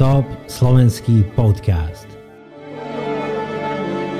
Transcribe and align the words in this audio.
Top 0.00 0.24
slovenský 0.48 1.28
podcast. 1.36 2.08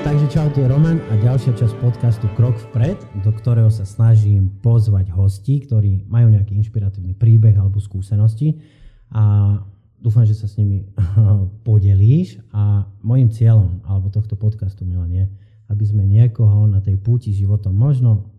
Takže 0.05 0.25
čau, 0.29 0.45
tu 0.53 0.61
je 0.61 0.69
Roman 0.69 1.01
a 1.09 1.17
ďalšia 1.17 1.57
časť 1.57 1.73
podcastu 1.81 2.29
Krok 2.37 2.53
vpred, 2.69 3.01
do 3.25 3.33
ktorého 3.33 3.73
sa 3.73 3.81
snažím 3.81 4.53
pozvať 4.61 5.09
hostí, 5.09 5.57
ktorí 5.65 6.05
majú 6.05 6.37
nejaký 6.37 6.53
inšpiratívny 6.53 7.17
príbeh 7.17 7.57
alebo 7.57 7.81
skúsenosti. 7.81 8.61
A 9.09 9.57
dúfam, 9.97 10.21
že 10.21 10.37
sa 10.37 10.45
s 10.45 10.61
nimi 10.61 10.85
podelíš. 11.65 12.37
A 12.53 12.85
môjim 13.01 13.33
cieľom 13.33 13.81
alebo 13.81 14.13
tohto 14.13 14.37
podcastu, 14.37 14.85
Milan, 14.85 15.09
je, 15.09 15.25
aby 15.65 15.81
sme 15.81 16.05
niekoho 16.05 16.69
na 16.69 16.77
tej 16.77 17.01
púti 17.01 17.33
životom 17.33 17.73
možno 17.73 18.29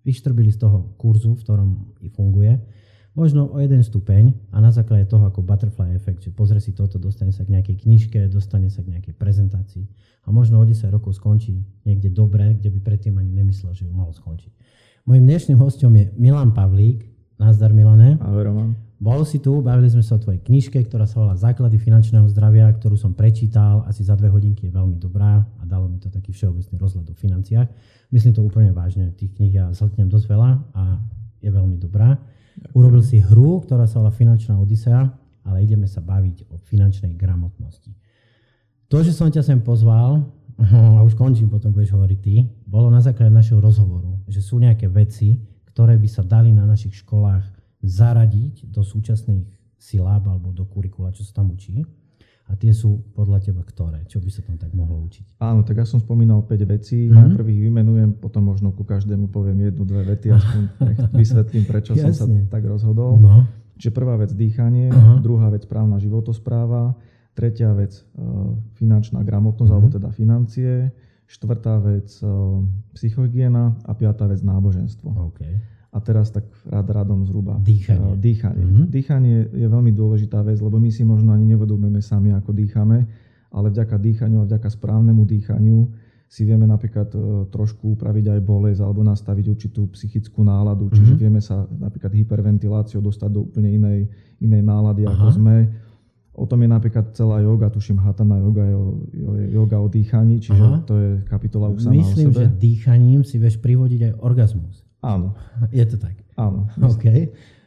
vyštrbili 0.00 0.48
z 0.48 0.64
toho 0.64 0.96
kurzu, 0.96 1.36
v 1.36 1.44
ktorom 1.44 1.70
i 2.00 2.08
funguje, 2.08 2.56
možno 3.16 3.48
o 3.48 3.56
jeden 3.56 3.80
stupeň 3.80 4.36
a 4.52 4.60
na 4.60 4.68
základe 4.68 5.08
toho 5.08 5.24
ako 5.24 5.40
butterfly 5.40 5.96
efekt, 5.96 6.22
že 6.22 6.30
pozrie 6.30 6.60
si 6.60 6.76
toto, 6.76 7.00
dostane 7.00 7.32
sa 7.32 7.42
k 7.48 7.56
nejakej 7.56 7.88
knižke, 7.88 8.20
dostane 8.28 8.68
sa 8.68 8.84
k 8.84 8.92
nejakej 8.92 9.16
prezentácii 9.16 9.88
a 10.22 10.30
možno 10.30 10.60
o 10.60 10.64
10 10.68 10.92
rokov 10.92 11.16
skončí 11.16 11.64
niekde 11.88 12.12
dobre, 12.12 12.60
kde 12.60 12.68
by 12.76 12.80
predtým 12.84 13.16
ani 13.16 13.32
nemyslel, 13.32 13.72
že 13.72 13.88
by 13.88 13.92
mohol 13.96 14.12
skončiť. 14.12 14.52
Mojím 15.08 15.24
dnešným 15.24 15.58
hostom 15.58 15.96
je 15.96 16.12
Milan 16.20 16.52
Pavlík. 16.52 17.16
Nazdar 17.36 17.72
Milane. 17.76 18.16
Ahoj 18.20 18.48
Roman. 18.48 18.70
Bol 18.96 19.28
si 19.28 19.44
tu, 19.44 19.60
bavili 19.60 19.92
sme 19.92 20.00
sa 20.00 20.16
o 20.16 20.22
tvojej 20.24 20.40
knižke, 20.40 20.80
ktorá 20.88 21.04
sa 21.04 21.20
volá 21.20 21.36
Základy 21.36 21.76
finančného 21.76 22.24
zdravia, 22.32 22.64
ktorú 22.72 22.96
som 22.96 23.12
prečítal 23.12 23.84
asi 23.84 24.00
za 24.00 24.16
dve 24.16 24.32
hodinky, 24.32 24.66
je 24.66 24.72
veľmi 24.72 24.96
dobrá 24.96 25.44
a 25.44 25.62
dalo 25.68 25.84
mi 25.84 26.00
to 26.00 26.08
taký 26.08 26.32
všeobecný 26.32 26.80
rozhľad 26.80 27.12
o 27.12 27.14
financiách. 27.14 27.68
Myslím 28.08 28.32
to 28.32 28.40
úplne 28.40 28.72
vážne, 28.72 29.12
tých 29.12 29.36
kníh 29.36 29.52
ja 29.52 29.68
zhltnem 29.76 30.08
dosť 30.08 30.26
veľa 30.32 30.50
a 30.72 30.96
je 31.44 31.50
veľmi 31.52 31.76
dobrá. 31.76 32.16
Urobil 32.72 33.04
si 33.04 33.20
hru, 33.20 33.64
ktorá 33.64 33.84
sa 33.84 34.00
volá 34.00 34.12
Finančná 34.12 34.56
Odisea, 34.56 35.12
ale 35.46 35.62
ideme 35.62 35.86
sa 35.86 36.02
baviť 36.02 36.50
o 36.50 36.58
finančnej 36.58 37.14
gramotnosti. 37.14 37.94
To, 38.90 39.02
že 39.02 39.14
som 39.14 39.30
ťa 39.30 39.42
sem 39.42 39.60
pozval, 39.62 40.26
a 40.96 41.00
už 41.04 41.14
končím, 41.14 41.52
potom 41.52 41.70
budeš 41.70 41.94
hovoriť 41.94 42.18
ty, 42.18 42.48
bolo 42.64 42.88
na 42.88 43.04
základe 43.04 43.30
našeho 43.30 43.60
rozhovoru, 43.60 44.18
že 44.26 44.40
sú 44.40 44.58
nejaké 44.58 44.88
veci, 44.88 45.36
ktoré 45.70 46.00
by 46.00 46.08
sa 46.08 46.24
dali 46.24 46.50
na 46.50 46.64
našich 46.64 47.04
školách 47.04 47.44
zaradiť 47.84 48.72
do 48.72 48.80
súčasných 48.80 49.44
siláb 49.76 50.24
alebo 50.26 50.50
do 50.50 50.64
kurikula, 50.64 51.12
čo 51.12 51.22
sa 51.22 51.42
tam 51.42 51.52
učí. 51.52 51.84
A 52.46 52.54
tie 52.54 52.70
sú 52.70 53.02
podľa 53.10 53.42
teba 53.42 53.66
ktoré? 53.66 54.06
Čo 54.06 54.22
by 54.22 54.30
sa 54.30 54.40
tam 54.46 54.54
tak 54.54 54.70
mohlo 54.70 55.02
učiť? 55.10 55.42
Áno, 55.42 55.66
tak 55.66 55.82
ja 55.82 55.86
som 55.86 55.98
spomínal 55.98 56.46
5 56.46 56.62
vecí. 56.70 57.10
Mm-hmm. 57.10 57.18
Najprv 57.18 57.46
ich 57.50 57.60
vymenujem, 57.66 58.10
potom 58.22 58.46
možno 58.46 58.70
ku 58.70 58.86
každému 58.86 59.34
poviem 59.34 59.66
jednu, 59.66 59.82
dve 59.82 60.06
vety, 60.14 60.30
aspoň 60.30 60.62
vysvetlím, 61.20 61.64
prečo 61.66 61.98
som 61.98 62.14
sa 62.14 62.24
tak 62.46 62.62
rozhodol. 62.70 63.18
No. 63.18 63.42
Čiže 63.76 63.92
prvá 63.92 64.16
vec 64.16 64.32
dýchanie, 64.32 64.88
uh-huh. 64.88 65.20
druhá 65.20 65.52
vec 65.52 65.68
právna 65.68 66.00
životospráva, 66.00 66.96
tretia 67.36 67.76
vec 67.76 67.92
uh, 68.16 68.56
finančná 68.80 69.20
gramotnosť, 69.20 69.68
uh-huh. 69.68 69.76
alebo 69.76 69.92
teda 69.92 70.08
financie, 70.16 70.88
štvrtá 71.28 71.76
vec 71.84 72.08
uh, 72.24 72.64
psychohygiena 72.96 73.76
a 73.84 73.92
piatá 73.92 74.24
vec 74.24 74.40
náboženstvo. 74.40 75.12
Okay. 75.34 75.60
A 75.96 75.98
teraz 76.04 76.28
tak 76.28 76.44
rád 76.68 76.92
radom 76.92 77.24
zhruba. 77.24 77.56
Dýchanie. 77.56 78.12
Uh, 78.12 78.20
dýchanie. 78.20 78.60
Mm-hmm. 78.60 78.86
Dýchanie 78.92 79.36
je 79.48 79.64
veľmi 79.64 79.96
dôležitá 79.96 80.44
vec, 80.44 80.60
lebo 80.60 80.76
my 80.76 80.92
si 80.92 81.08
možno 81.08 81.32
ani 81.32 81.48
nevedomujeme 81.48 82.04
sami, 82.04 82.36
ako 82.36 82.52
dýchame, 82.52 83.08
ale 83.48 83.66
vďaka 83.72 83.96
dýchaniu 83.96 84.44
a 84.44 84.48
vďaka 84.48 84.68
správnemu 84.68 85.24
dýchaniu 85.24 85.88
si 86.28 86.44
vieme 86.44 86.68
napríklad 86.68 87.08
uh, 87.16 87.48
trošku 87.48 87.96
upraviť 87.96 88.28
aj 88.36 88.40
bolesť 88.44 88.84
alebo 88.84 89.00
nastaviť 89.00 89.46
určitú 89.48 89.88
psychickú 89.96 90.44
náladu. 90.44 90.92
Mm-hmm. 90.92 90.96
Čiže 91.00 91.14
vieme 91.16 91.40
sa 91.40 91.64
napríklad 91.64 92.12
hyperventiláciou 92.12 93.00
dostať 93.00 93.30
do 93.32 93.48
úplne 93.48 93.72
inej, 93.72 94.12
inej 94.44 94.60
nálady, 94.60 95.08
Aha. 95.08 95.16
ako 95.16 95.26
sme. 95.32 95.56
O 96.36 96.44
tom 96.44 96.60
je 96.60 96.68
napríklad 96.68 97.16
celá 97.16 97.40
yoga, 97.40 97.72
tuším 97.72 97.96
hatana 97.96 98.36
yoga 98.36 98.68
je, 98.68 98.76
je 99.16 99.44
yoga 99.56 99.80
o 99.80 99.88
dýchaní, 99.88 100.36
čiže 100.44 100.60
Aha. 100.60 100.84
to 100.84 100.94
je 101.00 101.10
kapitola 101.24 101.72
už 101.72 101.88
sama 101.88 101.96
Myslím, 101.96 102.28
o 102.28 102.32
sebe. 102.36 102.40
že 102.44 102.46
dýchaním 102.60 103.24
si 103.24 103.40
vieš 103.40 103.56
privodiť 103.64 104.12
aj 104.12 104.12
orgazmus. 104.20 104.85
Áno. 105.06 105.38
Je 105.70 105.86
to 105.86 105.96
tak? 106.02 106.18
Áno. 106.34 106.66
OK. 106.82 107.06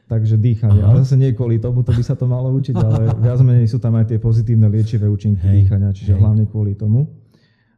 Takže 0.10 0.36
dýchanie. 0.42 0.82
Aha. 0.82 0.92
Ale 0.92 1.06
zase 1.06 1.16
nie 1.16 1.32
kvôli 1.38 1.62
tomu, 1.62 1.86
to 1.86 1.94
by 1.94 2.04
sa 2.04 2.18
to 2.18 2.26
malo 2.26 2.50
učiť, 2.52 2.76
ale 2.76 3.14
viac 3.26 3.40
menej 3.46 3.70
sú 3.70 3.78
tam 3.78 3.96
aj 3.96 4.10
tie 4.12 4.18
pozitívne 4.20 4.66
liečivé 4.68 5.06
účinky 5.06 5.46
hej, 5.46 5.64
dýchania, 5.64 5.94
čiže 5.94 6.18
hej. 6.18 6.20
hlavne 6.20 6.44
kvôli 6.50 6.74
tomu. 6.74 7.08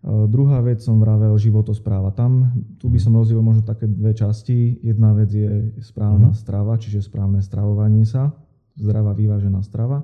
Uh, 0.01 0.25
druhá 0.25 0.63
vec 0.65 0.81
som 0.81 0.97
vravel 0.97 1.35
životospráva. 1.37 2.15
Tam, 2.15 2.55
tu 2.81 2.89
by 2.89 2.97
som 2.97 3.13
rozdielil 3.13 3.43
možno 3.43 3.61
také 3.61 3.85
dve 3.85 4.15
časti. 4.17 4.81
Jedna 4.81 5.13
vec 5.13 5.29
je 5.29 5.75
správna 5.83 6.33
uh 6.33 6.39
strava, 6.39 6.79
čiže 6.79 7.05
správne 7.05 7.43
stravovanie 7.43 8.07
sa, 8.07 8.33
zdravá 8.79 9.13
vyvážená 9.13 9.61
strava. 9.61 10.01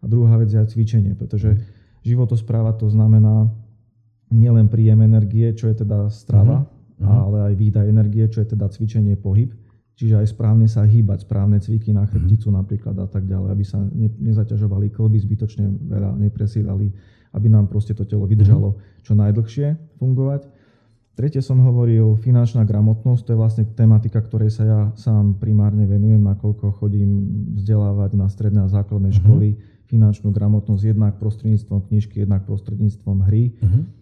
A 0.00 0.04
druhá 0.06 0.38
vec 0.38 0.52
je 0.52 0.60
aj 0.60 0.70
cvičenie, 0.70 1.18
pretože 1.18 1.56
uh 1.56 1.78
životospráva 2.00 2.72
to 2.80 2.88
znamená 2.88 3.52
nielen 4.32 4.72
príjem 4.72 5.04
energie, 5.04 5.52
čo 5.52 5.68
je 5.68 5.84
teda 5.84 6.08
strava, 6.08 6.64
uh 6.64 6.79
uh-huh. 7.00 7.24
ale 7.26 7.38
aj 7.50 7.54
výdaj 7.56 7.86
energie, 7.88 8.24
čo 8.28 8.44
je 8.44 8.52
teda 8.52 8.68
cvičenie, 8.68 9.16
pohyb. 9.16 9.56
Čiže 9.96 10.16
aj 10.16 10.32
správne 10.32 10.64
sa 10.64 10.84
hýbať, 10.88 11.28
správne 11.28 11.60
cviky 11.60 11.92
na 11.92 12.08
chrbticu 12.08 12.48
uh-huh. 12.48 12.60
napríklad 12.64 12.96
a 13.00 13.08
tak 13.08 13.28
ďalej, 13.28 13.48
aby 13.52 13.64
sa 13.64 13.80
ne, 13.80 14.08
nezaťažovali 14.08 14.92
klby, 14.92 15.16
zbytočne 15.20 15.68
veľa 15.88 16.16
nepresílali, 16.20 16.92
aby 17.36 17.46
nám 17.48 17.68
proste 17.68 17.92
to 17.92 18.04
telo 18.04 18.24
vydržalo 18.24 18.76
uh-huh. 18.76 19.04
čo 19.04 19.12
najdlhšie 19.16 19.98
fungovať. 20.00 20.48
Tretie 21.18 21.44
som 21.44 21.60
hovoril, 21.60 22.16
finančná 22.16 22.64
gramotnosť, 22.64 23.28
to 23.28 23.32
je 23.36 23.40
vlastne 23.42 23.64
tematika, 23.76 24.24
ktorej 24.24 24.56
sa 24.56 24.64
ja 24.64 24.80
sám 24.96 25.36
primárne 25.36 25.84
venujem, 25.84 26.22
nakoľko 26.24 26.80
chodím 26.80 27.28
vzdelávať 27.60 28.16
na 28.16 28.26
stredné 28.32 28.60
a 28.64 28.72
základné 28.72 29.12
uh-huh. 29.12 29.20
školy 29.20 29.48
finančnú 29.90 30.30
gramotnosť 30.30 30.96
jednak 30.96 31.18
prostredníctvom 31.18 31.90
knižky, 31.90 32.22
jednak 32.22 32.46
prostredníctvom 32.46 33.26
hry. 33.26 33.52
Uh-huh 33.58 33.99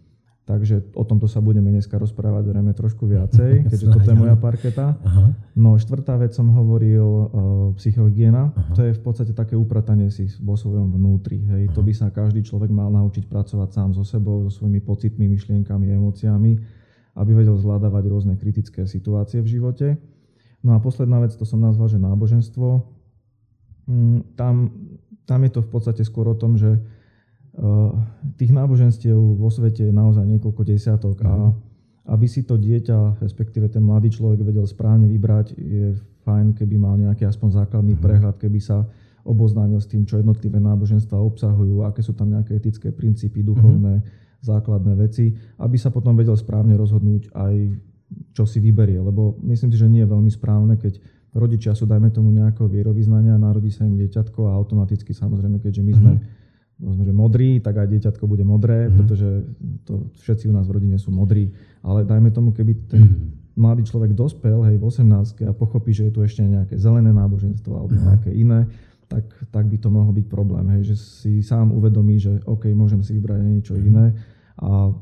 Takže 0.49 0.97
o 0.97 1.05
tomto 1.05 1.29
sa 1.29 1.45
budeme 1.45 1.69
dneska 1.69 2.01
rozprávať 2.01 2.49
zrejme 2.49 2.73
trošku 2.73 3.05
viacej, 3.05 3.61
keďže 3.69 3.93
toto 3.93 4.09
je 4.09 4.17
moja 4.17 4.33
parketa. 4.33 4.97
Aha. 4.97 5.37
No 5.53 5.77
štvrtá 5.77 6.17
vec 6.17 6.33
som 6.33 6.49
hovoril, 6.49 7.05
uh, 7.05 7.29
psychohygiena. 7.77 8.57
Aha. 8.57 8.73
To 8.73 8.81
je 8.81 8.97
v 8.97 9.03
podstate 9.05 9.37
také 9.37 9.61
upratanie 9.61 10.09
si 10.09 10.25
vo 10.41 10.57
svojom 10.57 10.89
vnútri. 10.89 11.45
Hej. 11.53 11.77
To 11.77 11.85
by 11.85 11.93
sa 11.93 12.09
každý 12.09 12.41
človek 12.41 12.73
mal 12.73 12.89
naučiť 12.89 13.29
pracovať 13.29 13.69
sám 13.77 13.91
so 13.93 14.09
sebou, 14.09 14.49
so 14.49 14.65
svojimi 14.65 14.81
pocitmi, 14.81 15.29
myšlienkami, 15.29 15.93
emóciami, 15.93 16.57
aby 17.21 17.31
vedel 17.37 17.61
zvládavať 17.61 18.05
rôzne 18.09 18.35
kritické 18.41 18.89
situácie 18.89 19.45
v 19.45 19.53
živote. 19.53 20.01
No 20.65 20.73
a 20.73 20.81
posledná 20.81 21.21
vec, 21.21 21.37
to 21.37 21.45
som 21.45 21.61
nazval, 21.61 21.93
že 21.93 22.01
náboženstvo. 22.01 22.89
Mm, 23.85 24.33
tam, 24.33 24.73
tam 25.29 25.45
je 25.45 25.51
to 25.53 25.61
v 25.61 25.69
podstate 25.69 26.03
skôr 26.09 26.25
o 26.25 26.41
tom, 26.41 26.57
že 26.57 26.81
tých 28.39 28.55
náboženstiev 28.55 29.19
vo 29.19 29.51
svete 29.51 29.91
je 29.91 29.95
naozaj 29.95 30.23
niekoľko 30.23 30.63
desiatok 30.63 31.17
a 31.27 31.33
mhm. 31.35 31.51
aby 32.15 32.27
si 32.31 32.47
to 32.47 32.55
dieťa, 32.55 33.19
respektíve 33.19 33.67
ten 33.67 33.83
mladý 33.83 34.15
človek 34.15 34.47
vedel 34.47 34.65
správne 34.65 35.11
vybrať, 35.11 35.59
je 35.59 35.99
fajn, 36.23 36.55
keby 36.55 36.77
mal 36.79 36.95
nejaký 36.95 37.27
aspoň 37.27 37.65
základný 37.65 37.99
mhm. 37.99 38.03
prehľad, 38.03 38.37
keby 38.39 38.61
sa 38.63 38.87
oboznámil 39.29 39.77
s 39.77 39.91
tým, 39.91 40.09
čo 40.09 40.17
jednotlivé 40.17 40.57
náboženstva 40.57 41.21
obsahujú, 41.21 41.85
aké 41.85 42.01
sú 42.01 42.17
tam 42.17 42.33
nejaké 42.33 42.57
etické 42.57 42.89
princípy, 42.89 43.45
duchovné, 43.45 44.01
mm-hmm. 44.01 44.41
základné 44.41 44.97
veci, 44.97 45.37
aby 45.61 45.77
sa 45.77 45.93
potom 45.93 46.17
vedel 46.17 46.33
správne 46.33 46.73
rozhodnúť 46.81 47.29
aj, 47.37 47.55
čo 48.33 48.49
si 48.49 48.57
vyberie. 48.57 48.97
Lebo 48.97 49.37
myslím 49.45 49.69
si, 49.69 49.77
že 49.77 49.85
nie 49.85 50.01
je 50.01 50.09
veľmi 50.09 50.33
správne, 50.33 50.81
keď 50.81 50.97
rodičia 51.37 51.77
sú, 51.77 51.85
dajme 51.85 52.09
tomu, 52.09 52.33
nejakého 52.33 52.73
vierovýznania, 52.73 53.37
narodí 53.37 53.69
sa 53.69 53.85
im 53.85 54.01
dieťatko 54.01 54.49
a 54.49 54.57
automaticky, 54.57 55.13
samozrejme, 55.13 55.61
keďže 55.61 55.83
my 55.85 55.93
sme 55.93 56.13
mm-hmm 56.17 56.38
povedzme, 56.79 57.05
že 57.05 57.15
modrý, 57.15 57.51
tak 57.59 57.75
aj 57.83 57.89
dieťatko 57.91 58.25
bude 58.31 58.47
modré, 58.47 58.87
mm-hmm. 58.87 58.97
pretože 59.03 59.29
to 59.83 60.09
všetci 60.23 60.47
u 60.47 60.55
nás 60.55 60.71
v 60.71 60.79
rodine 60.79 60.97
sú 60.97 61.11
modrí. 61.11 61.51
Ale 61.83 62.07
dajme 62.07 62.31
tomu, 62.31 62.55
keby 62.55 62.73
ten 62.87 63.03
mm-hmm. 63.03 63.59
mladý 63.59 63.83
človek 63.83 64.15
dospel, 64.15 64.63
hej, 64.71 64.79
v 64.79 64.85
18 64.87 65.51
a 65.51 65.53
pochopí, 65.53 65.91
že 65.91 66.09
je 66.09 66.13
tu 66.15 66.21
ešte 66.23 66.47
nejaké 66.47 66.79
zelené 66.79 67.11
náboženstvo 67.11 67.73
alebo 67.75 67.99
mm-hmm. 67.99 68.09
nejaké 68.15 68.31
iné, 68.31 68.71
tak, 69.11 69.27
tak 69.51 69.65
by 69.67 69.77
to 69.81 69.89
mohol 69.91 70.15
byť 70.15 70.27
problém. 70.31 70.71
Hej, 70.79 70.95
že 70.95 70.97
si 70.97 71.33
sám 71.43 71.75
uvedomí, 71.75 72.23
že 72.23 72.39
OK, 72.47 72.71
môžem 72.71 73.03
si 73.03 73.19
vybrať 73.19 73.39
niečo 73.43 73.75
mm-hmm. 73.75 73.89
iné 73.91 74.07
a 74.59 74.95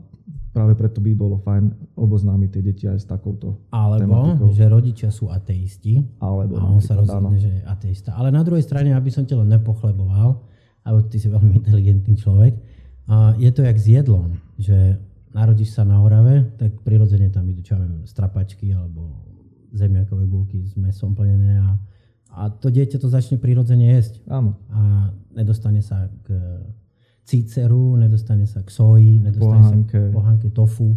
práve 0.57 0.73
preto 0.73 1.05
by 1.05 1.13
bolo 1.13 1.37
fajn 1.37 1.69
oboznámiť 2.01 2.49
tie 2.49 2.63
deti 2.65 2.85
aj 2.89 3.05
s 3.05 3.05
takouto 3.05 3.69
Alebo, 3.69 4.33
tematikou. 4.33 4.49
že 4.57 4.65
rodičia 4.65 5.11
sú 5.13 5.29
ateisti 5.29 6.01
Alebo, 6.17 6.57
a 6.57 6.65
on 6.65 6.81
sa 6.81 6.97
rozhodne, 6.97 7.37
že 7.37 7.53
je 7.53 7.63
ateista. 7.69 8.17
Ale 8.17 8.33
na 8.33 8.41
druhej 8.41 8.65
strane, 8.65 8.97
aby 8.97 9.13
som 9.13 9.29
ťa 9.29 9.45
len 9.45 9.53
nepochleboval, 9.53 10.41
alebo 10.87 11.03
ty 11.11 11.19
si 11.19 11.27
veľmi 11.27 11.59
inteligentný 11.59 12.15
človek. 12.15 12.55
A 13.11 13.35
je 13.35 13.51
to 13.51 13.67
jak 13.67 13.75
s 13.75 13.87
jedlom, 13.91 14.39
že 14.55 15.03
narodíš 15.35 15.75
sa 15.75 15.83
na 15.83 15.99
Orave, 15.99 16.47
tak 16.57 16.79
prirodzene 16.87 17.29
tam 17.29 17.47
idú, 17.51 17.67
čo 17.67 17.75
ja 17.75 17.83
viem, 17.83 18.07
strapačky 18.07 18.71
alebo 18.71 19.27
zemiakové 19.75 20.25
gulky 20.31 20.63
s 20.63 20.79
mesom 20.79 21.13
plnené 21.13 21.61
a, 21.61 21.77
a 22.33 22.41
to 22.49 22.71
dieťa 22.71 22.97
to 23.03 23.11
začne 23.11 23.37
prirodzene 23.37 23.93
jesť. 23.99 24.23
Áno. 24.31 24.57
A 24.73 25.11
nedostane 25.35 25.83
sa 25.83 26.09
k 26.25 26.33
cíceru, 27.27 27.99
nedostane 27.99 28.47
sa 28.47 28.63
k 28.63 28.71
soji, 28.71 29.19
nedostane 29.19 29.67
pohánke. 29.67 29.99
sa 29.99 30.09
k 30.09 30.15
pohánke 30.15 30.49
tofu 30.55 30.95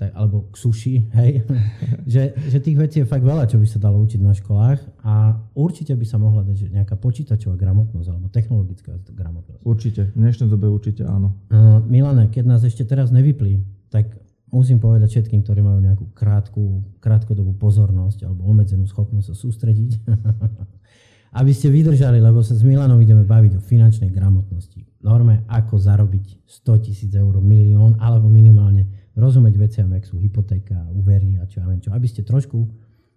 tak, 0.00 0.16
alebo 0.16 0.48
k 0.48 0.56
suši, 0.56 0.94
hej, 1.12 1.44
že, 2.16 2.32
že 2.48 2.58
tých 2.64 2.80
vecí 2.80 2.96
je 3.04 3.06
fakt 3.06 3.20
veľa, 3.20 3.44
čo 3.44 3.60
by 3.60 3.68
sa 3.68 3.76
dalo 3.76 4.00
učiť 4.00 4.20
na 4.24 4.32
školách 4.32 4.80
a 5.04 5.36
určite 5.52 5.92
by 5.92 6.06
sa 6.08 6.16
mohla 6.16 6.40
dať 6.40 6.56
že 6.56 6.66
nejaká 6.72 6.96
počítačová 6.96 7.60
gramotnosť 7.60 8.08
alebo 8.08 8.32
technologická 8.32 8.96
gramotnosť. 9.12 9.60
Určite, 9.60 10.08
v 10.16 10.24
dnešnej 10.24 10.48
dobe 10.48 10.72
určite 10.72 11.04
áno. 11.04 11.36
Uh, 11.52 11.84
Milane, 11.84 12.32
keď 12.32 12.44
nás 12.48 12.64
ešte 12.64 12.88
teraz 12.88 13.12
nevyplí, 13.12 13.60
tak 13.92 14.16
musím 14.48 14.80
povedať 14.80 15.20
všetkým, 15.20 15.44
ktorí 15.44 15.60
majú 15.60 15.84
nejakú 15.84 16.04
krátku, 16.16 16.80
krátkodobú 17.04 17.60
pozornosť 17.60 18.24
alebo 18.24 18.48
obmedzenú 18.48 18.88
schopnosť 18.88 19.26
sa 19.30 19.36
sústrediť, 19.36 20.00
aby 21.40 21.52
ste 21.52 21.68
vydržali, 21.68 22.24
lebo 22.24 22.40
sa 22.40 22.56
s 22.56 22.64
Milanom 22.64 22.96
ideme 23.04 23.28
baviť 23.28 23.60
o 23.60 23.60
finančnej 23.60 24.08
gramotnosti. 24.08 24.80
Norme, 25.04 25.44
ako 25.48 25.76
zarobiť 25.76 26.44
100 26.48 26.84
tisíc 26.88 27.12
eur, 27.12 27.36
milión 27.40 27.96
alebo 28.00 28.28
minimálne 28.28 28.99
rozumieť 29.16 29.54
veciam, 29.58 29.88
jak 29.94 30.06
sú 30.06 30.18
hypotéka, 30.22 30.86
úvery 30.94 31.38
a 31.40 31.46
čo 31.46 31.62
ja 31.62 31.66
viem 31.66 31.82
čo. 31.82 31.90
Aby 31.90 32.06
ste 32.06 32.22
trošku 32.22 32.68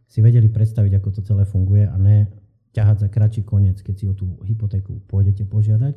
si 0.10 0.20
vedeli 0.22 0.50
predstaviť, 0.50 1.02
ako 1.02 1.10
to 1.10 1.22
celé 1.26 1.44
funguje 1.46 1.90
a 1.90 1.96
ne 1.98 2.30
ťahať 2.74 3.06
za 3.06 3.08
kratší 3.10 3.42
koniec, 3.46 3.82
keď 3.86 3.96
si 3.98 4.06
o 4.10 4.14
tú 4.18 4.42
hypotéku 4.46 5.02
pôjdete 5.06 5.46
požiadať. 5.46 5.94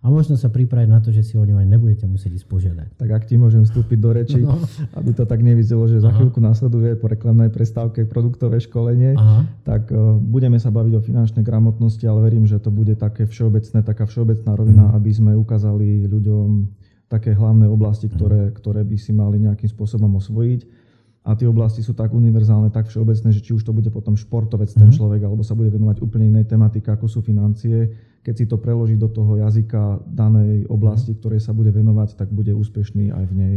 A 0.00 0.08
možno 0.08 0.40
sa 0.40 0.48
pripraviť 0.48 0.88
na 0.88 0.96
to, 1.04 1.12
že 1.12 1.20
si 1.20 1.36
o 1.36 1.44
ňu 1.44 1.60
aj 1.60 1.68
nebudete 1.68 2.08
musieť 2.08 2.40
ísť 2.40 2.48
požiadať. 2.48 2.88
Tak 2.96 3.08
ak 3.12 3.28
ti 3.28 3.36
môžem 3.36 3.68
vstúpiť 3.68 3.98
do 4.00 4.10
reči, 4.16 4.40
no. 4.40 4.56
aby 4.96 5.12
to 5.12 5.28
tak 5.28 5.44
nevyzelo, 5.44 5.92
že 5.92 6.00
Aha. 6.00 6.08
za 6.08 6.10
chvíľku 6.16 6.40
nasleduje 6.40 6.96
po 6.96 7.12
reklamnej 7.12 7.52
prestávke 7.52 8.08
produktové 8.08 8.64
školenie, 8.64 9.12
Aha. 9.12 9.44
tak 9.60 9.92
uh, 9.92 10.16
budeme 10.16 10.56
sa 10.56 10.72
baviť 10.72 10.92
o 10.96 11.04
finančnej 11.04 11.44
gramotnosti, 11.44 12.00
ale 12.08 12.24
verím, 12.24 12.48
že 12.48 12.56
to 12.56 12.72
bude 12.72 12.96
také 12.96 13.28
všeobecné, 13.28 13.84
taká 13.84 14.08
všeobecná 14.08 14.56
rovina, 14.56 14.88
mm. 14.88 14.96
aby 14.96 15.10
sme 15.12 15.32
ukázali 15.36 16.08
ľuďom 16.08 16.79
také 17.10 17.34
hlavné 17.34 17.66
oblasti, 17.66 18.06
mhm. 18.06 18.12
ktoré, 18.14 18.42
ktoré 18.54 18.80
by 18.86 18.96
si 18.96 19.10
mali 19.10 19.42
nejakým 19.42 19.66
spôsobom 19.66 20.08
osvojiť. 20.22 20.88
A 21.20 21.36
tie 21.36 21.44
oblasti 21.44 21.84
sú 21.84 21.92
tak 21.92 22.16
univerzálne, 22.16 22.72
tak 22.72 22.88
všeobecné, 22.88 23.28
že 23.28 23.44
či 23.44 23.52
už 23.52 23.60
to 23.60 23.76
bude 23.76 23.92
potom 23.92 24.16
športovec 24.16 24.72
ten 24.72 24.88
mhm. 24.88 24.96
človek, 24.96 25.20
alebo 25.26 25.42
sa 25.44 25.58
bude 25.58 25.68
venovať 25.68 26.00
úplne 26.00 26.30
inej 26.30 26.48
tematike, 26.48 26.88
ako 26.88 27.10
sú 27.10 27.20
financie. 27.20 27.92
Keď 28.24 28.34
si 28.36 28.44
to 28.48 28.56
preloží 28.56 28.96
do 28.96 29.10
toho 29.10 29.36
jazyka 29.36 30.00
danej 30.06 30.70
oblasti, 30.70 31.12
mhm. 31.12 31.18
ktorej 31.18 31.40
sa 31.42 31.52
bude 31.52 31.74
venovať, 31.74 32.14
tak 32.14 32.30
bude 32.30 32.54
úspešný 32.54 33.10
aj 33.10 33.24
v 33.26 33.34
nej. 33.36 33.56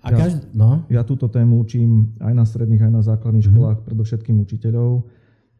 A 0.00 0.16
ja, 0.16 0.24
každý, 0.24 0.48
no? 0.56 0.80
ja 0.88 1.04
túto 1.04 1.28
tému 1.28 1.60
učím 1.60 2.16
aj 2.24 2.32
na 2.32 2.44
stredných, 2.48 2.88
aj 2.88 2.92
na 2.92 3.02
základných 3.04 3.44
mm-hmm. 3.44 3.60
školách, 3.60 3.78
predovšetkým 3.84 4.36
učiteľov. 4.40 5.04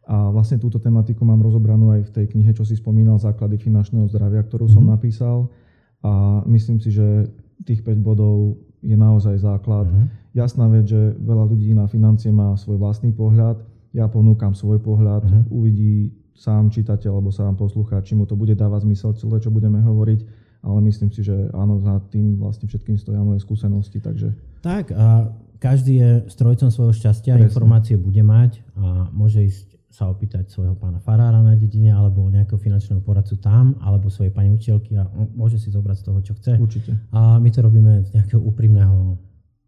A 0.09 0.33
vlastne 0.33 0.57
túto 0.57 0.81
tematiku 0.81 1.29
mám 1.29 1.45
rozobranú 1.45 1.93
aj 1.93 2.09
v 2.09 2.15
tej 2.17 2.27
knihe, 2.33 2.57
čo 2.57 2.65
si 2.65 2.75
spomínal, 2.75 3.21
Základy 3.21 3.61
finančného 3.61 4.09
zdravia, 4.09 4.41
ktorú 4.41 4.65
som 4.67 4.89
mm-hmm. 4.89 4.97
napísal. 4.97 5.53
A 6.01 6.43
myslím 6.49 6.81
si, 6.81 6.91
že 6.93 7.29
tých 7.65 7.85
5 7.85 8.01
bodov 8.01 8.57
je 8.81 8.97
naozaj 8.97 9.37
základ. 9.41 9.89
Uh-huh. 9.89 10.09
Jasná 10.33 10.69
vec, 10.73 10.89
že 10.89 11.13
veľa 11.21 11.45
ľudí 11.45 11.77
na 11.77 11.85
financie 11.85 12.33
má 12.33 12.57
svoj 12.57 12.81
vlastný 12.81 13.13
pohľad. 13.13 13.61
Ja 13.93 14.09
ponúkam 14.09 14.57
svoj 14.57 14.81
pohľad. 14.81 15.29
Uh-huh. 15.29 15.61
Uvidí 15.65 16.17
sám 16.33 16.73
čitateľ 16.73 17.21
alebo 17.21 17.29
sám 17.29 17.53
poslucháč, 17.61 18.13
či 18.13 18.15
mu 18.17 18.25
to 18.25 18.33
bude 18.33 18.57
dávať 18.57 18.89
zmysel 18.89 19.13
celé, 19.13 19.37
čo 19.45 19.53
budeme 19.53 19.77
hovoriť. 19.85 20.21
Ale 20.61 20.79
myslím 20.85 21.13
si, 21.13 21.25
že 21.25 21.53
áno, 21.53 21.81
za 21.81 22.01
tým 22.13 22.37
vlastne 22.41 22.69
všetkým 22.69 22.97
stoja 22.97 23.21
moje 23.21 23.45
skúsenosti. 23.45 24.01
Takže... 24.01 24.33
Tak 24.65 24.93
a 24.93 25.33
každý 25.61 26.01
je 26.01 26.11
strojcom 26.33 26.69
svojho 26.73 26.97
šťastia, 26.97 27.37
Presne. 27.37 27.49
informácie 27.49 27.97
bude 28.01 28.21
mať 28.25 28.65
a 28.77 29.09
môže 29.13 29.45
ísť 29.45 29.80
sa 29.91 30.07
opýtať 30.07 30.47
svojho 30.47 30.79
pána 30.79 31.03
farára 31.03 31.43
na 31.43 31.59
dedine 31.59 31.91
alebo 31.91 32.31
nejakého 32.31 32.63
finančného 32.63 33.03
poradcu 33.03 33.35
tam, 33.43 33.75
alebo 33.83 34.07
svojej 34.07 34.31
pani 34.31 34.55
učiteľky 34.55 34.95
a 34.95 35.11
môže 35.35 35.59
si 35.59 35.67
zobrať 35.75 35.97
z 35.99 36.05
toho, 36.07 36.19
čo 36.23 36.33
chce. 36.39 36.53
Určite. 36.63 36.95
A 37.11 37.43
my 37.43 37.51
to 37.51 37.59
robíme 37.59 38.07
z 38.07 38.15
nejakého 38.15 38.39
úprimného 38.39 39.19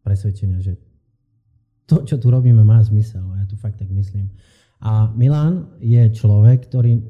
presvedčenia, 0.06 0.62
že 0.62 0.78
to, 1.90 2.06
čo 2.06 2.22
tu 2.22 2.30
robíme, 2.30 2.62
má 2.62 2.78
zmysel. 2.86 3.26
Ja 3.34 3.44
tu 3.50 3.58
fakt 3.58 3.82
tak 3.82 3.90
myslím. 3.90 4.30
A 4.78 5.10
Milan 5.10 5.74
je 5.82 6.06
človek, 6.14 6.70
ktorý 6.70 7.02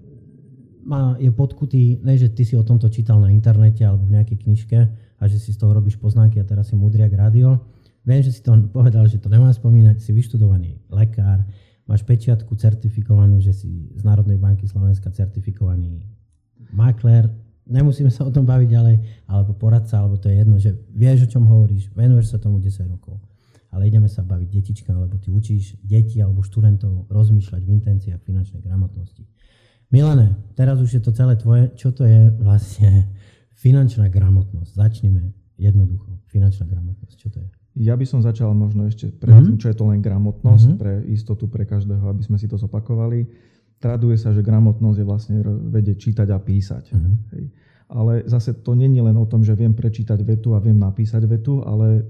má, 0.88 1.14
je 1.20 1.28
podkutý, 1.30 2.00
ne, 2.00 2.16
že 2.16 2.32
ty 2.32 2.48
si 2.48 2.56
o 2.56 2.64
tomto 2.64 2.88
čítal 2.88 3.20
na 3.20 3.28
internete 3.28 3.84
alebo 3.84 4.08
v 4.08 4.16
nejakej 4.18 4.38
knižke 4.40 4.78
a 5.20 5.22
že 5.28 5.36
si 5.36 5.52
z 5.52 5.60
toho 5.60 5.76
robíš 5.76 6.00
poznámky 6.00 6.40
a 6.40 6.48
teraz 6.48 6.72
si 6.72 6.74
mudriak 6.74 7.12
rádio. 7.12 7.60
Viem, 8.02 8.24
že 8.24 8.34
si 8.34 8.40
to 8.42 8.56
povedal, 8.72 9.06
že 9.06 9.22
to 9.22 9.30
nemá 9.30 9.52
spomínať, 9.54 10.02
si 10.02 10.10
vyštudovaný 10.10 10.82
lekár, 10.90 11.46
máš 11.86 12.02
pečiatku 12.06 12.54
certifikovanú, 12.54 13.42
že 13.42 13.52
si 13.52 13.68
z 13.94 14.02
Národnej 14.06 14.38
banky 14.38 14.70
Slovenska 14.70 15.10
certifikovaný 15.10 16.02
makler, 16.72 17.28
nemusíme 17.66 18.10
sa 18.10 18.26
o 18.26 18.34
tom 18.34 18.46
baviť 18.46 18.68
ďalej, 18.68 18.96
alebo 19.28 19.54
poradca, 19.54 19.98
alebo 19.98 20.18
to 20.18 20.30
je 20.30 20.36
jedno, 20.38 20.56
že 20.58 20.74
vieš, 20.94 21.26
o 21.26 21.32
čom 21.38 21.44
hovoríš, 21.46 21.90
venuješ 21.94 22.34
sa 22.34 22.38
tomu 22.38 22.58
10 22.58 22.86
rokov. 22.90 23.20
Ale 23.72 23.88
ideme 23.88 24.04
sa 24.04 24.20
baviť 24.20 24.48
detička, 24.52 24.92
lebo 24.92 25.16
ty 25.16 25.32
učíš 25.32 25.80
deti 25.80 26.20
alebo 26.20 26.44
študentov 26.44 27.08
rozmýšľať 27.08 27.62
v 27.64 27.70
intenciách 27.72 28.20
finančnej 28.20 28.60
gramotnosti. 28.60 29.24
Milane, 29.88 30.36
teraz 30.52 30.76
už 30.80 31.00
je 31.00 31.02
to 31.04 31.12
celé 31.16 31.40
tvoje. 31.40 31.72
Čo 31.72 31.92
to 31.96 32.04
je 32.04 32.28
vlastne 32.36 33.08
finančná 33.56 34.12
gramotnosť? 34.12 34.76
Začneme 34.76 35.32
jednoducho. 35.56 36.20
Finančná 36.28 36.68
gramotnosť, 36.68 37.16
čo 37.16 37.28
to 37.32 37.40
je? 37.40 37.48
Ja 37.72 37.96
by 37.96 38.04
som 38.04 38.20
začal 38.20 38.52
možno 38.52 38.84
ešte 38.84 39.08
pre 39.08 39.32
mm-hmm. 39.32 39.56
čo 39.56 39.72
je 39.72 39.76
to 39.76 39.88
len 39.88 40.04
gramotnosť, 40.04 40.66
mm-hmm. 40.68 40.80
pre 40.80 40.92
istotu 41.08 41.48
pre 41.48 41.64
každého, 41.64 42.04
aby 42.04 42.20
sme 42.20 42.36
si 42.36 42.44
to 42.44 42.60
zopakovali. 42.60 43.24
Traduje 43.80 44.20
sa, 44.20 44.36
že 44.36 44.44
gramotnosť 44.44 44.98
je 45.00 45.06
vlastne 45.08 45.36
vedieť 45.72 45.96
čítať 45.96 46.28
a 46.30 46.38
písať. 46.38 46.84
Mm-hmm. 46.92 47.14
Hej. 47.32 47.44
Ale 47.92 48.12
zase 48.24 48.56
to 48.60 48.72
není 48.72 49.00
len 49.04 49.16
o 49.16 49.28
tom, 49.28 49.44
že 49.44 49.56
viem 49.56 49.76
prečítať 49.76 50.20
vetu 50.24 50.56
a 50.56 50.60
viem 50.64 50.76
napísať 50.76 51.28
vetu, 51.28 51.60
ale 51.64 52.04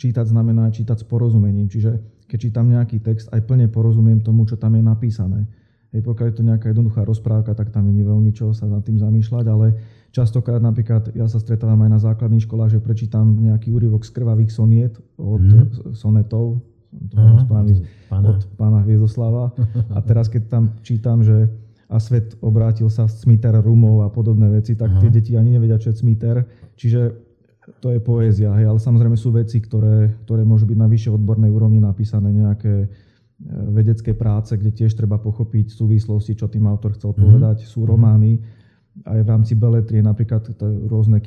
čítať 0.00 0.32
znamená 0.32 0.72
čítať 0.72 1.04
s 1.04 1.08
porozumením. 1.08 1.68
Čiže 1.68 2.24
keď 2.28 2.38
čítam 2.40 2.68
nejaký 2.68 3.00
text, 3.00 3.28
aj 3.32 3.44
plne 3.44 3.68
porozumiem 3.68 4.20
tomu, 4.20 4.44
čo 4.44 4.56
tam 4.56 4.76
je 4.76 4.84
napísané. 4.84 5.44
Hej, 5.96 6.04
pokiaľ 6.04 6.26
je 6.28 6.36
to 6.36 6.44
nejaká 6.44 6.66
jednoduchá 6.72 7.04
rozprávka, 7.08 7.56
tak 7.56 7.72
tam 7.72 7.88
nie 7.88 8.04
veľmi 8.04 8.32
čo 8.36 8.52
sa 8.52 8.68
nad 8.68 8.84
tým 8.84 9.00
zamýšľať, 9.00 9.44
ale 9.48 9.66
Častokrát 10.16 10.64
napríklad 10.64 11.12
ja 11.12 11.28
sa 11.28 11.36
stretávam 11.36 11.84
aj 11.84 11.90
na 11.92 12.00
základných 12.00 12.48
školách, 12.48 12.72
že 12.72 12.80
prečítam 12.80 13.36
nejaký 13.36 13.68
úryvok 13.68 14.00
z 14.00 14.16
krvavých 14.16 14.48
soniet 14.48 14.96
od 15.20 15.44
mm. 15.44 15.92
sonetov, 15.92 16.64
Aha, 17.12 17.44
správny, 17.44 17.84
pána. 18.08 18.32
od 18.32 18.40
pána 18.56 18.80
Hviezoslava. 18.80 19.52
A 19.92 20.00
teraz 20.00 20.32
keď 20.32 20.48
tam 20.48 20.64
čítam, 20.80 21.20
že 21.20 21.52
a 21.92 22.00
svet 22.00 22.32
obrátil 22.40 22.88
sa 22.88 23.04
smiter 23.06 23.60
rumov 23.60 24.02
a 24.02 24.08
podobné 24.08 24.48
veci, 24.48 24.72
tak 24.72 24.96
Aha. 24.96 25.00
tie 25.04 25.12
deti 25.12 25.36
ani 25.36 25.52
nevedia, 25.52 25.76
čo 25.76 25.92
je 25.92 26.00
smiter. 26.00 26.48
Čiže 26.80 27.12
to 27.84 27.92
je 27.92 28.00
poézia, 28.00 28.56
hej, 28.56 28.72
ale 28.72 28.80
samozrejme 28.80 29.20
sú 29.20 29.36
veci, 29.36 29.60
ktoré, 29.60 30.16
ktoré 30.24 30.48
môžu 30.48 30.64
byť 30.64 30.78
na 30.80 30.88
vyššej 30.88 31.12
odbornej 31.12 31.50
úrovni 31.52 31.82
napísané 31.82 32.32
nejaké 32.32 32.86
e, 32.86 32.88
vedecké 33.68 34.16
práce, 34.16 34.56
kde 34.56 34.72
tiež 34.72 34.96
treba 34.96 35.20
pochopiť 35.20 35.76
súvislosti, 35.76 36.38
čo 36.38 36.48
tým 36.48 36.64
autor 36.64 36.96
chcel 36.96 37.12
mm 37.12 37.20
povedať. 37.20 37.56
Sú 37.68 37.84
romány, 37.84 38.38
aj 39.04 39.20
v 39.20 39.28
rámci 39.28 39.52
beletrie, 39.52 40.00
napríklad 40.00 40.56
to 40.56 40.66
rôzne 40.88 41.20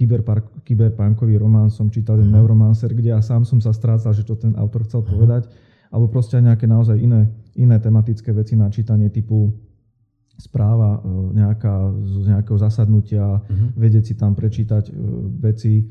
kyberpunkový 0.65 1.37
román 1.37 1.69
som 1.69 1.93
čítal, 1.93 2.17
ten 2.17 2.33
Neuromancer, 2.33 2.89
kde 2.89 3.13
ja 3.13 3.21
sám 3.21 3.45
som 3.45 3.61
sa 3.61 3.69
strácal, 3.69 4.09
že 4.15 4.25
čo 4.25 4.33
ten 4.33 4.57
autor 4.57 4.89
chcel 4.89 5.05
povedať, 5.05 5.45
alebo 5.93 6.09
proste 6.09 6.41
aj 6.41 6.49
nejaké 6.49 6.65
naozaj 6.65 6.97
iné, 6.97 7.29
iné 7.53 7.77
tematické 7.77 8.33
veci 8.33 8.57
na 8.57 8.73
čítanie 8.73 9.13
typu 9.13 9.53
správa 10.39 10.97
e, 10.97 11.35
nejaká, 11.35 11.75
z 11.99 12.25
nejakého 12.33 12.57
zasadnutia, 12.57 13.43
uh-huh. 13.43 13.75
vedieť 13.75 14.03
si 14.07 14.13
tam 14.15 14.33
prečítať 14.33 14.89
e, 14.89 14.91
veci, 15.43 15.83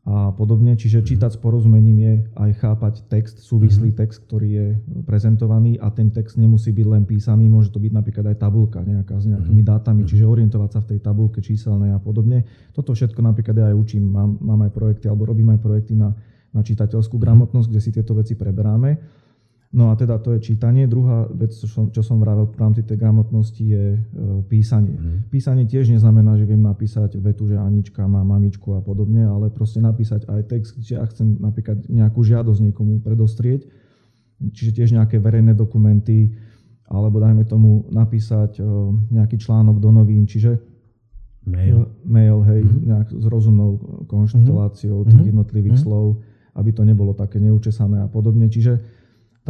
a 0.00 0.32
podobne. 0.32 0.72
Čiže 0.80 1.04
mhm. 1.04 1.06
čítať 1.06 1.30
s 1.36 1.38
porozumením 1.38 1.98
je 2.00 2.14
aj 2.32 2.50
chápať 2.64 2.94
text, 3.12 3.44
súvislý 3.44 3.92
mm-hmm. 3.92 4.00
text, 4.00 4.24
ktorý 4.24 4.48
je 4.48 4.66
prezentovaný 5.04 5.76
a 5.76 5.92
ten 5.92 6.08
text 6.08 6.40
nemusí 6.40 6.72
byť 6.72 6.86
len 6.88 7.04
písaný, 7.04 7.52
môže 7.52 7.68
to 7.68 7.76
byť 7.76 7.92
napríklad 7.92 8.32
aj 8.32 8.36
tabulka 8.40 8.80
nejaká 8.80 9.20
s 9.20 9.28
nejakými 9.28 9.60
mm-hmm. 9.60 9.76
dátami, 9.76 10.08
čiže 10.08 10.24
orientovať 10.24 10.70
sa 10.72 10.80
v 10.80 10.88
tej 10.96 10.98
tabulke 11.04 11.44
číselnej 11.44 11.92
a 11.92 12.00
podobne. 12.00 12.48
Toto 12.72 12.96
všetko 12.96 13.20
napríklad 13.20 13.56
ja 13.60 13.66
aj 13.68 13.76
učím, 13.76 14.08
mám, 14.08 14.40
mám 14.40 14.64
aj 14.64 14.72
projekty 14.72 15.04
alebo 15.04 15.28
robím 15.28 15.52
aj 15.52 15.60
projekty 15.60 15.92
na, 15.92 16.16
na 16.56 16.64
čitateľskú 16.64 17.20
gramotnosť, 17.20 17.68
kde 17.68 17.80
si 17.84 17.90
tieto 17.92 18.16
veci 18.16 18.40
preberáme. 18.40 19.20
No 19.70 19.90
a 19.90 19.94
teda 19.94 20.18
to 20.18 20.34
je 20.34 20.42
čítanie. 20.42 20.90
Druhá 20.90 21.30
vec, 21.30 21.54
čo 21.54 21.70
som, 21.70 21.94
čo 21.94 22.02
som 22.02 22.18
vravel 22.18 22.50
v 22.50 22.58
rámci 22.58 22.82
tej 22.82 22.98
gramotnosti, 22.98 23.62
je 23.62 23.94
e, 23.94 23.98
písanie. 24.50 24.98
Mm. 24.98 25.30
Písanie 25.30 25.62
tiež 25.62 25.94
neznamená, 25.94 26.34
že 26.34 26.42
viem 26.42 26.58
napísať 26.58 27.14
vetu, 27.22 27.46
že 27.46 27.54
Anička 27.54 28.02
má 28.10 28.26
mamičku 28.26 28.74
a 28.74 28.82
podobne, 28.82 29.22
ale 29.30 29.46
proste 29.54 29.78
napísať 29.78 30.26
aj 30.26 30.42
text, 30.50 30.74
že 30.82 30.98
ja 30.98 31.06
chcem 31.06 31.38
napríklad 31.38 31.86
nejakú 31.86 32.18
žiadosť 32.18 32.66
niekomu 32.66 32.98
predostrieť, 32.98 33.70
čiže 34.42 34.74
tiež 34.74 34.90
nejaké 34.98 35.22
verejné 35.22 35.54
dokumenty, 35.54 36.34
alebo 36.90 37.22
dajme 37.22 37.46
tomu 37.46 37.86
napísať 37.94 38.58
e, 38.58 38.66
nejaký 39.14 39.38
článok 39.38 39.78
do 39.78 39.94
novín, 39.94 40.26
čiže 40.26 40.58
mail, 41.46 41.86
mail 42.02 42.42
hej, 42.42 42.66
mm. 42.66 42.90
nejak 42.90 43.08
s 43.14 43.26
rozumnou 43.30 43.78
konšteláciou 44.10 45.06
mm. 45.06 45.14
tých 45.14 45.22
mhm. 45.22 45.30
jednotlivých 45.30 45.76
mm. 45.78 45.82
slov, 45.86 46.18
aby 46.58 46.74
to 46.74 46.82
nebolo 46.82 47.14
také 47.14 47.38
neučesané 47.38 48.02
a 48.02 48.10
podobne. 48.10 48.50
Čiže 48.50 48.99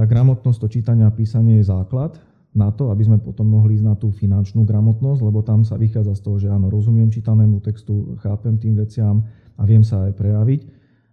tá 0.01 0.09
gramotnosť, 0.09 0.65
to 0.65 0.69
čítanie 0.73 1.05
a 1.05 1.13
písanie 1.13 1.61
je 1.61 1.69
základ 1.69 2.17
na 2.57 2.73
to, 2.73 2.89
aby 2.89 3.05
sme 3.05 3.21
potom 3.21 3.45
mohli 3.45 3.77
ísť 3.77 3.85
na 3.85 3.93
tú 4.01 4.09
finančnú 4.09 4.65
gramotnosť, 4.65 5.21
lebo 5.21 5.45
tam 5.45 5.61
sa 5.61 5.77
vychádza 5.77 6.17
z 6.17 6.23
toho, 6.25 6.37
že 6.41 6.49
áno, 6.49 6.73
rozumiem 6.73 7.13
čítanému 7.13 7.61
textu, 7.61 8.17
chápem 8.25 8.57
tým 8.57 8.81
veciam 8.81 9.21
a 9.61 9.63
viem 9.69 9.85
sa 9.85 10.09
aj 10.09 10.17
prejaviť. 10.17 10.61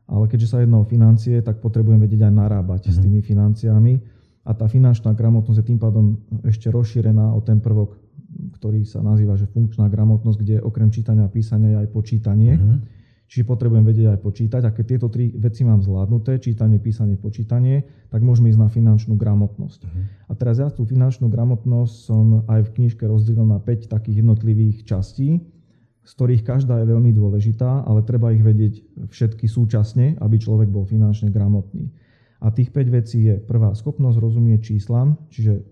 ale 0.07 0.23
keďže 0.31 0.47
sa 0.47 0.63
jedná 0.63 0.79
o 0.79 0.87
financie, 0.87 1.43
tak 1.43 1.59
potrebujem 1.59 1.99
vedieť 1.99 2.31
aj 2.31 2.33
narábať 2.39 2.81
uh-huh. 2.87 2.95
s 2.95 2.97
mhm. 2.97 3.03
tými 3.03 3.19
financiami 3.19 3.93
a 4.47 4.55
tá 4.55 4.71
finančná 4.71 5.11
gramotnosť 5.11 5.59
je 5.59 5.67
tým 5.67 5.79
pádom 5.83 6.15
ešte 6.47 6.71
rozšírená 6.71 7.35
o 7.35 7.43
ten 7.43 7.59
prvok, 7.59 7.99
ktorý 8.55 8.87
sa 8.87 9.03
nazýva 9.03 9.35
že 9.35 9.51
funkčná 9.51 9.91
gramotnosť, 9.91 10.37
kde 10.39 10.55
okrem 10.63 10.87
čítania 10.95 11.27
a 11.27 11.33
písania 11.33 11.75
je 11.75 11.77
aj 11.83 11.89
počítanie. 11.91 12.55
Uh-huh. 12.55 12.79
Čiže 13.27 13.43
potrebujem 13.43 13.83
vedieť 13.83 14.07
aj 14.15 14.19
počítať. 14.23 14.61
A 14.63 14.71
keď 14.71 14.85
tieto 14.87 15.07
tri 15.11 15.35
veci 15.35 15.67
mám 15.67 15.83
zvládnuté, 15.83 16.39
čítanie, 16.39 16.79
písanie, 16.79 17.19
počítanie, 17.19 17.83
tak 18.07 18.23
môžeme 18.23 18.47
ísť 18.47 18.61
na 18.63 18.71
finančnú 18.71 19.19
gramotnosť. 19.19 19.83
Uh-huh. 19.83 20.31
A 20.31 20.33
teraz 20.39 20.63
ja 20.63 20.71
tú 20.71 20.87
finančnú 20.87 21.27
gramotnosť 21.27 21.93
som 22.07 22.47
aj 22.47 22.71
v 22.71 22.73
knižke 22.79 23.03
rozdelil 23.03 23.43
na 23.43 23.59
5 23.59 23.91
takých 23.91 24.23
jednotlivých 24.23 24.87
častí, 24.87 25.43
z 26.07 26.11
ktorých 26.15 26.47
každá 26.47 26.79
je 26.79 26.87
veľmi 26.87 27.11
dôležitá, 27.11 27.83
ale 27.83 27.99
treba 28.07 28.31
ich 28.31 28.39
vedieť 28.39 28.79
všetky 29.11 29.43
súčasne, 29.51 30.15
aby 30.23 30.39
človek 30.39 30.71
bol 30.71 30.87
finančne 30.87 31.27
gramotný. 31.27 31.91
A 32.39 32.47
tých 32.55 32.71
5 32.71 32.95
vecí 32.95 33.27
je 33.27 33.35
prvá 33.43 33.75
schopnosť 33.75 34.23
rozumieť 34.23 34.71
číslam, 34.71 35.19
čiže 35.27 35.67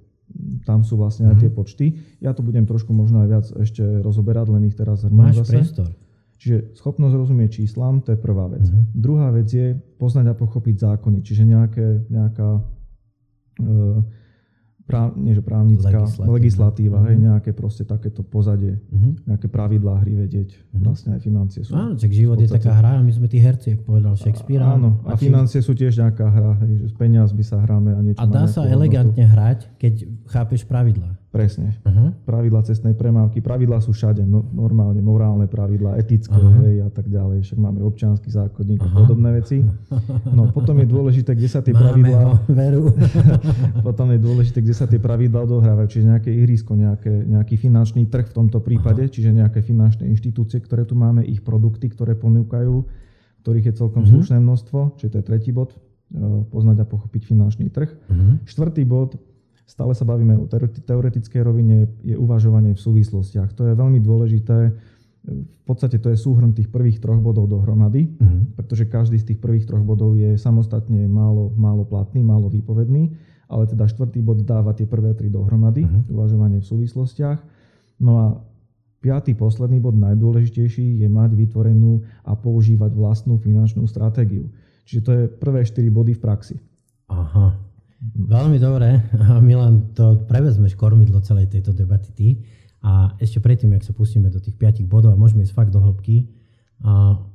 tam 0.67 0.83
sú 0.83 0.99
vlastne 0.99 1.31
aj 1.31 1.39
tie 1.39 1.47
mhm. 1.53 1.55
počty. 1.55 1.85
Ja 2.19 2.35
to 2.35 2.43
budem 2.43 2.67
trošku 2.67 2.91
možno 2.91 3.23
aj 3.23 3.27
viac 3.31 3.45
ešte 3.63 4.03
rozoberať, 4.03 4.51
len 4.51 4.67
ich 4.67 4.75
teraz 4.75 5.07
zhrnúť 5.07 5.23
Máš 5.31 5.39
zase. 5.45 5.51
priestor. 5.55 5.89
Čiže 6.35 6.75
schopnosť 6.75 7.15
rozumieť 7.15 7.63
číslam, 7.63 8.03
to 8.03 8.11
je 8.11 8.19
prvá 8.19 8.51
vec. 8.51 8.67
Uh-huh. 8.67 8.83
Druhá 8.91 9.31
vec 9.31 9.47
je 9.47 9.71
poznať 9.95 10.31
a 10.31 10.35
pochopiť 10.35 10.75
zákony, 10.83 11.23
čiže 11.23 11.47
nejaké, 11.47 12.03
nejaká 12.11 12.59
e, 13.59 13.71
práv, 14.85 15.17
nie 15.17 15.33
že 15.33 15.41
právnická, 15.41 16.05
legislatíva, 16.05 16.27
legislatíva 16.29 16.97
uh-huh. 17.01 17.07
hej, 17.09 17.15
mhm. 17.17 17.23
nejaké 17.31 17.51
proste 17.57 17.83
takéto 17.87 18.21
pozadie, 18.21 18.77
uh-huh. 18.77 19.31
nejaké 19.31 19.47
pravidlá 19.49 20.05
hry 20.05 20.13
vedieť, 20.27 20.53
uh-huh. 20.53 20.85
vlastne 20.85 21.17
aj 21.17 21.21
financie 21.25 21.65
sú. 21.65 21.71
Áno, 21.73 21.97
tak 21.97 22.11
život 22.13 22.37
je 22.37 22.51
taká 22.51 22.77
hra 22.77 22.99
a 22.99 23.01
my 23.01 23.11
sme 23.15 23.25
tí 23.31 23.41
herci, 23.41 23.79
ako 23.79 23.95
povedal 23.95 24.13
Shakespeare. 24.19 24.61
Áno, 24.61 25.01
a, 25.07 25.15
a 25.15 25.17
financie 25.17 25.63
sú 25.63 25.73
tiež 25.73 25.97
nejaká 25.97 26.27
hra, 26.29 26.51
hej, 26.67 26.85
že 26.85 26.85
z 26.91 26.95
peniazmi 26.99 27.41
sa 27.41 27.57
hráme 27.63 27.97
a 27.97 27.99
niečo 28.05 28.21
A 28.21 28.25
dá 28.29 28.45
sa 28.45 28.67
elegantne 28.69 29.25
hrať, 29.25 29.71
keď 29.81 30.05
chápeš 30.29 30.67
pravidlá. 30.69 31.17
Presne. 31.35 31.75
Uh-huh. 31.83 32.15
Pravidla 32.23 32.63
cestnej 32.63 32.95
premávky, 32.95 33.43
pravidla 33.43 33.83
sú 33.83 33.91
všade, 33.91 34.23
no, 34.23 34.47
normálne 34.55 35.03
morálne 35.03 35.51
pravidla, 35.51 35.99
etické 35.99 36.31
uh-huh. 36.31 36.63
hej, 36.63 36.87
a 36.87 36.89
tak 36.95 37.11
ďalej. 37.11 37.43
Však 37.43 37.59
máme 37.59 37.83
občiansky 37.83 38.31
zákonník 38.31 38.79
uh-huh. 38.79 38.95
a 38.95 38.99
podobné 39.03 39.29
veci. 39.35 39.59
No 40.31 40.47
potom 40.55 40.79
je 40.79 40.87
dôležité, 40.87 41.35
kde 41.35 41.51
sa 41.51 41.59
tie 41.59 41.75
pravidlá... 41.75 42.47
veru. 42.47 42.87
potom 43.87 44.15
je 44.15 44.19
dôležité, 44.23 44.63
kde 44.63 44.71
sa 44.79 44.87
tie 44.87 44.95
pravidlá 44.95 45.43
odohrávajú. 45.43 45.99
Čiže 45.99 46.05
nejaké 46.15 46.31
ihrisko, 46.31 46.71
nejaké, 46.79 47.11
nejaký 47.11 47.59
finančný 47.59 48.07
trh 48.07 48.31
v 48.31 48.35
tomto 48.39 48.63
prípade, 48.63 49.03
uh-huh. 49.03 49.11
čiže 49.11 49.35
nejaké 49.35 49.59
finančné 49.59 50.07
inštitúcie, 50.07 50.63
ktoré 50.63 50.87
tu 50.87 50.95
máme, 50.95 51.19
ich 51.27 51.43
produkty, 51.43 51.91
ktoré 51.91 52.15
ponúkajú, 52.15 52.79
ktorých 53.43 53.65
je 53.69 53.73
celkom 53.75 54.07
uh-huh. 54.07 54.23
slušné 54.23 54.39
množstvo, 54.39 55.03
čiže 55.03 55.11
to 55.11 55.17
je 55.19 55.25
tretí 55.27 55.51
bod, 55.51 55.75
e, 55.75 56.47
poznať 56.47 56.79
a 56.79 56.85
pochopiť 56.87 57.27
finančný 57.27 57.67
trh. 57.75 57.91
Uh-huh. 57.91 58.39
Štvrtý 58.47 58.87
bod, 58.87 59.19
Stále 59.65 59.97
sa 59.97 60.05
bavíme 60.05 60.37
o 60.37 60.45
teoretickej 60.85 61.41
rovine, 61.41 61.89
je 62.05 62.13
uvažovanie 62.13 62.77
v 62.77 62.83
súvislostiach. 62.85 63.57
To 63.57 63.65
je 63.65 63.73
veľmi 63.73 63.97
dôležité. 63.97 64.57
V 65.25 65.63
podstate 65.65 65.97
to 65.97 66.13
je 66.13 66.21
súhrn 66.21 66.53
tých 66.53 66.69
prvých 66.69 67.01
troch 67.01 67.17
bodov 67.17 67.49
dohromady, 67.49 68.13
uh-huh. 68.13 68.53
pretože 68.53 68.85
každý 68.85 69.17
z 69.17 69.33
tých 69.33 69.39
prvých 69.41 69.65
troch 69.65 69.81
bodov 69.81 70.13
je 70.13 70.37
samostatne 70.37 71.09
málo, 71.09 71.49
málo 71.57 71.81
platný, 71.81 72.21
málo 72.21 72.45
výpovedný, 72.45 73.09
ale 73.49 73.65
teda 73.65 73.89
štvrtý 73.89 74.21
bod 74.21 74.45
dáva 74.45 74.77
tie 74.77 74.85
prvé 74.85 75.17
tri 75.17 75.33
dohromady, 75.33 75.89
uh-huh. 75.89 76.13
uvažovanie 76.13 76.61
v 76.61 76.69
súvislostiach. 76.69 77.41
No 77.97 78.11
a 78.21 78.25
piatý, 79.01 79.33
posledný 79.33 79.81
bod, 79.81 79.97
najdôležitejší, 79.97 81.01
je 81.01 81.09
mať 81.09 81.33
vytvorenú 81.33 82.05
a 82.21 82.37
používať 82.37 82.93
vlastnú 82.93 83.41
finančnú 83.41 83.89
stratégiu. 83.89 84.53
Čiže 84.85 85.01
to 85.01 85.11
je 85.13 85.23
prvé 85.25 85.65
štyri 85.65 85.89
body 85.89 86.13
v 86.13 86.21
praxi. 86.21 86.55
Aha. 87.09 87.57
Veľmi 88.03 88.59
dobre. 88.59 89.01
Milan, 89.47 89.95
to 89.95 90.27
prevezmeš 90.27 90.75
kormidlo 90.75 91.23
celej 91.23 91.51
tejto 91.51 91.71
debaty 91.71 92.09
ty. 92.11 92.27
A 92.85 93.17
ešte 93.17 93.41
predtým, 93.41 93.73
ak 93.73 93.81
sa 93.81 93.97
pustíme 93.97 94.29
do 94.29 94.37
tých 94.37 94.53
piatich 94.59 94.85
bodov 94.85 95.15
a 95.15 95.17
môžeme 95.17 95.41
ísť 95.41 95.57
fakt 95.57 95.73
do 95.73 95.81
hĺbky, 95.81 96.29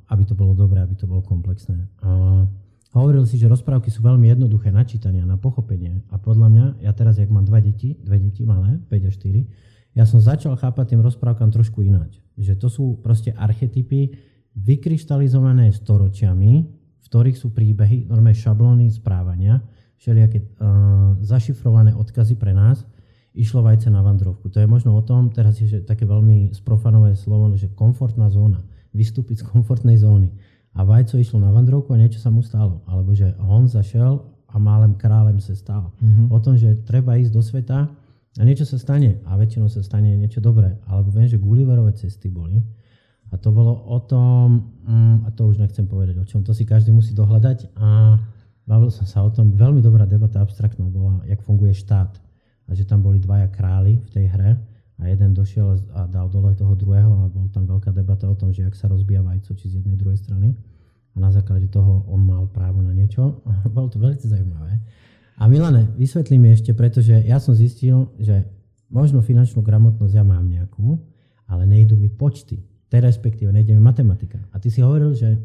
aby 0.07 0.23
to 0.23 0.31
bolo 0.31 0.55
dobré, 0.55 0.79
aby 0.79 0.95
to 0.95 1.03
bolo 1.03 1.19
komplexné. 1.19 1.91
Hovoril 2.91 3.23
si, 3.23 3.39
že 3.39 3.51
rozprávky 3.51 3.87
sú 3.91 4.03
veľmi 4.03 4.31
jednoduché 4.31 4.71
na 4.71 4.83
čítanie 4.83 5.23
na 5.23 5.35
pochopenie. 5.39 6.03
A 6.11 6.19
podľa 6.19 6.47
mňa, 6.51 6.65
ja 6.83 6.91
teraz, 6.91 7.19
jak 7.19 7.31
mám 7.31 7.47
dva 7.47 7.63
deti, 7.63 7.99
dve 7.99 8.19
deti 8.19 8.43
malé, 8.43 8.79
5 8.87 9.07
a 9.07 9.11
4, 9.11 9.95
ja 9.95 10.03
som 10.07 10.23
začal 10.23 10.55
chápať 10.55 10.95
tým 10.95 11.03
rozprávkam 11.03 11.51
trošku 11.51 11.83
ináč. 11.83 12.19
Že 12.39 12.53
to 12.59 12.67
sú 12.71 12.85
proste 13.03 13.35
archetypy 13.35 14.15
vykryštalizované 14.55 15.71
storočiami, 15.71 16.51
v 16.99 17.05
ktorých 17.11 17.39
sú 17.39 17.51
príbehy, 17.51 18.07
normálne 18.07 18.39
šablóny 18.39 18.87
správania, 18.91 19.63
všelijaké 20.01 20.41
uh, 20.41 21.13
zašifrované 21.21 21.93
odkazy 21.93 22.33
pre 22.33 22.57
nás, 22.57 22.81
išlo 23.37 23.61
vajce 23.61 23.93
na 23.93 24.01
vandrovku. 24.01 24.49
To 24.49 24.57
je 24.57 24.67
možno 24.67 24.97
o 24.97 25.05
tom, 25.05 25.29
teraz 25.29 25.61
je 25.61 25.69
že 25.69 25.79
také 25.85 26.09
veľmi 26.09 26.51
sprofanové 26.51 27.13
slovo, 27.13 27.53
že 27.53 27.69
komfortná 27.71 28.27
zóna. 28.33 28.65
Vystúpiť 28.91 29.45
z 29.45 29.47
komfortnej 29.47 30.01
zóny. 30.01 30.33
A 30.75 30.83
vajco 30.83 31.19
išlo 31.21 31.39
na 31.39 31.53
vandrovku 31.53 31.93
a 31.93 32.01
niečo 32.01 32.19
sa 32.19 32.33
mu 32.33 32.43
stalo. 32.43 32.83
Alebo 32.89 33.15
že 33.15 33.31
Honza 33.39 33.85
šel 33.85 34.19
a 34.51 34.55
málem 34.59 34.97
králem 34.99 35.39
sa 35.39 35.55
stal. 35.55 35.95
Mm-hmm. 35.99 36.27
O 36.27 36.37
tom, 36.43 36.59
že 36.59 36.83
treba 36.83 37.15
ísť 37.15 37.31
do 37.31 37.39
sveta 37.43 37.87
a 38.39 38.41
niečo 38.43 38.67
sa 38.67 38.75
stane. 38.79 39.19
A 39.27 39.39
väčšinou 39.39 39.71
sa 39.71 39.79
stane 39.83 40.11
niečo 40.15 40.43
dobré. 40.43 40.75
Alebo 40.87 41.11
viem, 41.11 41.27
že 41.27 41.39
Gulliverové 41.39 41.95
cesty 41.95 42.27
boli. 42.27 42.59
A 43.31 43.39
to 43.39 43.55
bolo 43.55 43.79
o 43.87 43.99
tom, 44.03 44.75
mm, 44.83 45.23
a 45.23 45.31
to 45.31 45.47
už 45.47 45.63
nechcem 45.63 45.87
povedať 45.87 46.19
o 46.19 46.27
čom, 46.27 46.43
to 46.43 46.51
si 46.51 46.67
každý 46.67 46.91
musí 46.91 47.15
dohľadať. 47.15 47.79
A 47.79 48.19
Bavil 48.65 48.93
som 48.93 49.05
sa 49.09 49.25
o 49.25 49.29
tom, 49.33 49.53
veľmi 49.57 49.81
dobrá 49.81 50.05
debata 50.05 50.39
abstraktná 50.39 50.85
bola, 50.87 51.21
jak 51.25 51.41
funguje 51.41 51.73
štát. 51.73 52.13
A 52.69 52.77
že 52.77 52.87
tam 52.87 53.03
boli 53.03 53.19
dvaja 53.19 53.51
králi 53.51 53.99
v 53.99 54.09
tej 54.13 54.25
hre 54.31 54.55
a 55.01 55.03
jeden 55.09 55.33
došiel 55.33 55.81
a 55.97 56.05
dal 56.05 56.29
dole 56.29 56.53
toho 56.53 56.77
druhého 56.77 57.09
a 57.09 57.27
bol 57.27 57.49
tam 57.49 57.65
veľká 57.65 57.89
debata 57.89 58.29
o 58.29 58.37
tom, 58.37 58.53
že 58.53 58.69
ak 58.69 58.77
sa 58.77 58.87
rozbíja 58.87 59.25
vajco, 59.25 59.57
či 59.57 59.65
z 59.67 59.81
jednej, 59.81 59.97
druhej 59.97 60.21
strany. 60.21 60.53
A 61.11 61.17
na 61.19 61.33
základe 61.33 61.67
toho 61.67 62.05
on 62.07 62.23
mal 62.23 62.47
právo 62.47 62.79
na 62.79 62.93
niečo. 62.93 63.43
A 63.43 63.65
bolo 63.75 63.89
to 63.89 63.97
veľmi 63.99 64.21
zaujímavé. 64.21 64.79
A 65.41 65.49
Milane, 65.49 65.89
vysvetlí 65.97 66.37
mi 66.37 66.53
ešte, 66.53 66.77
pretože 66.77 67.17
ja 67.25 67.41
som 67.41 67.57
zistil, 67.57 68.13
že 68.21 68.45
možno 68.93 69.25
finančnú 69.25 69.65
gramotnosť 69.65 70.13
ja 70.13 70.21
mám 70.21 70.45
nejakú, 70.45 71.01
ale 71.49 71.65
nejdu 71.65 71.97
mi 71.97 72.13
počty. 72.13 72.61
Te 72.87 73.01
respektíve 73.01 73.49
nejde 73.49 73.73
mi 73.73 73.81
matematika. 73.81 74.37
A 74.53 74.61
ty 74.61 74.69
si 74.69 74.85
hovoril, 74.85 75.17
že 75.17 75.41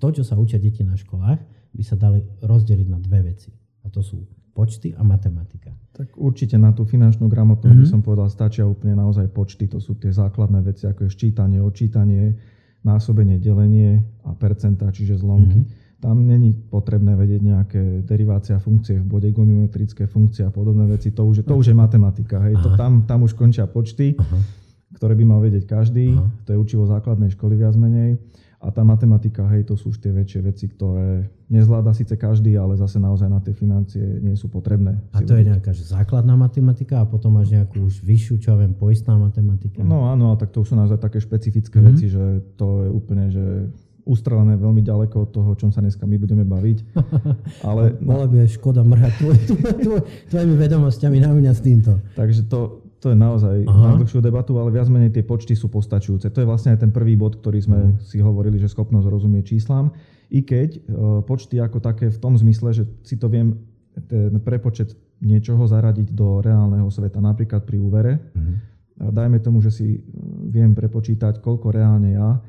to, 0.00 0.08
čo 0.08 0.24
sa 0.24 0.40
učia 0.40 0.56
deti 0.56 0.80
na 0.80 0.96
školách, 0.96 1.55
by 1.76 1.84
sa 1.84 2.00
dali 2.00 2.24
rozdeliť 2.40 2.88
na 2.88 2.96
dve 2.96 3.28
veci. 3.28 3.52
A 3.84 3.92
to 3.92 4.00
sú 4.00 4.24
počty 4.56 4.96
a 4.96 5.04
matematika. 5.04 5.68
Tak 5.92 6.16
určite 6.16 6.56
na 6.56 6.72
tú 6.72 6.88
finančnú 6.88 7.28
gramotnosť 7.28 7.68
mm-hmm. 7.68 7.84
by 7.84 7.88
mhm. 7.88 7.92
som 7.92 8.00
povedal, 8.00 8.28
stačia 8.32 8.64
úplne 8.64 8.96
naozaj 8.96 9.28
počty. 9.28 9.68
To 9.68 9.76
sú 9.76 10.00
tie 10.00 10.08
základné 10.08 10.64
veci, 10.64 10.88
ako 10.88 11.04
je 11.04 11.10
ščítanie, 11.12 11.60
odčítanie, 11.60 12.32
násobenie, 12.80 13.36
delenie 13.36 14.00
a 14.24 14.32
percenta, 14.32 14.88
čiže 14.88 15.20
zlomky. 15.20 15.60
Mm-hmm. 15.60 15.84
Tam 15.96 16.22
není 16.22 16.52
potrebné 16.52 17.16
vedieť 17.16 17.40
nejaké 17.40 17.82
derivácia 18.04 18.60
funkcie 18.60 19.00
v 19.00 19.06
bode, 19.08 19.28
goniometrické 19.32 20.04
funkcie 20.04 20.44
a 20.44 20.52
podobné 20.52 20.84
veci. 20.84 21.12
To 21.16 21.24
už 21.24 21.40
je, 21.40 21.44
to 21.44 21.56
už 21.56 21.72
je 21.72 21.76
matematika. 21.76 22.36
Hej. 22.44 22.60
To 22.60 22.76
tam, 22.76 23.08
tam 23.08 23.24
už 23.24 23.32
končia 23.32 23.64
počty, 23.64 24.12
Aha. 24.12 24.38
ktoré 24.92 25.16
by 25.16 25.24
mal 25.24 25.40
vedieť 25.40 25.64
každý. 25.64 26.12
Aha. 26.12 26.28
To 26.46 26.48
je 26.52 26.58
učivo 26.60 26.84
základnej 26.84 27.32
školy 27.32 27.56
viac 27.56 27.74
menej. 27.80 28.20
A 28.56 28.72
tá 28.72 28.80
matematika, 28.82 29.44
hej, 29.52 29.68
to 29.68 29.76
sú 29.76 29.92
už 29.92 30.00
tie 30.00 30.10
väčšie 30.10 30.40
veci, 30.40 30.66
ktoré 30.66 31.28
nezvláda 31.52 31.92
síce 31.92 32.16
každý, 32.16 32.56
ale 32.56 32.74
zase 32.74 32.96
naozaj 32.96 33.28
na 33.28 33.38
tie 33.38 33.52
financie 33.52 34.02
nie 34.02 34.34
sú 34.34 34.48
potrebné. 34.48 34.96
A 35.12 35.20
to 35.22 35.36
je 35.36 35.44
nejaká 35.46 35.76
základná 35.76 36.34
matematika 36.34 37.04
a 37.04 37.06
potom 37.06 37.36
máš 37.36 37.52
nejakú 37.52 37.84
už 37.84 38.00
vyššiu, 38.00 38.34
čo 38.40 38.48
ja 38.54 38.56
viem, 38.58 38.72
poistná 38.72 39.14
matematika? 39.20 39.84
No 39.84 40.08
áno, 40.08 40.32
a 40.32 40.40
tak 40.40 40.50
to 40.56 40.64
už 40.64 40.72
sú 40.72 40.74
naozaj 40.74 40.98
také 40.98 41.20
špecifické 41.20 41.78
mm-hmm. 41.78 41.94
veci, 41.94 42.06
že 42.08 42.24
to 42.56 42.88
je 42.88 42.88
úplne, 42.90 43.24
že 43.30 43.44
ustrelené 44.06 44.54
veľmi 44.54 44.86
ďaleko 44.86 45.26
od 45.26 45.30
toho, 45.34 45.48
o 45.52 45.58
čom 45.58 45.74
sa 45.74 45.82
dneska 45.82 46.06
my 46.06 46.16
budeme 46.16 46.46
baviť. 46.46 46.78
Ale, 47.68 47.98
no, 47.98 48.22
by 48.24 48.46
je 48.46 48.54
škoda 48.54 48.86
mrhať 48.86 49.12
tvoj, 49.18 49.36
tvoj, 49.82 50.00
tvojimi 50.30 50.54
vedomosťami 50.54 51.18
na 51.18 51.34
mňa 51.34 51.52
s 51.52 51.60
týmto. 51.60 51.98
Takže 52.14 52.46
to, 52.46 52.85
to 53.06 53.14
je 53.14 53.18
naozaj 53.22 53.56
Aha. 53.70 53.94
na 53.94 54.02
dlhšiu 54.02 54.18
debatu, 54.18 54.58
ale 54.58 54.74
viac 54.74 54.90
menej 54.90 55.14
tie 55.14 55.22
počty 55.22 55.54
sú 55.54 55.70
postačujúce. 55.70 56.26
To 56.34 56.42
je 56.42 56.50
vlastne 56.50 56.74
aj 56.74 56.82
ten 56.82 56.90
prvý 56.90 57.14
bod, 57.14 57.38
ktorý 57.38 57.62
sme 57.62 57.78
uh 57.78 57.84
si 58.02 58.18
hovorili, 58.18 58.58
že 58.58 58.66
schopnosť 58.66 59.06
rozumieť 59.06 59.54
číslam. 59.54 59.94
I 60.34 60.42
keď 60.42 60.70
uh, 60.74 61.22
počty 61.22 61.62
ako 61.62 61.78
také 61.78 62.10
v 62.10 62.18
tom 62.18 62.34
zmysle, 62.34 62.74
že 62.74 62.82
si 63.06 63.14
to 63.14 63.30
viem 63.30 63.54
ten 64.10 64.34
prepočet 64.42 64.98
niečoho 65.22 65.64
zaradiť 65.64 66.12
do 66.12 66.42
reálneho 66.42 66.90
sveta, 66.90 67.22
napríklad 67.22 67.62
pri 67.62 67.78
úvere. 67.78 68.12
uh 68.34 68.74
Dajme 68.96 69.44
tomu, 69.44 69.60
že 69.60 69.68
si 69.68 69.88
e, 69.92 70.00
viem 70.48 70.72
prepočítať, 70.72 71.44
koľko 71.44 71.68
reálne 71.68 72.16
ja 72.16 72.40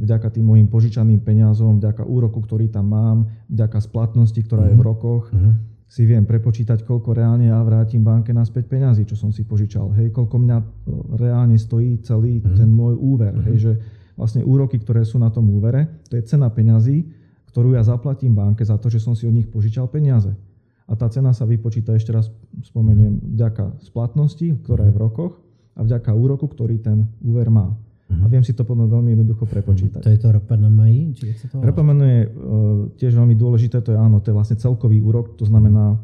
vďaka 0.00 0.32
tým 0.32 0.48
mojim 0.48 0.64
požičaným 0.64 1.20
peniazom, 1.20 1.76
vďaka 1.76 2.08
úroku, 2.08 2.40
ktorý 2.40 2.72
tam 2.72 2.88
mám, 2.88 3.28
vďaka 3.52 3.84
splatnosti, 3.84 4.40
ktorá 4.48 4.64
uh 4.64 4.68
je 4.72 4.80
v 4.80 4.82
rokoch, 4.82 5.28
uh 5.28 5.52
si 5.84 6.02
viem 6.08 6.24
prepočítať, 6.26 6.82
koľko 6.82 7.14
reálne 7.14 7.52
ja 7.52 7.60
vrátim 7.62 8.02
banke 8.02 8.34
naspäť 8.34 8.66
peňazí, 8.66 9.06
čo 9.06 9.14
som 9.14 9.30
si 9.30 9.46
požičal. 9.46 9.94
Hej, 9.94 10.10
koľko 10.10 10.36
mňa 10.42 10.56
reálne 11.20 11.54
stojí 11.60 12.02
celý 12.02 12.40
mm. 12.40 12.56
ten 12.56 12.70
môj 12.72 12.98
úver. 12.98 13.30
Mm. 13.36 13.44
Hej, 13.52 13.56
že 13.60 13.72
vlastne 14.18 14.42
úroky, 14.42 14.80
ktoré 14.80 15.04
sú 15.06 15.20
na 15.20 15.30
tom 15.30 15.46
úvere, 15.52 16.02
to 16.08 16.18
je 16.18 16.26
cena 16.26 16.50
peňazí, 16.50 17.04
ktorú 17.54 17.78
ja 17.78 17.86
zaplatím 17.86 18.34
banke 18.34 18.66
za 18.66 18.74
to, 18.80 18.90
že 18.90 18.98
som 18.98 19.14
si 19.14 19.28
od 19.30 19.34
nich 19.36 19.46
požičal 19.46 19.86
peniaze. 19.86 20.34
A 20.84 20.92
tá 20.98 21.08
cena 21.08 21.32
sa 21.32 21.48
vypočíta 21.48 21.96
ešte 21.96 22.12
raz 22.12 22.28
spomeniem 22.60 23.22
vďaka 23.38 23.80
splatnosti, 23.80 24.60
ktorá 24.66 24.90
je 24.90 24.92
v 24.92 25.00
rokoch 25.00 25.32
a 25.78 25.80
vďaka 25.80 26.10
úroku, 26.12 26.50
ktorý 26.50 26.82
ten 26.82 27.08
úver 27.24 27.48
má. 27.48 27.72
Uh-huh. 28.14 28.24
A 28.24 28.30
viem 28.30 28.46
si 28.46 28.54
to 28.54 28.62
potom 28.62 28.86
veľmi 28.86 29.18
jednoducho 29.18 29.44
prepočítať. 29.50 30.06
To 30.06 30.10
je 30.14 30.20
to 30.22 30.30
RPNMI? 30.30 31.18
Či 31.18 31.24
je 31.34 31.34
to 31.50 31.58
RPNMI 31.58 32.06
je 32.06 32.22
uh, 32.22 32.30
tiež 32.94 33.12
veľmi 33.18 33.34
dôležité, 33.34 33.82
to 33.82 33.90
je 33.90 33.98
áno, 33.98 34.22
to 34.22 34.30
je 34.30 34.36
vlastne 34.38 34.54
celkový 34.54 35.02
úrok, 35.02 35.34
to 35.34 35.42
znamená, 35.42 35.98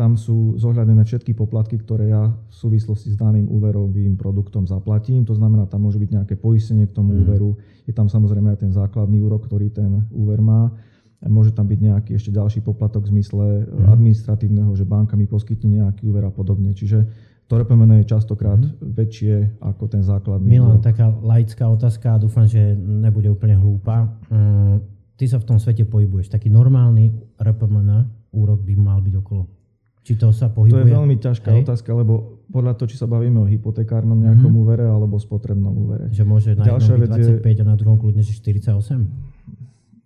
tam 0.00 0.16
sú 0.16 0.56
zohľadené 0.56 1.04
všetky 1.04 1.36
poplatky, 1.36 1.76
ktoré 1.76 2.08
ja 2.08 2.32
v 2.32 2.54
súvislosti 2.56 3.12
s 3.12 3.20
daným 3.20 3.52
úverovým 3.52 4.16
produktom 4.16 4.64
zaplatím. 4.64 5.28
To 5.28 5.36
znamená, 5.36 5.68
tam 5.68 5.84
môže 5.84 6.00
byť 6.00 6.10
nejaké 6.16 6.34
poistenie 6.40 6.88
k 6.88 6.96
tomu 6.96 7.12
mm. 7.12 7.20
úveru. 7.20 7.60
Je 7.84 7.92
tam 7.92 8.08
samozrejme 8.08 8.48
aj 8.48 8.64
ten 8.64 8.72
základný 8.72 9.20
úrok, 9.20 9.44
ktorý 9.44 9.68
ten 9.68 10.08
úver 10.08 10.40
má. 10.40 10.72
Môže 11.20 11.52
tam 11.52 11.68
byť 11.68 11.78
nejaký 11.84 12.10
ešte 12.16 12.32
ďalší 12.32 12.64
poplatok 12.64 13.04
v 13.04 13.20
zmysle 13.20 13.44
mm. 13.68 13.92
administratívneho, 13.92 14.72
že 14.72 14.88
banka 14.88 15.20
mi 15.20 15.28
poskytne 15.28 15.84
nejaký 15.84 16.08
úver 16.08 16.24
a 16.24 16.32
podobne. 16.32 16.72
Čiže 16.72 17.04
to 17.50 17.58
RPMN 17.58 18.06
je 18.06 18.14
častokrát 18.14 18.62
mm. 18.62 18.94
väčšie 18.94 19.58
ako 19.58 19.90
ten 19.90 20.06
základný 20.06 20.46
Milan, 20.46 20.78
úrok. 20.78 20.86
taká 20.86 21.10
laická 21.10 21.66
otázka 21.66 22.14
a 22.14 22.22
dúfam, 22.22 22.46
že 22.46 22.78
nebude 22.78 23.26
úplne 23.26 23.58
hlúpa. 23.58 24.06
Mm, 24.30 24.78
ty 25.18 25.26
sa 25.26 25.42
v 25.42 25.50
tom 25.50 25.58
svete 25.58 25.82
pohybuješ. 25.82 26.30
Taký 26.30 26.46
normálny 26.46 27.10
RPMN 27.34 28.06
úrok 28.30 28.62
by 28.62 28.74
mal 28.78 29.02
byť 29.02 29.14
okolo 29.18 29.60
či 30.00 30.16
to 30.16 30.32
sa 30.32 30.48
pohybuje? 30.48 30.80
To 30.80 30.88
je 30.88 30.96
veľmi 30.96 31.16
ťažká 31.20 31.48
Hej. 31.52 31.68
otázka, 31.68 31.92
lebo 31.92 32.42
podľa 32.50 32.72
toho, 32.74 32.88
či 32.88 32.96
sa 32.96 33.06
bavíme 33.06 33.44
o 33.44 33.46
hypotekárnom 33.46 34.16
nejakom 34.16 34.48
mm-hmm. 34.48 34.62
úvere 34.64 34.84
alebo 34.88 35.20
spotrebnom 35.20 35.70
úvere. 35.70 36.08
Že 36.10 36.24
môže 36.24 36.50
na 36.56 36.64
Ďalšia 36.66 36.98
jednom 36.98 37.20
byť 37.20 37.46
25 37.46 37.46
je... 37.46 37.60
a 37.60 37.64
na 37.68 37.76
druhom 37.76 37.96
kľudne 38.00 38.24
48? 38.24 38.74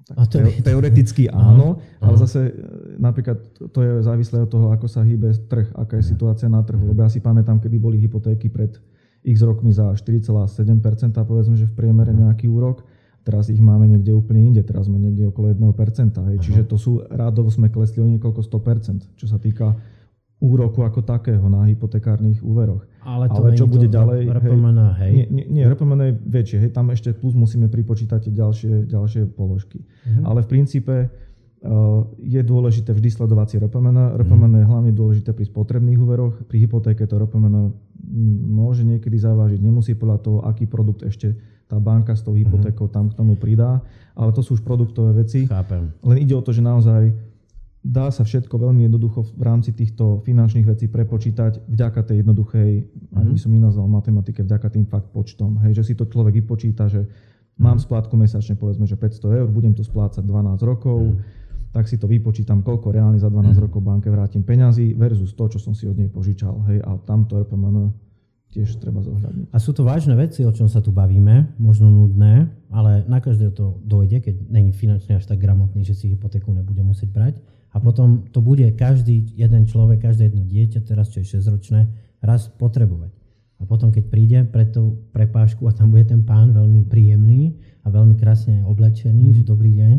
Tak 0.05 0.15
a 0.21 0.23
to 0.29 0.37
te- 0.37 0.61
teoreticky 0.61 1.33
áno, 1.33 1.81
aha, 1.81 2.13
ale 2.13 2.17
zase 2.21 2.41
e, 2.49 2.53
napríklad 3.01 3.41
to 3.73 3.79
je 3.81 4.05
závislé 4.05 4.45
od 4.45 4.53
toho, 4.53 4.69
ako 4.69 4.85
sa 4.85 5.01
hýbe 5.01 5.33
trh, 5.49 5.73
aká 5.73 5.97
je 5.97 6.13
situácia 6.13 6.45
na 6.45 6.61
trhu. 6.61 6.85
Lebo 6.93 7.01
ja 7.01 7.09
si 7.09 7.25
pamätám, 7.25 7.57
kedy 7.57 7.77
boli 7.81 7.97
hypotéky 7.97 8.53
pred 8.53 8.77
x 9.25 9.41
rokmi 9.41 9.73
za 9.73 9.97
4,7%, 9.97 11.17
povedzme, 11.25 11.57
že 11.57 11.65
v 11.65 11.75
priemere 11.75 12.13
nejaký 12.13 12.53
úrok. 12.53 12.85
Teraz 13.25 13.49
ich 13.49 13.57
máme 13.57 13.89
niekde 13.89 14.13
úplne 14.13 14.53
inde, 14.53 14.61
teraz 14.61 14.85
sme 14.85 15.01
niekde 15.01 15.33
okolo 15.33 15.57
1%. 15.57 16.13
Hej. 16.29 16.37
Čiže 16.45 16.63
to 16.69 16.77
sú, 16.77 17.01
rádovo 17.09 17.49
sme 17.49 17.73
klesli 17.73 18.05
o 18.05 18.07
niekoľko 18.07 18.45
100%, 18.45 19.17
čo 19.17 19.25
sa 19.25 19.41
týka 19.41 19.73
úroku 20.45 20.85
ako 20.85 21.01
takého 21.01 21.49
na 21.49 21.65
hypotekárnych 21.65 22.45
úveroch. 22.45 22.85
Ale, 23.01 23.33
to 23.33 23.41
Ale 23.41 23.57
čo 23.57 23.65
bude 23.65 23.89
to 23.89 23.97
ďalej? 23.97 24.29
RPMN, 24.29 24.79
hej? 25.01 25.13
Nie, 25.13 25.27
nie, 25.33 25.45
nie 25.49 25.63
RPMN 25.65 26.01
je 26.05 26.13
väčšie, 26.29 26.59
hej, 26.61 26.71
tam 26.77 26.93
ešte 26.93 27.17
plus 27.17 27.33
musíme 27.33 27.73
pripočítať 27.73 28.29
ďalšie, 28.29 28.89
ďalšie 28.89 29.33
položky. 29.33 29.81
Uh-huh. 29.81 30.29
Ale 30.29 30.45
v 30.45 30.49
princípe 30.49 30.95
uh, 31.05 32.05
je 32.21 32.41
dôležité 32.45 32.93
vždy 32.93 33.09
sledovať 33.13 33.47
si 33.49 33.57
RPMN. 33.61 34.21
RPMN 34.21 34.53
je 34.61 34.65
hlavne 34.69 34.93
dôležité 34.93 35.33
pri 35.33 35.49
spotrebných 35.49 36.01
úveroch, 36.01 36.45
pri 36.45 36.69
hypotéke 36.69 37.09
to 37.09 37.17
RPMN 37.17 37.73
môže 38.45 38.85
niekedy 38.85 39.17
zavážiť, 39.17 39.61
nemusí 39.65 39.97
podľa 39.97 40.19
toho, 40.21 40.39
aký 40.45 40.69
produkt 40.69 41.09
ešte 41.09 41.33
tá 41.65 41.81
banka 41.81 42.13
s 42.13 42.21
tou 42.21 42.37
hypotékou 42.37 42.93
tam 42.93 43.09
k 43.09 43.17
tomu 43.17 43.41
pridá, 43.41 43.81
ale 44.13 44.31
to 44.37 44.45
sú 44.45 44.61
už 44.61 44.63
produktové 44.63 45.25
veci. 45.25 45.49
Chápem. 45.49 45.89
Len 46.05 46.21
ide 46.21 46.37
o 46.37 46.45
to, 46.45 46.53
že 46.53 46.61
naozaj 46.61 47.11
dá 47.85 48.09
sa 48.09 48.25
všetko 48.25 48.57
veľmi 48.57 48.89
jednoducho 48.89 49.37
v 49.37 49.43
rámci 49.45 49.77
týchto 49.77 50.25
finančných 50.25 50.65
vecí 50.65 50.89
prepočítať 50.89 51.69
vďaka 51.69 52.01
tej 52.09 52.25
jednoduchej, 52.25 52.71
mm-hmm. 52.81 53.19
ani 53.21 53.29
by 53.37 53.39
som 53.39 53.53
nenazval 53.53 53.87
matematike, 53.93 54.41
vďaka 54.41 54.73
tým 54.73 54.89
fakt 54.89 55.13
počtom. 55.13 55.61
Hej, 55.61 55.85
že 55.85 55.93
si 55.93 55.95
to 55.95 56.09
človek 56.09 56.41
vypočíta, 56.41 56.89
že 56.89 57.05
mám 57.61 57.77
mhm. 57.77 57.85
splátku 57.85 58.17
mesačne 58.17 58.57
povedzme, 58.57 58.89
že 58.89 58.97
500 58.97 59.39
eur, 59.45 59.49
budem 59.53 59.77
to 59.77 59.85
splácať 59.85 60.25
12 60.25 60.59
rokov, 60.65 61.15
mm. 61.15 61.19
tak 61.71 61.87
si 61.87 62.01
to 62.01 62.11
vypočítam, 62.11 62.67
koľko 62.67 62.91
reálne 62.91 63.21
za 63.21 63.31
12 63.31 63.55
mm. 63.55 63.63
rokov 63.63 63.79
banke 63.79 64.11
vrátim 64.11 64.43
peňazí 64.43 64.97
versus 64.99 65.37
to, 65.39 65.47
čo 65.47 65.63
som 65.63 65.71
si 65.71 65.87
od 65.87 65.95
nej 65.95 66.11
požičal. 66.11 66.67
Hej, 66.73 66.83
a 66.83 66.99
tamto 67.07 67.39
RPMN 67.39 67.95
tiež 68.55 68.79
treba 68.79 69.03
zohľadniť. 69.03 69.51
A 69.51 69.59
sú 69.59 69.75
to 69.75 69.83
vážne 69.83 70.15
veci, 70.15 70.47
o 70.47 70.55
čom 70.55 70.71
sa 70.71 70.79
tu 70.79 70.95
bavíme, 70.95 71.59
možno 71.59 71.91
nudné, 71.91 72.47
ale 72.71 73.03
na 73.11 73.19
každého 73.19 73.51
to 73.51 73.83
dojde, 73.83 74.23
keď 74.23 74.35
není 74.47 74.71
finančne 74.71 75.19
až 75.19 75.27
tak 75.27 75.43
gramotný, 75.43 75.83
že 75.83 75.99
si 75.99 76.15
hypotéku 76.15 76.55
nebude 76.55 76.83
musieť 76.87 77.11
brať. 77.11 77.35
A 77.75 77.83
potom 77.83 78.23
to 78.31 78.39
bude 78.39 78.63
každý 78.79 79.27
jeden 79.35 79.67
človek, 79.67 80.07
každé 80.07 80.31
jedno 80.31 80.47
dieťa, 80.47 80.87
teraz 80.87 81.11
čo 81.11 81.21
je 81.21 81.43
6-ročné, 81.43 81.91
raz 82.23 82.47
potrebovať. 82.47 83.11
A 83.59 83.67
potom, 83.67 83.91
keď 83.91 84.05
príde 84.07 84.39
pre 84.47 84.71
tú 84.71 85.03
prepážku 85.11 85.67
a 85.67 85.75
tam 85.75 85.91
bude 85.91 86.07
ten 86.07 86.23
pán 86.23 86.55
veľmi 86.55 86.87
príjemný 86.87 87.59
a 87.83 87.91
veľmi 87.91 88.15
krásne 88.15 88.63
oblečený, 88.63 89.31
mm. 89.31 89.35
že 89.35 89.43
dobrý 89.43 89.75
deň, 89.75 89.95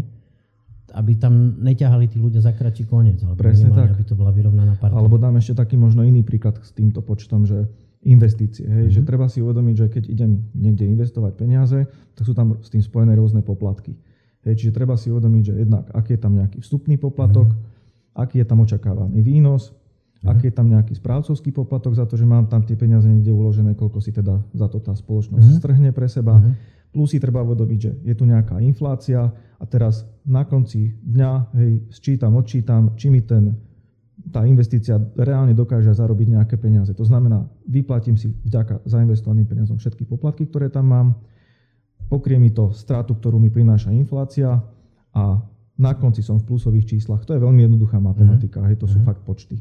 aby 0.95 1.11
tam 1.19 1.59
neťahali 1.59 2.07
tí 2.07 2.15
ľudia 2.15 2.39
za 2.39 2.55
kratší 2.55 2.87
koniec, 2.87 3.19
alebo 3.27 3.35
Presne 3.35 3.75
tak. 3.75 3.99
aby 3.99 4.03
to 4.07 4.15
bola 4.15 4.31
vyrovnaná 4.31 4.79
partia. 4.79 4.95
Alebo 4.95 5.19
dám 5.19 5.35
ešte 5.35 5.59
taký 5.59 5.75
možno 5.75 6.07
iný 6.07 6.23
príklad 6.23 6.55
s 6.63 6.71
týmto 6.71 7.03
počtom, 7.03 7.43
že 7.43 7.67
investície. 8.05 8.63
Hej? 8.63 8.87
Mm-hmm. 8.87 8.95
Že 8.95 9.01
treba 9.03 9.25
si 9.27 9.43
uvedomiť, 9.43 9.75
že 9.75 9.87
keď 9.91 10.03
idem 10.07 10.31
niekde 10.55 10.85
investovať 10.87 11.33
peniaze, 11.35 11.79
tak 12.15 12.23
sú 12.23 12.31
tam 12.31 12.61
s 12.61 12.71
tým 12.71 12.79
spojené 12.79 13.17
rôzne 13.17 13.41
poplatky. 13.41 13.97
Hej? 14.45 14.53
Čiže 14.61 14.71
treba 14.71 14.95
si 14.95 15.09
uvedomiť, 15.09 15.43
že 15.43 15.53
jednak, 15.65 15.85
aký 15.91 16.15
je 16.15 16.21
tam 16.21 16.33
nejaký 16.37 16.61
vstupný 16.61 16.95
poplatok, 17.01 17.49
mm-hmm. 17.51 18.21
aký 18.21 18.39
je 18.39 18.47
tam 18.47 18.61
očakávaný 18.61 19.19
výnos, 19.25 19.73
mm-hmm. 19.73 20.29
aký 20.29 20.53
je 20.53 20.55
tam 20.55 20.67
nejaký 20.69 20.93
správcovský 20.95 21.49
poplatok 21.51 21.97
za 21.97 22.05
to, 22.05 22.15
že 22.15 22.23
mám 22.29 22.47
tam 22.47 22.63
tie 22.63 22.77
peniaze 22.77 23.09
niekde 23.09 23.33
uložené, 23.33 23.73
koľko 23.73 23.99
si 23.99 24.13
teda 24.13 24.39
za 24.53 24.67
to 24.69 24.77
tá 24.79 24.93
spoločnosť 24.93 25.41
mm-hmm. 25.41 25.59
strhne 25.59 25.89
pre 25.91 26.07
seba. 26.07 26.37
Mm-hmm. 26.37 26.73
Plus 26.95 27.11
si 27.11 27.19
treba 27.19 27.43
uvedomiť, 27.43 27.79
že 27.81 27.91
je 28.07 28.13
tu 28.15 28.23
nejaká 28.23 28.63
inflácia 28.63 29.27
a 29.59 29.63
teraz 29.67 30.07
na 30.23 30.47
konci 30.47 30.95
dňa 31.03 31.31
hej, 31.59 31.73
sčítam, 31.91 32.39
odčítam, 32.39 32.95
či 32.95 33.11
mi 33.11 33.19
ten 33.19 33.51
tá 34.31 34.41
investícia 34.47 34.97
reálne 35.15 35.53
dokáže 35.53 35.93
zarobiť 35.93 36.27
nejaké 36.39 36.55
peniaze. 36.57 36.95
To 36.97 37.05
znamená, 37.05 37.45
vyplatím 37.69 38.17
si 38.17 38.31
vďaka 38.31 38.81
zainvestovaným 38.87 39.45
peniazom 39.45 39.77
všetky 39.77 40.07
poplatky, 40.07 40.49
ktoré 40.49 40.71
tam 40.73 40.89
mám, 40.89 41.07
pokrie 42.09 42.37
mi 42.37 42.53
to 42.53 42.71
stratu, 42.71 43.17
ktorú 43.17 43.41
mi 43.41 43.49
prináša 43.49 43.91
inflácia 43.91 44.61
a 45.15 45.23
na 45.75 45.91
konci 45.95 46.23
som 46.23 46.39
v 46.39 46.47
plusových 46.47 46.95
číslach. 46.95 47.27
To 47.27 47.35
je 47.35 47.43
veľmi 47.43 47.67
jednoduchá 47.67 47.99
matematika, 47.99 48.63
mm. 48.63 48.65
hej, 48.71 48.75
to 48.79 48.87
sú 48.87 49.03
mm. 49.03 49.05
fakt 49.05 49.21
počty. 49.27 49.59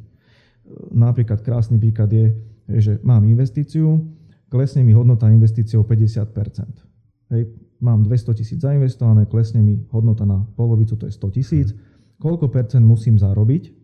Napríklad 0.95 1.43
krásny 1.43 1.77
príklad 1.77 2.09
je, 2.15 2.31
že 2.79 2.93
mám 3.03 3.27
investíciu, 3.27 3.99
klesne 4.47 4.87
mi 4.87 4.95
hodnota 4.95 5.27
investície 5.29 5.75
o 5.75 5.83
50%. 5.83 7.35
Hej, 7.35 7.43
mám 7.83 8.07
200 8.07 8.39
tisíc 8.39 8.59
zainvestované, 8.63 9.27
klesne 9.27 9.59
mi 9.59 9.75
hodnota 9.91 10.23
na 10.23 10.47
polovicu, 10.55 10.95
to 10.95 11.11
je 11.11 11.13
100 11.13 11.37
tisíc. 11.37 11.69
Mm. 11.75 11.79
Koľko 12.23 12.47
percent 12.49 12.87
musím 12.87 13.19
zarobiť, 13.19 13.84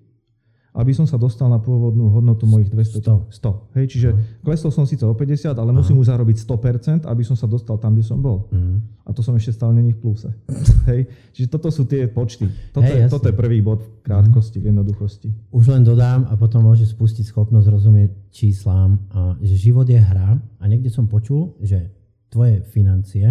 aby 0.71 0.95
som 0.95 1.03
sa 1.03 1.19
dostal 1.19 1.51
na 1.51 1.59
pôvodnú 1.59 2.15
hodnotu 2.15 2.47
mojich 2.47 2.71
200. 2.71 3.03
100. 3.03 3.43
100 3.43 3.75
hej, 3.75 3.87
čiže 3.91 4.09
uh-huh. 4.15 4.47
klesol 4.47 4.71
som 4.71 4.87
síce 4.87 5.03
o 5.03 5.11
50, 5.11 5.51
ale 5.51 5.75
musím 5.75 5.99
uh-huh. 5.99 6.07
už 6.07 6.15
zarobiť 6.15 6.37
100%, 6.47 7.11
aby 7.11 7.23
som 7.27 7.35
sa 7.35 7.51
dostal 7.51 7.75
tam, 7.83 7.99
kde 7.99 8.07
som 8.07 8.23
bol. 8.23 8.47
Uh-huh. 8.47 8.79
A 9.03 9.11
to 9.11 9.27
som 9.27 9.35
ešte 9.35 9.59
stále 9.59 9.75
není 9.75 9.91
v 9.91 9.99
pluse. 9.99 10.31
hej, 10.91 11.11
čiže 11.35 11.51
toto 11.51 11.75
sú 11.75 11.91
tie 11.91 12.07
počty. 12.07 12.47
Toto, 12.71 12.87
hey, 12.87 13.03
je, 13.03 13.11
toto 13.11 13.27
je 13.27 13.35
prvý 13.35 13.59
bod 13.59 13.83
v 13.83 13.91
krátkosti, 14.07 14.63
uh-huh. 14.63 14.71
v 14.71 14.71
jednoduchosti. 14.71 15.29
Už 15.51 15.75
len 15.75 15.83
dodám 15.83 16.31
a 16.31 16.39
potom 16.39 16.63
môže 16.63 16.87
spustiť 16.87 17.27
schopnosť 17.27 17.67
rozumieť 17.67 18.11
číslám, 18.31 18.95
a, 19.11 19.35
že 19.43 19.59
život 19.59 19.91
je 19.91 19.99
hra 19.99 20.39
a 20.39 20.63
niekde 20.71 20.95
som 20.95 21.11
počul, 21.11 21.59
že 21.59 21.91
tvoje 22.31 22.63
financie, 22.71 23.27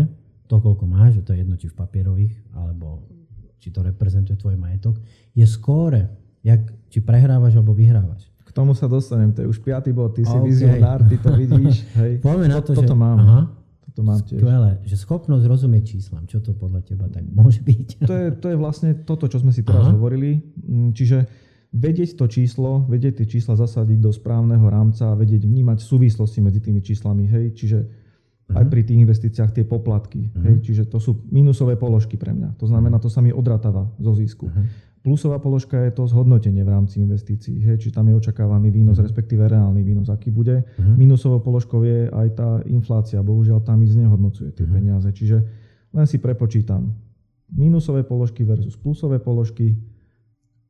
to 0.52 0.60
koľko 0.60 0.84
máš, 0.84 1.24
že 1.24 1.24
to 1.24 1.32
je 1.32 1.40
jedno 1.48 1.56
či 1.56 1.72
v 1.72 1.78
papierových, 1.80 2.36
alebo 2.52 3.08
či 3.64 3.72
to 3.72 3.80
reprezentuje 3.80 4.36
tvoj 4.36 4.60
majetok, 4.60 5.00
je 5.32 5.48
skóre 5.48 6.20
jak, 6.44 6.62
či 6.90 7.00
prehrávaš 7.04 7.60
alebo 7.60 7.76
vyhrávaš. 7.76 8.28
K 8.46 8.52
tomu 8.56 8.74
sa 8.74 8.90
dostanem, 8.90 9.30
to 9.30 9.46
je 9.46 9.48
už 9.48 9.62
piatý 9.62 9.94
bod, 9.94 10.18
ty 10.18 10.26
si 10.26 10.34
okay. 10.34 10.48
vizionár, 10.50 11.06
ty 11.06 11.22
to 11.22 11.30
vidíš. 11.38 11.86
Hej. 12.02 12.24
Poďme 12.26 12.48
na 12.50 12.60
to, 12.66 12.74
toto 12.74 12.96
že... 12.96 12.98
mám. 12.98 13.18
Aha. 13.22 13.42
Toto 13.86 14.02
mám 14.02 14.20
tiež. 14.26 14.42
Skvelé, 14.42 14.72
že 14.86 14.96
schopnosť 14.98 15.46
rozumieť 15.46 15.84
číslam, 15.86 16.24
čo 16.26 16.42
to 16.42 16.58
podľa 16.58 16.82
teba 16.82 17.06
tak 17.10 17.26
môže 17.30 17.62
byť? 17.62 18.06
To 18.10 18.14
je, 18.14 18.28
to 18.38 18.48
je 18.54 18.58
vlastne 18.58 18.90
toto, 19.06 19.30
čo 19.30 19.38
sme 19.38 19.54
si 19.54 19.62
teraz 19.62 19.86
Aha. 19.86 19.94
hovorili. 19.94 20.42
Mm, 20.66 20.98
čiže 20.98 21.30
vedieť 21.70 22.18
to 22.18 22.26
číslo, 22.26 22.90
vedieť 22.90 23.22
tie 23.22 23.28
čísla 23.38 23.54
zasadiť 23.54 24.02
do 24.02 24.10
správneho 24.10 24.66
rámca 24.66 25.14
a 25.14 25.18
vedieť 25.18 25.46
vnímať 25.46 25.86
súvislosti 25.86 26.42
medzi 26.42 26.58
tými 26.62 26.82
číslami. 26.82 27.30
Hej? 27.30 27.46
Čiže 27.54 27.80
aj 28.50 28.66
pri 28.66 28.82
tých 28.82 29.00
investíciách 29.06 29.54
tie 29.54 29.66
poplatky. 29.66 30.34
Uh-huh. 30.34 30.46
Hej? 30.50 30.56
Čiže 30.66 30.84
to 30.90 30.98
sú 30.98 31.22
minusové 31.30 31.78
položky 31.78 32.18
pre 32.18 32.34
mňa. 32.34 32.58
To 32.58 32.66
znamená, 32.66 32.98
to 32.98 33.06
sa 33.06 33.22
mi 33.22 33.30
odratáva 33.30 33.86
zo 34.02 34.18
zisku. 34.18 34.50
Uh-huh. 34.50 34.66
Plusová 35.00 35.40
položka 35.40 35.80
je 35.88 35.96
to 35.96 36.04
zhodnotenie 36.12 36.60
v 36.60 36.76
rámci 36.76 37.00
investícií, 37.00 37.64
hej, 37.64 37.80
či 37.80 37.88
tam 37.88 38.12
je 38.12 38.20
očakávaný 38.20 38.68
výnos, 38.68 39.00
uh-huh. 39.00 39.08
respektíve 39.08 39.48
reálny 39.48 39.80
výnos, 39.80 40.12
aký 40.12 40.28
bude. 40.28 40.60
Uh-huh. 40.60 40.96
Minusovou 41.00 41.40
položkou 41.40 41.80
je 41.88 42.12
aj 42.12 42.28
tá 42.36 42.50
inflácia, 42.68 43.24
bohužiaľ 43.24 43.64
tam 43.64 43.80
i 43.80 43.88
znehodnocuje 43.88 44.52
tie 44.52 44.68
uh-huh. 44.68 44.76
peniaze. 44.76 45.08
Čiže 45.08 45.38
len 45.96 46.06
si 46.06 46.20
prepočítam 46.20 46.92
minusové 47.56 48.04
položky 48.04 48.44
versus 48.44 48.76
plusové 48.76 49.24
položky 49.24 49.74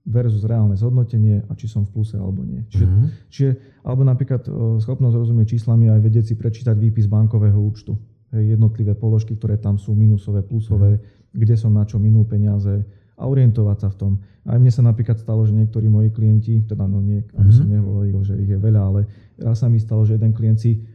versus 0.05 0.45
reálne 0.45 0.77
zhodnotenie 0.77 1.43
a 1.49 1.51
či 1.57 1.65
som 1.65 1.83
v 1.83 1.91
pluse 1.91 2.15
alebo 2.15 2.45
nie. 2.45 2.63
Čiže, 2.69 2.85
uh-huh. 2.85 3.07
čiže 3.33 3.49
alebo 3.81 4.05
napríklad 4.05 4.45
schopnosť 4.77 5.15
rozumieť 5.25 5.57
číslami 5.57 5.89
aj 5.89 6.05
vedieť 6.05 6.25
si 6.31 6.35
prečítať 6.37 6.77
výpis 6.77 7.09
bankového 7.09 7.57
účtu. 7.57 7.97
Hej, 8.29 8.53
jednotlivé 8.55 8.93
položky, 8.93 9.33
ktoré 9.33 9.57
tam 9.57 9.81
sú 9.81 9.97
minusové, 9.97 10.45
plusové, 10.45 11.01
uh-huh. 11.01 11.33
kde 11.33 11.55
som 11.57 11.73
na 11.73 11.81
čo 11.81 11.97
minul 11.97 12.29
peniaze, 12.29 12.85
a 13.19 13.23
orientovať 13.27 13.77
sa 13.83 13.89
v 13.91 13.95
tom. 13.99 14.11
Aj 14.47 14.55
mne 14.55 14.71
sa 14.71 14.79
napríklad 14.81 15.19
stalo, 15.19 15.43
že 15.43 15.51
niektorí 15.51 15.91
moji 15.91 16.09
klienti, 16.15 16.63
teda 16.63 16.87
no 16.87 17.03
nie, 17.03 17.19
aby 17.35 17.51
som 17.51 17.67
mhm. 17.67 17.73
nehovoril, 17.75 18.19
že 18.23 18.39
ich 18.39 18.49
je 18.49 18.57
veľa, 18.57 18.81
ale 18.81 18.99
raz 19.35 19.59
sa 19.59 19.67
mi 19.67 19.77
stalo, 19.77 20.07
že 20.07 20.15
jeden 20.15 20.31
klient 20.31 20.63
si 20.63 20.87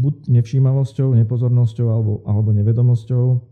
buď 0.00 0.32
nevšímavosťou, 0.32 1.12
nepozornosťou 1.12 1.86
alebo, 1.92 2.24
alebo 2.24 2.56
nevedomosťou 2.56 3.50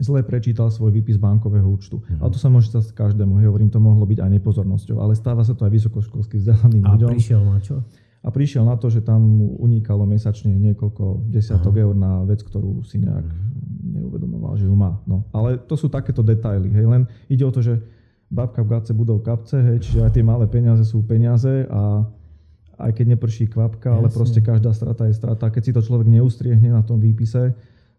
zle 0.00 0.24
prečítal 0.24 0.72
svoj 0.72 0.96
výpis 0.96 1.20
bankového 1.20 1.68
účtu. 1.68 2.00
Mm-hmm. 2.00 2.24
Ale 2.24 2.30
to 2.32 2.40
sa 2.40 2.48
môže 2.48 2.72
stať 2.72 2.96
každému. 2.96 3.36
Hej, 3.36 3.52
hovorím, 3.52 3.68
to 3.68 3.78
mohlo 3.84 4.08
byť 4.08 4.18
aj 4.24 4.30
nepozornosťou, 4.40 4.96
ale 4.96 5.12
stáva 5.12 5.44
sa 5.44 5.52
to 5.52 5.68
aj 5.68 5.72
vysokoškolsky 5.76 6.40
vzdelaným 6.40 6.88
a 6.88 6.96
ľuďom. 6.96 7.12
A 7.12 7.14
prišiel 7.14 7.42
na 7.44 7.58
čo? 7.60 7.84
A 8.20 8.28
prišiel 8.32 8.64
na 8.64 8.76
to, 8.80 8.88
že 8.88 9.04
tam 9.04 9.20
mu 9.20 9.60
unikalo 9.60 10.08
mesačne 10.08 10.56
niekoľko 10.56 11.28
desiatok 11.28 11.72
Aha. 11.76 11.82
eur 11.84 11.94
na 11.96 12.12
vec, 12.24 12.40
ktorú 12.40 12.80
si 12.84 13.00
nejak 13.00 13.28
mm-hmm. 13.28 13.69
Neuvedomoval, 13.90 14.54
že 14.54 14.64
ju 14.64 14.74
má. 14.78 15.02
No. 15.04 15.26
Ale 15.34 15.58
to 15.58 15.74
sú 15.74 15.90
takéto 15.90 16.22
detaily. 16.22 16.70
Hej. 16.70 16.86
Len 16.86 17.02
ide 17.26 17.42
o 17.42 17.50
to, 17.50 17.60
že 17.60 17.82
babka 18.30 18.62
v 18.62 18.70
gatce 18.78 18.94
budú 18.94 19.18
kapce, 19.18 19.58
hej, 19.58 19.82
čiže 19.82 20.06
aj 20.06 20.12
tie 20.14 20.24
malé 20.24 20.46
peniaze 20.46 20.86
sú 20.86 21.02
peniaze 21.02 21.66
a 21.66 22.06
aj 22.80 22.96
keď 22.96 23.18
neprší 23.18 23.50
kvapka, 23.50 23.92
Jasne. 23.92 23.98
ale 24.00 24.08
proste 24.08 24.40
každá 24.40 24.72
strata 24.72 25.04
je 25.10 25.18
strata. 25.18 25.52
Keď 25.52 25.62
si 25.66 25.72
to 25.74 25.84
človek 25.84 26.08
neustriehne 26.08 26.72
na 26.72 26.80
tom 26.80 26.96
výpise, 27.02 27.52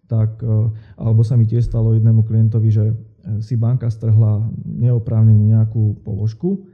tak, 0.10 0.41
e, 0.41 0.71
alebo 0.97 1.21
sa 1.21 1.38
mi 1.38 1.45
tiež 1.45 1.69
stalo 1.69 1.93
jednému 1.93 2.25
klientovi, 2.25 2.69
že 2.73 2.86
e, 2.89 2.95
si 3.43 3.54
banka 3.60 3.91
strhla 3.91 4.41
neoprávnene 4.65 5.54
nejakú 5.54 6.01
položku, 6.01 6.65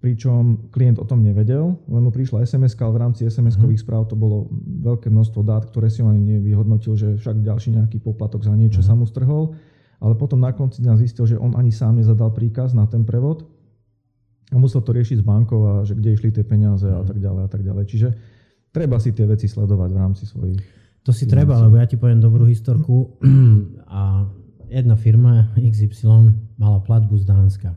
pričom 0.00 0.72
klient 0.72 0.96
o 0.96 1.04
tom 1.04 1.20
nevedel, 1.20 1.76
len 1.84 2.02
mu 2.02 2.08
prišla 2.08 2.48
sms 2.48 2.72
ale 2.80 2.92
v 2.96 3.00
rámci 3.04 3.20
SMS-kových 3.28 3.80
mhm. 3.80 3.86
správ 3.86 4.02
to 4.08 4.16
bolo 4.16 4.48
veľké 4.80 5.12
množstvo 5.12 5.44
dát, 5.44 5.68
ktoré 5.68 5.92
si 5.92 6.00
on 6.00 6.16
ani 6.16 6.40
nevyhodnotil, 6.40 6.96
že 6.96 7.20
však 7.20 7.44
ďalší 7.44 7.76
nejaký 7.76 8.00
poplatok 8.00 8.42
za 8.42 8.56
niečo 8.56 8.80
sa 8.80 8.96
mu 8.96 9.04
strhol, 9.04 9.52
ale 10.00 10.16
potom 10.16 10.40
na 10.40 10.56
konci 10.56 10.80
dňa 10.80 10.96
zistil, 10.96 11.28
že 11.28 11.36
on 11.36 11.52
ani 11.52 11.68
sám 11.68 12.00
nezadal 12.00 12.32
príkaz 12.32 12.72
na 12.72 12.88
ten 12.88 13.04
prevod, 13.04 13.44
a 14.50 14.56
musel 14.58 14.82
to 14.82 14.90
riešiť 14.90 15.22
s 15.22 15.24
bankou 15.24 15.62
a 15.62 15.72
že 15.86 15.94
kde 15.94 16.18
išli 16.18 16.34
tie 16.34 16.42
peniaze 16.42 16.86
a 16.86 17.02
mhm. 17.02 17.06
tak 17.06 17.18
ďalej 17.22 17.42
a 17.46 17.50
tak 17.50 17.62
ďalej. 17.62 17.84
Čiže 17.86 18.08
treba 18.74 18.98
si 18.98 19.14
tie 19.14 19.26
veci 19.26 19.46
sledovať 19.46 19.90
v 19.94 19.98
rámci 19.98 20.24
svojich. 20.26 20.60
To 21.06 21.14
si 21.16 21.24
financí. 21.24 21.32
treba, 21.32 21.54
lebo 21.64 21.80
ja 21.80 21.86
ti 21.88 21.96
poviem 21.96 22.20
dobrú 22.20 22.44
historku. 22.44 23.16
A 23.88 24.26
jedna 24.68 24.94
firma 24.94 25.50
XY 25.56 26.34
mala 26.60 26.82
platbu 26.84 27.16
z 27.16 27.24
Dánska. 27.24 27.70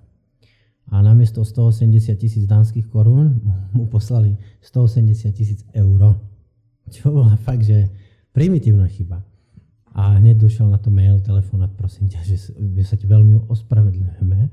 A 0.91 0.99
namiesto 0.99 1.45
180 1.45 2.15
tisíc 2.19 2.43
dánskych 2.43 2.91
korún 2.91 3.39
mu 3.71 3.87
poslali 3.87 4.35
180 4.61 5.31
tisíc 5.31 5.63
eur. 5.71 6.19
Čo 6.91 7.15
bola 7.15 7.39
fakt, 7.39 7.63
že 7.63 7.87
primitívna 8.35 8.87
chyba. 8.91 9.23
A 9.93 10.17
hneď 10.17 10.41
došiel 10.41 10.67
na 10.67 10.81
to 10.81 10.89
mail, 10.89 11.21
telefonát, 11.21 11.69
prosím 11.77 12.09
ťa, 12.09 12.19
že 12.25 12.35
sa 12.83 12.97
ti 12.97 13.05
veľmi 13.05 13.45
ospravedlňujeme 13.45 14.49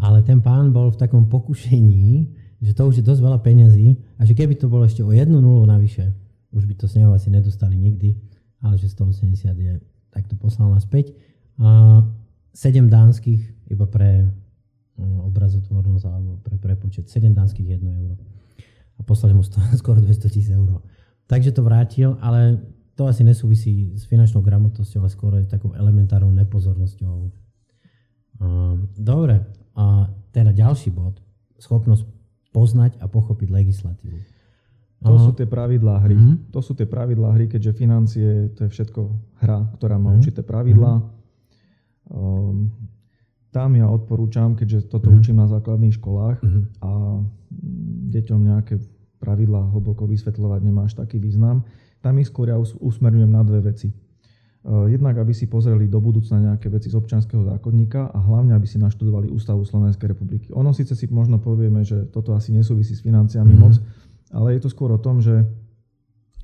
ale 0.00 0.26
ten 0.26 0.42
pán 0.42 0.74
bol 0.74 0.90
v 0.90 0.98
takom 0.98 1.30
pokušení, 1.30 2.26
že 2.58 2.72
to 2.74 2.88
už 2.90 3.02
je 3.02 3.04
dosť 3.06 3.20
veľa 3.22 3.38
peňazí 3.44 3.94
a 4.18 4.26
že 4.26 4.34
keby 4.34 4.58
to 4.58 4.66
bolo 4.66 4.82
ešte 4.88 5.04
o 5.04 5.14
jednu 5.14 5.38
nulu 5.38 5.62
navyše, 5.68 6.10
už 6.50 6.66
by 6.66 6.74
to 6.74 6.90
s 6.90 6.98
neho 6.98 7.14
asi 7.14 7.30
nedostali 7.30 7.78
nikdy, 7.78 8.18
ale 8.62 8.78
že 8.80 8.90
180 8.90 9.54
je, 9.54 9.74
tak 10.10 10.26
to 10.26 10.34
poslal 10.34 10.72
naspäť. 10.72 11.14
A 11.60 12.02
7 12.54 12.86
dánskych 12.90 13.70
iba 13.70 13.86
pre 13.86 14.26
obrazotvornosť 15.00 16.04
alebo 16.06 16.38
pre 16.42 16.56
prepočet, 16.58 17.10
7 17.10 17.34
dánskych 17.34 17.66
1 17.66 17.82
euro. 17.82 18.14
A 18.94 19.00
poslali 19.02 19.34
mu 19.34 19.42
100, 19.42 19.74
skoro 19.82 19.98
200 19.98 20.30
tisíc 20.30 20.54
eur. 20.54 20.82
Takže 21.26 21.50
to 21.56 21.66
vrátil, 21.66 22.14
ale 22.20 22.62
to 22.94 23.10
asi 23.10 23.26
nesúvisí 23.26 23.90
s 23.98 24.06
finančnou 24.06 24.44
gramotnosťou, 24.44 25.02
ale 25.02 25.10
skôr 25.10 25.32
je 25.42 25.50
takou 25.50 25.74
elementárnou 25.74 26.30
nepozornosťou. 26.30 27.32
Dobre, 28.94 29.42
a 29.74 30.06
teda 30.30 30.54
ďalší 30.54 30.94
bod, 30.94 31.18
schopnosť 31.58 32.06
poznať 32.54 33.02
a 33.02 33.10
pochopiť 33.10 33.48
legislatívu. 33.50 34.18
To 35.04 35.20
sú 35.20 35.30
tie 35.36 35.44
pravidlá 35.44 36.00
hry. 36.00 36.16
Mm-hmm. 36.16 36.36
To 36.54 36.60
sú 36.64 36.72
tie 36.72 36.88
pravidlá 36.88 37.36
hry, 37.36 37.44
keďže 37.44 37.76
financie 37.76 38.48
to 38.56 38.64
je 38.64 38.70
všetko 38.72 39.00
hra, 39.44 39.68
ktorá 39.76 40.00
má 40.00 40.08
mm-hmm. 40.08 40.16
určité 40.16 40.40
pravidlá. 40.40 40.94
Mm-hmm. 40.96 41.12
Um, 42.14 42.72
tam 43.54 43.78
ja 43.78 43.86
odporúčam, 43.86 44.58
keďže 44.58 44.90
toto 44.90 45.14
mm-hmm. 45.14 45.20
učím 45.22 45.36
na 45.38 45.46
základných 45.46 45.94
školách 46.02 46.42
mm-hmm. 46.42 46.62
a 46.82 46.90
deťom 48.10 48.40
nejaké 48.42 48.82
pravidlá 49.22 49.70
hlboko 49.70 50.10
vysvetľovať 50.10 50.60
nemá 50.66 50.90
až 50.90 50.98
taký 50.98 51.22
význam, 51.22 51.62
tam 52.02 52.18
ich 52.18 52.28
skôr 52.28 52.50
ja 52.50 52.58
usmerňujem 52.58 53.30
na 53.30 53.46
dve 53.46 53.70
veci. 53.70 53.94
Eh, 54.64 54.96
jednak, 54.96 55.20
aby 55.20 55.36
si 55.36 55.44
pozreli 55.44 55.86
do 55.86 56.00
budúcna 56.00 56.40
nejaké 56.40 56.72
veci 56.72 56.88
z 56.88 56.98
občianského 56.98 57.44
zákonníka 57.44 58.10
a 58.10 58.18
hlavne, 58.18 58.56
aby 58.56 58.64
si 58.64 58.80
naštudovali 58.80 59.28
Ústavu 59.28 59.60
Slovenskej 59.62 60.16
republiky. 60.16 60.50
Ono 60.56 60.72
síce 60.72 60.96
si 60.96 61.04
možno 61.12 61.36
povieme, 61.36 61.84
že 61.84 62.08
toto 62.08 62.32
asi 62.32 62.48
nesúvisí 62.48 62.96
s 62.96 63.04
financiami 63.04 63.54
mm-hmm. 63.54 63.60
moc, 63.60 63.78
ale 64.34 64.56
je 64.56 64.60
to 64.64 64.72
skôr 64.72 64.88
o 64.90 64.98
tom, 64.98 65.20
že 65.20 65.44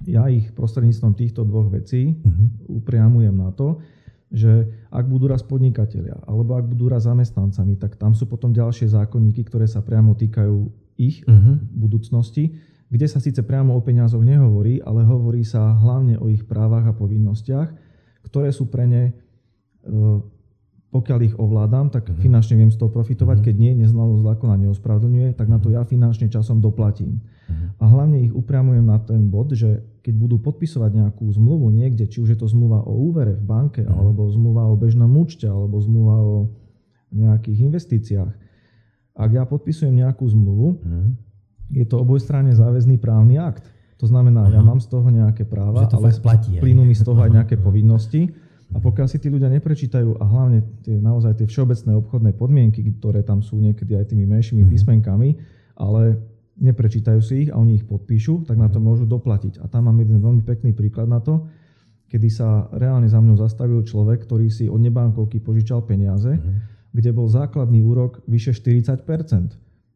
ja 0.04 0.28
ich 0.28 0.52
prostredníctvom 0.52 1.16
týchto 1.16 1.48
dvoch 1.48 1.72
vecí 1.72 2.12
mm-hmm. 2.12 2.68
upriamujem 2.68 3.32
na 3.32 3.56
to, 3.56 3.80
že 4.30 4.70
ak 4.94 5.10
budú 5.10 5.26
raz 5.26 5.42
podnikatelia 5.42 6.22
alebo 6.24 6.54
ak 6.54 6.70
budú 6.70 6.86
raz 6.86 7.06
zamestnancami, 7.10 7.74
tak 7.76 7.98
tam 7.98 8.14
sú 8.14 8.30
potom 8.30 8.54
ďalšie 8.54 8.90
zákonníky, 8.94 9.42
ktoré 9.46 9.66
sa 9.66 9.82
priamo 9.82 10.14
týkajú 10.14 10.70
ich 10.96 11.26
mm-hmm. 11.26 11.74
budúcnosti, 11.74 12.54
kde 12.90 13.06
sa 13.10 13.18
síce 13.18 13.42
priamo 13.42 13.74
o 13.74 13.80
peniazoch 13.82 14.22
nehovorí, 14.22 14.82
ale 14.82 15.02
hovorí 15.02 15.42
sa 15.42 15.74
hlavne 15.74 16.18
o 16.18 16.30
ich 16.30 16.46
právach 16.46 16.90
a 16.90 16.94
povinnostiach 16.94 17.90
ktoré 18.26 18.52
sú 18.52 18.68
pre 18.68 18.84
ne, 18.84 19.04
e, 19.08 19.12
pokiaľ 20.90 21.18
ich 21.22 21.36
ovládam, 21.38 21.86
tak 21.94 22.10
uh-huh. 22.10 22.18
finančne 22.18 22.58
viem 22.58 22.74
z 22.74 22.78
toho 22.78 22.90
profitovať, 22.90 23.38
uh-huh. 23.38 23.46
keď 23.46 23.54
nie, 23.62 23.72
neznalosť 23.78 24.26
zákona 24.26 24.54
neospravedlňuje, 24.66 25.38
tak 25.38 25.46
na 25.46 25.62
to 25.62 25.70
ja 25.70 25.86
finančne 25.86 26.26
časom 26.26 26.58
doplatím. 26.58 27.22
Uh-huh. 27.22 27.78
A 27.78 27.84
hlavne 27.86 28.26
ich 28.26 28.34
upriamujem 28.34 28.82
na 28.82 28.98
ten 28.98 29.30
bod, 29.30 29.54
že 29.54 29.86
keď 30.02 30.14
budú 30.18 30.36
podpisovať 30.42 30.90
nejakú 30.90 31.30
zmluvu 31.30 31.70
niekde, 31.70 32.10
či 32.10 32.18
už 32.18 32.34
je 32.34 32.38
to 32.42 32.50
zmluva 32.50 32.82
o 32.82 32.92
úvere 33.06 33.38
v 33.38 33.44
banke, 33.46 33.86
uh-huh. 33.86 34.02
alebo 34.02 34.26
zmluva 34.34 34.66
o 34.66 34.74
bežnom 34.74 35.14
účte, 35.14 35.46
alebo 35.46 35.78
zmluva 35.78 36.16
o 36.18 36.36
nejakých 37.14 37.70
investíciách, 37.70 38.32
ak 39.14 39.30
ja 39.30 39.46
podpisujem 39.46 39.94
nejakú 39.94 40.26
zmluvu, 40.26 40.66
uh-huh. 40.74 41.06
je 41.70 41.86
to 41.86 42.02
obojstranne 42.02 42.50
záväzný 42.50 42.98
právny 42.98 43.38
akt. 43.38 43.62
To 44.02 44.08
znamená, 44.08 44.48
Aha. 44.48 44.58
ja 44.58 44.60
mám 44.64 44.80
z 44.80 44.88
toho 44.88 45.06
nejaké 45.12 45.44
práva, 45.44 45.84
to 45.84 46.00
ale 46.00 46.10
platí, 46.24 46.56
plynú 46.56 46.88
mi 46.88 46.96
z 46.96 47.04
toho 47.04 47.20
aj 47.20 47.30
nejaké 47.30 47.60
povinnosti. 47.66 48.32
A 48.70 48.78
pokiaľ 48.78 49.06
si 49.10 49.18
tí 49.18 49.26
ľudia 49.26 49.50
neprečítajú 49.50 50.22
a 50.22 50.24
hlavne 50.24 50.62
tie, 50.86 50.96
naozaj 50.98 51.42
tie 51.42 51.46
všeobecné 51.50 51.90
obchodné 51.98 52.30
podmienky, 52.38 52.86
ktoré 53.02 53.26
tam 53.26 53.42
sú 53.42 53.58
niekedy 53.58 53.98
aj 53.98 54.14
tými 54.14 54.24
menšími 54.30 54.62
mm. 54.62 54.70
písmenkami, 54.70 55.28
ale 55.74 56.22
neprečítajú 56.60 57.20
si 57.24 57.46
ich 57.46 57.50
a 57.50 57.58
oni 57.58 57.82
ich 57.82 57.86
podpíšu, 57.88 58.44
tak 58.44 58.60
na 58.60 58.68
to 58.68 58.78
mhm. 58.78 58.84
môžu 58.84 59.04
doplatiť. 59.08 59.64
A 59.64 59.66
tam 59.66 59.88
mám 59.88 59.96
jeden 59.96 60.20
veľmi 60.20 60.44
pekný 60.44 60.76
príklad 60.76 61.08
na 61.08 61.18
to, 61.18 61.48
kedy 62.10 62.28
sa 62.28 62.68
reálne 62.74 63.08
za 63.08 63.22
mnou 63.22 63.38
zastavil 63.38 63.80
človek, 63.86 64.26
ktorý 64.26 64.50
si 64.50 64.66
od 64.66 64.82
nebankovky 64.82 65.40
požičal 65.40 65.86
peniaze, 65.86 66.36
mm. 66.36 66.92
kde 66.92 67.10
bol 67.16 67.30
základný 67.30 67.80
úrok 67.80 68.20
vyše 68.28 68.52
40% 68.52 69.06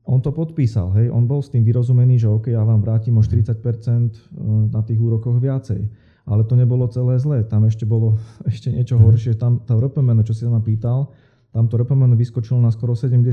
on 0.05 0.21
to 0.21 0.37
podpísal, 0.37 0.93
hej, 1.01 1.09
on 1.09 1.25
bol 1.25 1.41
s 1.41 1.49
tým 1.49 1.65
vyrozumený, 1.65 2.21
že 2.21 2.29
OK, 2.29 2.53
ja 2.53 2.61
vám 2.61 2.85
vrátim 2.85 3.17
o 3.17 3.25
40% 3.25 3.57
e, 3.57 4.21
na 4.69 4.85
tých 4.85 5.01
úrokoch 5.01 5.41
viacej. 5.41 5.81
Ale 6.25 6.41
to 6.49 6.57
nebolo 6.57 6.89
celé 6.89 7.21
zlé, 7.21 7.45
tam 7.45 7.69
ešte 7.69 7.85
bolo 7.85 8.17
ešte 8.51 8.73
niečo 8.73 8.97
mhm. 8.97 9.03
horšie, 9.05 9.33
tam 9.37 9.61
tá 9.63 9.77
RPMN, 9.77 10.25
čo 10.25 10.33
si 10.33 10.45
ma 10.49 10.61
pýtal, 10.61 11.13
tam 11.55 11.71
to 11.71 11.79
RPMN 11.79 12.19
vyskočilo 12.19 12.59
na 12.59 12.73
skoro 12.75 12.97
70%. 12.97 13.31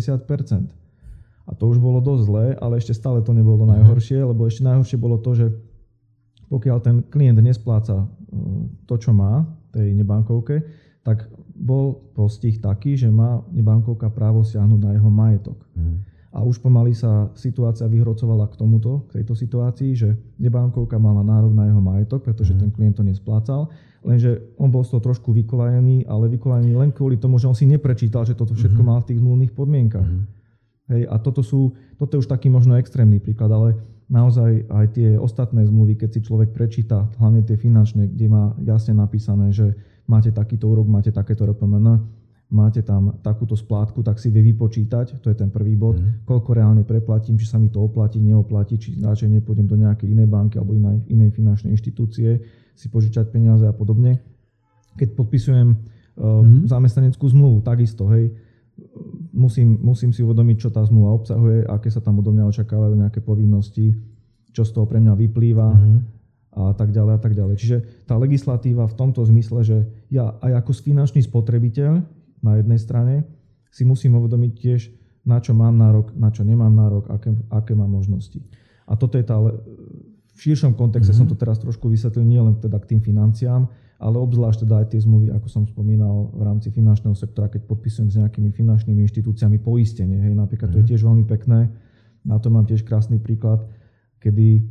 A 1.49 1.51
to 1.57 1.63
už 1.65 1.81
bolo 1.81 1.97
dosť 1.99 2.21
zlé, 2.29 2.45
ale 2.61 2.77
ešte 2.77 2.93
stále 2.93 3.25
to 3.25 3.33
nebolo 3.33 3.65
mhm. 3.65 3.79
najhoršie, 3.79 4.21
lebo 4.21 4.45
ešte 4.45 4.67
najhoršie 4.67 4.97
bolo 4.99 5.17
to, 5.17 5.33
že 5.33 5.47
pokiaľ 6.51 6.77
ten 6.83 6.99
klient 7.07 7.39
nespláca 7.39 8.03
e, 8.03 8.05
to, 8.83 8.99
čo 8.99 9.15
má, 9.15 9.47
tej 9.71 9.95
nebankovke, 9.95 10.59
tak 11.01 11.31
bol 11.55 12.11
postih 12.11 12.59
taký, 12.59 12.99
že 12.99 13.07
má 13.07 13.39
nebankovka 13.55 14.11
právo 14.11 14.43
siahnuť 14.43 14.79
na 14.83 14.91
jeho 14.99 15.07
majetok. 15.07 15.57
Mm. 15.73 16.10
A 16.31 16.39
už 16.47 16.63
pomaly 16.63 16.95
sa 16.95 17.27
situácia 17.35 17.91
vyhrocovala 17.91 18.47
k 18.47 18.55
tomuto, 18.55 19.03
k 19.11 19.19
tejto 19.19 19.35
situácii, 19.35 19.91
že 19.99 20.15
nebankovka 20.39 20.95
mala 20.95 21.27
nárok 21.27 21.51
na 21.51 21.67
jeho 21.67 21.83
majetok, 21.83 22.23
pretože 22.23 22.55
mm. 22.55 22.59
ten 22.59 22.69
klient 22.71 22.95
to 22.95 23.03
nesplácal. 23.03 23.67
Lenže 24.01 24.55
on 24.55 24.71
bol 24.71 24.81
z 24.87 24.95
toho 24.95 25.11
trošku 25.11 25.35
vykolajený, 25.35 26.07
ale 26.07 26.31
vykolajený 26.31 26.71
len 26.73 26.89
kvôli 26.95 27.19
tomu, 27.19 27.35
že 27.35 27.51
on 27.51 27.57
si 27.57 27.67
neprečítal, 27.67 28.23
že 28.23 28.33
toto 28.33 28.55
všetko 28.55 28.79
mm. 28.79 28.87
mal 28.87 29.03
v 29.03 29.07
tých 29.11 29.19
zmluvných 29.19 29.51
podmienkach. 29.51 30.07
Mm. 30.07 30.23
Hej, 30.91 31.03
a 31.11 31.15
toto, 31.19 31.43
sú, 31.43 31.75
toto 31.99 32.15
je 32.15 32.21
už 32.23 32.31
taký 32.31 32.47
možno 32.47 32.79
extrémny 32.79 33.19
príklad, 33.19 33.51
ale 33.51 33.69
naozaj 34.11 34.67
aj 34.67 34.85
tie 34.95 35.09
ostatné 35.15 35.63
zmluvy, 35.67 35.99
keď 35.99 36.09
si 36.15 36.19
človek 36.23 36.51
prečíta, 36.55 37.07
hlavne 37.19 37.43
tie 37.43 37.55
finančné, 37.55 38.11
kde 38.11 38.27
má 38.27 38.55
jasne 38.63 38.95
napísané, 38.95 39.55
že 39.55 39.71
máte 40.07 40.35
takýto 40.35 40.67
úrok, 40.67 40.87
máte 40.87 41.11
takéto 41.15 41.47
RPMN, 41.47 42.20
máte 42.51 42.83
tam 42.83 43.15
takúto 43.23 43.55
splátku, 43.55 44.03
tak 44.03 44.19
si 44.19 44.27
vie 44.27 44.43
vypočítať, 44.51 45.23
to 45.23 45.31
je 45.31 45.35
ten 45.39 45.47
prvý 45.47 45.79
bod, 45.79 45.95
mm. 45.95 46.27
koľko 46.27 46.51
reálne 46.51 46.83
preplatím, 46.83 47.39
či 47.39 47.47
sa 47.47 47.55
mi 47.55 47.71
to 47.71 47.79
oplatí, 47.79 48.19
neoplatí, 48.19 48.75
či 48.75 48.99
radšej 48.99 49.39
nepôjdem 49.39 49.71
do 49.71 49.79
nejakej 49.79 50.11
inej 50.11 50.27
banky 50.27 50.59
alebo 50.59 50.75
inej, 50.75 50.99
inej 51.07 51.31
finančnej 51.31 51.71
inštitúcie 51.71 52.43
si 52.75 52.87
požičať 52.91 53.31
peniaze 53.31 53.63
a 53.63 53.71
podobne. 53.71 54.19
Keď 54.99 55.15
podpisujem 55.15 55.71
uh, 55.71 56.43
mm. 56.43 56.67
zamestnaneckú 56.67 57.23
zmluvu, 57.31 57.63
takisto, 57.63 58.11
hej, 58.11 58.35
musím, 59.31 59.79
musím 59.79 60.11
si 60.11 60.19
uvedomiť, 60.19 60.67
čo 60.67 60.69
tá 60.75 60.83
zmluva 60.83 61.15
obsahuje, 61.15 61.63
aké 61.71 61.87
sa 61.87 62.03
tam 62.03 62.19
odo 62.19 62.35
mňa 62.35 62.51
očakávajú 62.51 62.93
nejaké 62.99 63.23
povinnosti, 63.23 63.95
čo 64.51 64.67
z 64.67 64.75
toho 64.75 64.83
pre 64.83 64.99
mňa 64.99 65.15
vyplýva 65.15 65.69
mm-hmm. 65.71 65.97
a 66.59 66.75
tak 66.75 66.91
ďalej 66.91 67.13
a 67.15 67.21
tak 67.23 67.31
ďalej. 67.31 67.55
Čiže 67.55 67.77
tá 68.03 68.19
legislatíva 68.19 68.91
v 68.91 68.97
tomto 68.99 69.23
zmysle, 69.23 69.63
že 69.63 69.77
ja 70.11 70.35
aj 70.43 70.67
ako 70.67 70.71
finančný 70.75 71.23
spotrebiteľ 71.23 72.20
na 72.41 72.57
jednej 72.57 72.77
strane 72.81 73.23
si 73.71 73.87
musím 73.87 74.19
uvedomiť 74.19 74.51
tiež, 74.57 74.81
na 75.23 75.37
čo 75.37 75.53
mám 75.53 75.77
nárok, 75.77 76.11
na 76.17 76.33
čo 76.33 76.41
nemám 76.41 76.73
nárok, 76.73 77.07
aké, 77.13 77.31
aké 77.53 77.71
mám 77.77 77.93
možnosti. 77.93 78.41
A 78.89 78.97
toto 78.97 79.15
je 79.15 79.25
tá, 79.25 79.37
v 79.37 80.39
širšom 80.41 80.73
kontexte 80.73 81.13
mm-hmm. 81.13 81.29
som 81.29 81.31
to 81.31 81.37
teraz 81.37 81.61
trošku 81.61 81.87
vysvetlil, 81.87 82.25
nie 82.25 82.41
len 82.41 82.57
teda 82.57 82.81
k 82.81 82.97
tým 82.97 83.01
financiám, 83.05 83.69
ale 84.01 84.17
obzvlášť 84.17 84.65
teda 84.65 84.81
aj 84.81 84.87
tie 84.91 84.99
zmluvy, 85.05 85.29
ako 85.29 85.47
som 85.47 85.63
spomínal, 85.69 86.33
v 86.33 86.41
rámci 86.41 86.73
finančného 86.73 87.13
sektora, 87.13 87.53
keď 87.53 87.69
podpisujem 87.69 88.09
s 88.09 88.17
nejakými 88.17 88.49
finančnými 88.49 89.05
inštitúciami 89.05 89.61
poistenie. 89.61 90.17
Hej, 90.17 90.33
napríklad 90.33 90.69
mm. 90.69 90.73
to 90.73 90.77
je 90.81 90.85
mhm. 90.85 90.91
tiež 90.91 91.01
veľmi 91.05 91.25
pekné. 91.29 91.69
Na 92.25 92.41
to 92.41 92.49
mám 92.49 92.65
tiež 92.65 92.81
krásny 92.81 93.21
príklad, 93.21 93.61
kedy 94.17 94.47
e, 94.57 94.61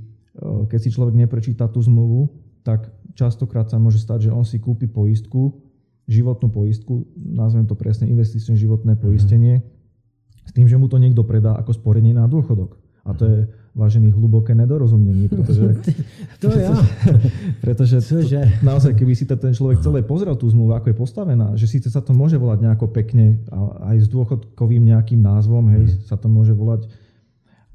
keď 0.67 0.79
si 0.83 0.91
človek 0.91 1.15
neprečíta 1.15 1.71
tú 1.71 1.79
zmluvu, 1.79 2.27
tak 2.67 2.91
častokrát 3.15 3.71
sa 3.71 3.79
môže 3.79 4.03
stať, 4.03 4.29
že 4.29 4.35
on 4.35 4.43
si 4.43 4.59
kúpi 4.59 4.91
poistku, 4.91 5.70
životnú 6.11 6.51
poistku, 6.51 7.07
nazvem 7.15 7.65
to 7.71 7.79
presne 7.79 8.11
investičné 8.11 8.59
životné 8.59 8.99
poistenie, 8.99 9.63
s 10.43 10.51
tým, 10.51 10.67
že 10.67 10.75
mu 10.75 10.91
to 10.91 10.99
niekto 10.99 11.23
predá 11.23 11.55
ako 11.55 11.79
sporenie 11.79 12.11
na 12.11 12.27
dôchodok. 12.27 12.75
A 13.07 13.15
to 13.15 13.25
je 13.25 13.39
vážený 13.71 14.11
hlboké 14.11 14.51
nedorozumenie, 14.53 15.31
pretože, 15.31 15.79
to 16.43 16.51
ja. 16.51 16.75
pretože 17.65 18.03
to, 18.03 18.27
naozaj, 18.67 18.99
keby 18.99 19.15
si 19.15 19.31
ten 19.31 19.55
človek 19.55 19.79
celé 19.79 20.03
pozrel 20.03 20.35
tú 20.35 20.51
zmluvu, 20.51 20.75
ako 20.75 20.91
je 20.91 20.97
postavená, 20.99 21.55
že 21.55 21.71
síce 21.71 21.87
sa 21.87 22.03
to 22.03 22.11
môže 22.11 22.35
volať 22.35 22.67
nejako 22.67 22.91
pekne, 22.91 23.39
aj 23.87 23.97
s 24.03 24.09
dôchodkovým 24.11 24.91
nejakým 24.91 25.23
názvom, 25.23 25.71
hej, 25.71 25.87
mm. 25.87 26.11
sa 26.11 26.19
to 26.19 26.27
môže 26.27 26.51
volať, 26.51 26.91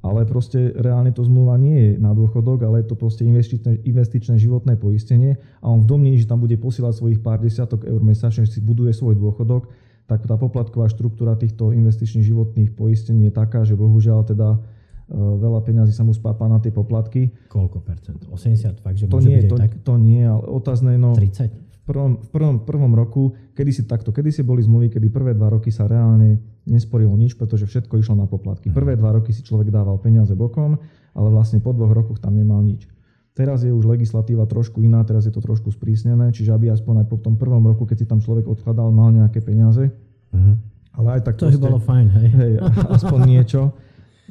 ale 0.06 0.30
proste 0.30 0.70
reálne 0.78 1.10
to 1.10 1.26
zmluva 1.26 1.58
nie 1.58 1.74
je 1.74 1.92
na 1.98 2.14
dôchodok, 2.14 2.62
ale 2.62 2.86
je 2.86 2.94
to 2.94 2.96
proste 2.96 3.26
investičné, 3.26 3.82
investičné 3.82 4.38
životné 4.38 4.78
poistenie 4.78 5.42
a 5.60 5.66
on 5.74 5.82
v 5.82 5.90
domnení, 5.90 6.22
že 6.22 6.30
tam 6.30 6.46
bude 6.46 6.54
posielať 6.62 6.94
svojich 6.94 7.20
pár 7.26 7.42
desiatok 7.42 7.82
eur 7.90 8.06
mesačne, 8.06 8.46
že 8.46 8.58
si 8.58 8.62
buduje 8.62 8.94
svoj 8.94 9.18
dôchodok, 9.18 9.74
tak 10.06 10.22
tá 10.30 10.38
poplatková 10.38 10.86
štruktúra 10.94 11.34
týchto 11.34 11.74
investičných 11.74 12.30
životných 12.30 12.72
poistení 12.78 13.28
je 13.28 13.34
taká, 13.34 13.66
že 13.66 13.74
bohužiaľ 13.74 14.22
teda 14.30 14.62
Eh, 15.06 15.14
veľa 15.14 15.62
peňazí 15.62 15.94
sa 15.94 16.02
mu 16.02 16.18
spápa 16.18 16.50
na 16.50 16.58
tie 16.58 16.74
poplatky. 16.74 17.30
Koľko 17.46 17.78
percent? 17.86 18.26
80? 18.26 18.82
Fakt, 18.82 18.98
že 18.98 19.06
to 19.06 19.22
môže 19.22 19.30
nie, 19.30 19.38
byť 19.38 19.50
to, 19.54 19.58
tak? 19.62 19.72
to 19.86 19.94
nie, 20.02 20.26
ale 20.26 20.42
otázne, 20.50 20.98
no... 20.98 21.14
30? 21.14 21.54
V 21.54 21.80
prvom, 21.86 22.18
v 22.18 22.30
prvom, 22.34 22.58
prvom 22.66 22.94
roku, 22.98 23.38
kedy 23.54 23.70
si 23.70 23.82
takto, 23.86 24.10
kedy 24.10 24.34
si 24.34 24.42
boli 24.42 24.66
zmluvy, 24.66 24.90
kedy 24.90 25.14
prvé 25.14 25.38
dva 25.38 25.54
roky 25.54 25.70
sa 25.70 25.86
reálne 25.86 26.42
nesporilo 26.66 27.14
nič, 27.14 27.38
pretože 27.38 27.70
všetko 27.70 28.02
išlo 28.02 28.18
na 28.18 28.26
poplatky. 28.26 28.74
Prvé 28.74 28.98
dva 28.98 29.14
roky 29.14 29.32
si 29.32 29.46
človek 29.46 29.70
dával 29.70 30.02
peniaze 30.02 30.34
bokom, 30.34 30.82
ale 31.14 31.28
vlastne 31.30 31.62
po 31.62 31.72
dvoch 31.72 31.94
rokoch 31.94 32.18
tam 32.18 32.34
nemal 32.36 32.62
nič. 32.66 32.90
Teraz 33.36 33.68
je 33.68 33.72
už 33.72 33.86
legislatíva 33.86 34.48
trošku 34.48 34.80
iná, 34.82 35.04
teraz 35.04 35.28
je 35.28 35.34
to 35.36 35.44
trošku 35.44 35.68
sprísnené, 35.70 36.32
čiže 36.32 36.56
aby 36.56 36.72
aspoň 36.72 37.04
aj 37.04 37.08
po 37.12 37.18
tom 37.20 37.36
prvom 37.36 37.62
roku, 37.68 37.84
keď 37.84 37.98
si 38.02 38.06
tam 38.08 38.24
človek 38.24 38.48
odkladal, 38.48 38.96
mal 38.96 39.12
nejaké 39.12 39.44
peniaze. 39.44 39.92
Uh-huh. 40.32 40.56
Ale 40.96 41.20
aj 41.20 41.22
tak 41.28 41.36
to 41.36 41.52
proste, 41.52 41.60
by 41.60 41.68
bolo 41.68 41.80
fajn, 41.84 42.08
hej. 42.16 42.30
hej 42.32 42.54
aspoň 42.96 43.20
niečo. 43.36 43.62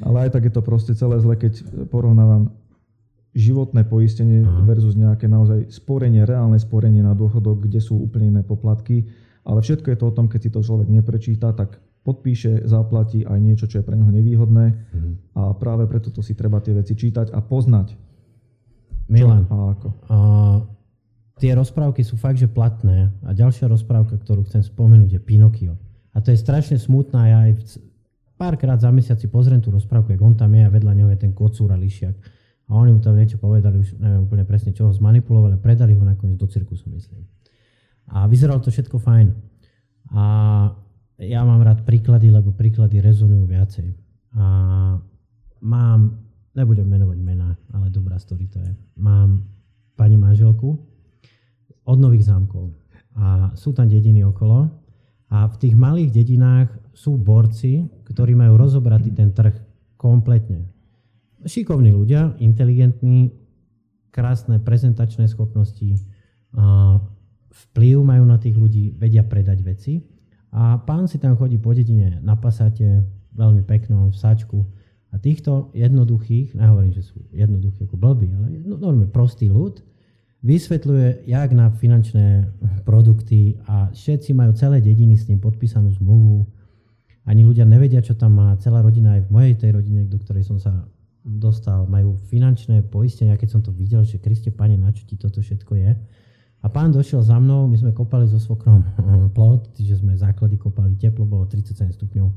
Ale 0.01 0.27
aj 0.27 0.29
tak 0.33 0.49
je 0.49 0.53
to 0.57 0.61
proste 0.65 0.91
celé 0.97 1.21
zle, 1.21 1.37
keď 1.37 1.53
porovnávam 1.87 2.51
životné 3.35 3.85
poistenie 3.85 4.41
Aha. 4.41 4.63
versus 4.63 4.97
nejaké 4.97 5.27
naozaj 5.27 5.69
sporenie, 5.69 6.23
reálne 6.23 6.57
sporenie 6.57 7.03
na 7.05 7.11
dôchodok, 7.11 7.67
kde 7.67 7.83
sú 7.83 7.99
úplne 7.99 8.39
iné 8.39 8.41
poplatky. 8.41 9.05
Ale 9.45 9.61
všetko 9.61 9.87
je 9.93 9.97
to 10.01 10.05
o 10.09 10.15
tom, 10.15 10.25
keď 10.25 10.39
si 10.41 10.49
to 10.49 10.65
človek 10.65 10.89
neprečíta, 10.89 11.53
tak 11.53 11.77
podpíše, 12.05 12.69
zaplatí 12.69 13.25
aj 13.25 13.39
niečo, 13.41 13.65
čo 13.65 13.81
je 13.81 13.87
pre 13.87 13.97
neho 13.97 14.13
nevýhodné. 14.13 14.65
Mhm. 14.93 15.11
A 15.33 15.41
práve 15.57 15.89
preto 15.89 16.13
to 16.13 16.21
si 16.21 16.37
treba 16.37 16.61
tie 16.61 16.77
veci 16.77 16.93
čítať 16.93 17.33
a 17.33 17.41
poznať. 17.41 17.97
Milan, 19.09 19.45
a 19.49 19.73
ako. 19.73 19.87
A, 20.09 20.17
tie 21.41 21.53
rozprávky 21.53 22.01
sú 22.05 22.17
fakt, 22.17 22.37
že 22.37 22.49
platné. 22.49 23.09
A 23.25 23.33
ďalšia 23.33 23.69
rozprávka, 23.69 24.17
ktorú 24.17 24.45
chcem 24.45 24.61
spomenúť, 24.61 25.17
je 25.17 25.21
Pinokio. 25.21 25.73
A 26.15 26.21
to 26.21 26.31
je 26.33 26.39
strašne 26.39 26.77
smutná. 26.79 27.27
Ja 27.27 27.37
aj 27.49 27.51
v 27.53 27.63
párkrát 28.39 28.79
za 28.79 28.89
mesiac 28.89 29.19
si 29.19 29.27
pozriem 29.27 29.59
tú 29.59 29.69
rozprávku, 29.69 30.15
jak 30.15 30.23
on 30.23 30.33
tam 30.33 30.53
je 30.55 30.63
a 30.63 30.73
vedľa 30.73 30.93
neho 30.95 31.09
je 31.11 31.19
ten 31.19 31.33
kocúr 31.35 31.69
a 31.73 31.77
lišiak. 31.77 32.15
A 32.65 32.71
oni 32.73 32.97
mu 32.97 32.99
tam 33.03 33.13
niečo 33.13 33.37
povedali, 33.37 33.77
už 33.77 34.01
neviem 34.01 34.25
úplne 34.25 34.41
presne, 34.41 34.73
čo 34.73 34.89
ho 34.89 34.91
zmanipulovali, 34.95 35.61
predali 35.61 35.93
ho 35.93 36.01
nakoniec 36.01 36.39
do 36.39 36.49
cirkusu, 36.49 36.89
myslím. 36.97 37.29
A 38.09 38.25
vyzeralo 38.25 38.57
to 38.57 38.73
všetko 38.73 38.97
fajn. 38.97 39.27
A 40.17 40.23
ja 41.19 41.41
mám 41.47 41.63
rád 41.63 41.87
príklady, 41.87 42.27
lebo 42.27 42.51
príklady 42.51 42.99
rezonujú 42.99 43.47
viacej. 43.47 43.87
A 44.35 44.45
mám, 45.63 45.99
nebudem 46.51 46.87
menovať 46.87 47.19
mená, 47.23 47.55
ale 47.71 47.87
dobrá 47.87 48.19
story 48.19 48.51
to 48.51 48.59
je. 48.59 48.71
Mám 48.99 49.47
pani 49.95 50.19
manželku 50.19 50.75
od 51.87 51.97
Nových 51.99 52.27
zámkov. 52.27 52.75
A 53.15 53.55
sú 53.55 53.71
tam 53.71 53.87
dediny 53.87 54.27
okolo. 54.27 54.67
A 55.31 55.47
v 55.47 55.55
tých 55.55 55.75
malých 55.75 56.11
dedinách 56.11 56.69
sú 56.91 57.15
borci, 57.15 57.87
ktorí 58.07 58.35
majú 58.35 58.59
rozobratý 58.59 59.15
ten 59.15 59.31
trh 59.31 59.55
kompletne. 59.95 60.67
Šikovní 61.45 61.95
ľudia, 61.95 62.35
inteligentní, 62.43 63.31
krásne 64.11 64.59
prezentačné 64.63 65.27
schopnosti, 65.27 65.99
vplyv 67.51 67.95
majú 68.03 68.23
na 68.27 68.39
tých 68.39 68.55
ľudí, 68.55 68.95
vedia 68.95 69.23
predať 69.23 69.59
veci. 69.63 70.14
A 70.55 70.79
pán 70.79 71.11
si 71.11 71.19
tam 71.19 71.35
chodí 71.35 71.59
po 71.59 71.75
dedine 71.75 72.23
na 72.23 72.39
pasate, 72.39 73.03
veľmi 73.35 73.67
peknom, 73.67 74.07
v 74.07 74.15
sáčku. 74.15 74.63
A 75.11 75.19
týchto 75.19 75.75
jednoduchých, 75.75 76.55
nehovorím, 76.55 76.95
že 76.95 77.03
sú 77.03 77.19
jednoduchí 77.35 77.83
ako 77.83 77.99
blbí, 77.99 78.31
ale 78.31 78.63
no, 78.63 78.79
normálne 78.79 79.11
prostý 79.11 79.51
ľud, 79.51 79.83
vysvetľuje, 80.39 81.27
jak 81.27 81.49
na 81.51 81.75
finančné 81.75 82.47
produkty 82.87 83.59
a 83.67 83.91
všetci 83.91 84.31
majú 84.31 84.55
celé 84.55 84.79
dediny 84.79 85.19
s 85.19 85.27
ním 85.27 85.43
podpísanú 85.43 85.91
zmluvu, 85.99 86.47
ani 87.25 87.41
ľudia 87.41 87.65
nevedia, 87.65 88.05
čo 88.05 88.13
tam 88.13 88.37
má. 88.37 88.53
Celá 88.61 88.85
rodina 88.85 89.17
aj 89.17 89.27
v 89.27 89.33
mojej 89.33 89.53
tej 89.57 89.71
rodine, 89.75 90.05
do 90.05 90.21
ktorej 90.21 90.45
som 90.45 90.61
sa 90.61 90.85
dostal, 91.25 91.89
majú 91.89 92.21
finančné 92.29 92.85
poistenia, 92.85 93.35
keď 93.35 93.49
som 93.57 93.61
to 93.65 93.73
videl, 93.73 94.05
že 94.05 94.21
Kriste 94.21 94.53
Pane, 94.53 94.77
na 94.77 94.93
čo 94.93 95.09
ti 95.09 95.17
toto 95.17 95.41
všetko 95.41 95.73
je. 95.73 95.91
A 96.65 96.67
pán 96.73 96.89
došiel 96.89 97.21
za 97.21 97.37
mnou, 97.37 97.69
my 97.69 97.77
sme 97.77 97.93
kopali 97.93 98.25
so 98.25 98.41
svokrom 98.41 98.81
plot, 99.37 99.77
čiže 99.77 100.01
sme 100.01 100.17
základy 100.17 100.57
kopali, 100.57 100.97
teplo 100.97 101.29
bolo 101.29 101.45
37 101.45 101.93
stupňov. 101.93 102.27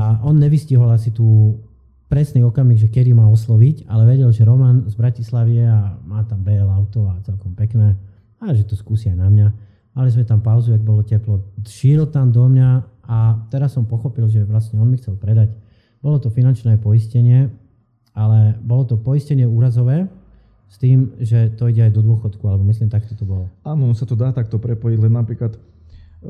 A 0.00 0.24
on 0.24 0.40
nevystihol 0.40 0.88
asi 0.88 1.12
tú 1.12 1.60
presný 2.08 2.40
okamih, 2.40 2.80
že 2.80 2.88
kedy 2.88 3.12
má 3.12 3.28
osloviť, 3.28 3.84
ale 3.92 4.08
vedel, 4.08 4.32
že 4.32 4.48
Roman 4.48 4.88
z 4.88 4.94
Bratislavy 4.96 5.60
je 5.60 5.66
a 5.68 6.00
má 6.00 6.24
tam 6.24 6.40
BL 6.40 6.68
auto 6.68 7.12
a 7.12 7.20
celkom 7.28 7.52
pekné 7.52 7.98
a 8.40 8.56
že 8.56 8.64
to 8.64 8.72
skúsi 8.72 9.12
aj 9.12 9.20
na 9.20 9.28
mňa. 9.28 9.48
Mali 9.96 10.08
sme 10.12 10.24
tam 10.28 10.40
pauzu, 10.44 10.76
ak 10.76 10.84
bolo 10.84 11.04
teplo. 11.04 11.44
Šiel 11.64 12.08
tam 12.08 12.32
do 12.32 12.44
mňa 12.48 12.68
a 13.08 13.48
teraz 13.52 13.76
som 13.76 13.88
pochopil, 13.88 14.28
že 14.28 14.44
vlastne 14.44 14.80
on 14.80 14.88
mi 14.88 14.96
chcel 15.00 15.16
predať. 15.16 15.52
Bolo 16.00 16.20
to 16.20 16.28
finančné 16.28 16.76
poistenie, 16.80 17.48
ale 18.12 18.56
bolo 18.60 18.84
to 18.84 18.96
poistenie 19.00 19.48
úrazové 19.48 20.08
s 20.66 20.76
tým, 20.76 21.14
že 21.22 21.54
to 21.54 21.70
ide 21.70 21.86
aj 21.88 21.92
do 21.94 22.02
dôchodku, 22.02 22.42
alebo 22.44 22.66
myslím, 22.66 22.90
takto 22.90 23.14
to 23.14 23.24
bolo. 23.24 23.46
Áno, 23.62 23.94
sa 23.94 24.04
to 24.04 24.18
dá 24.18 24.34
takto 24.34 24.58
prepojiť, 24.58 24.98
len 24.98 25.14
napríklad 25.14 25.56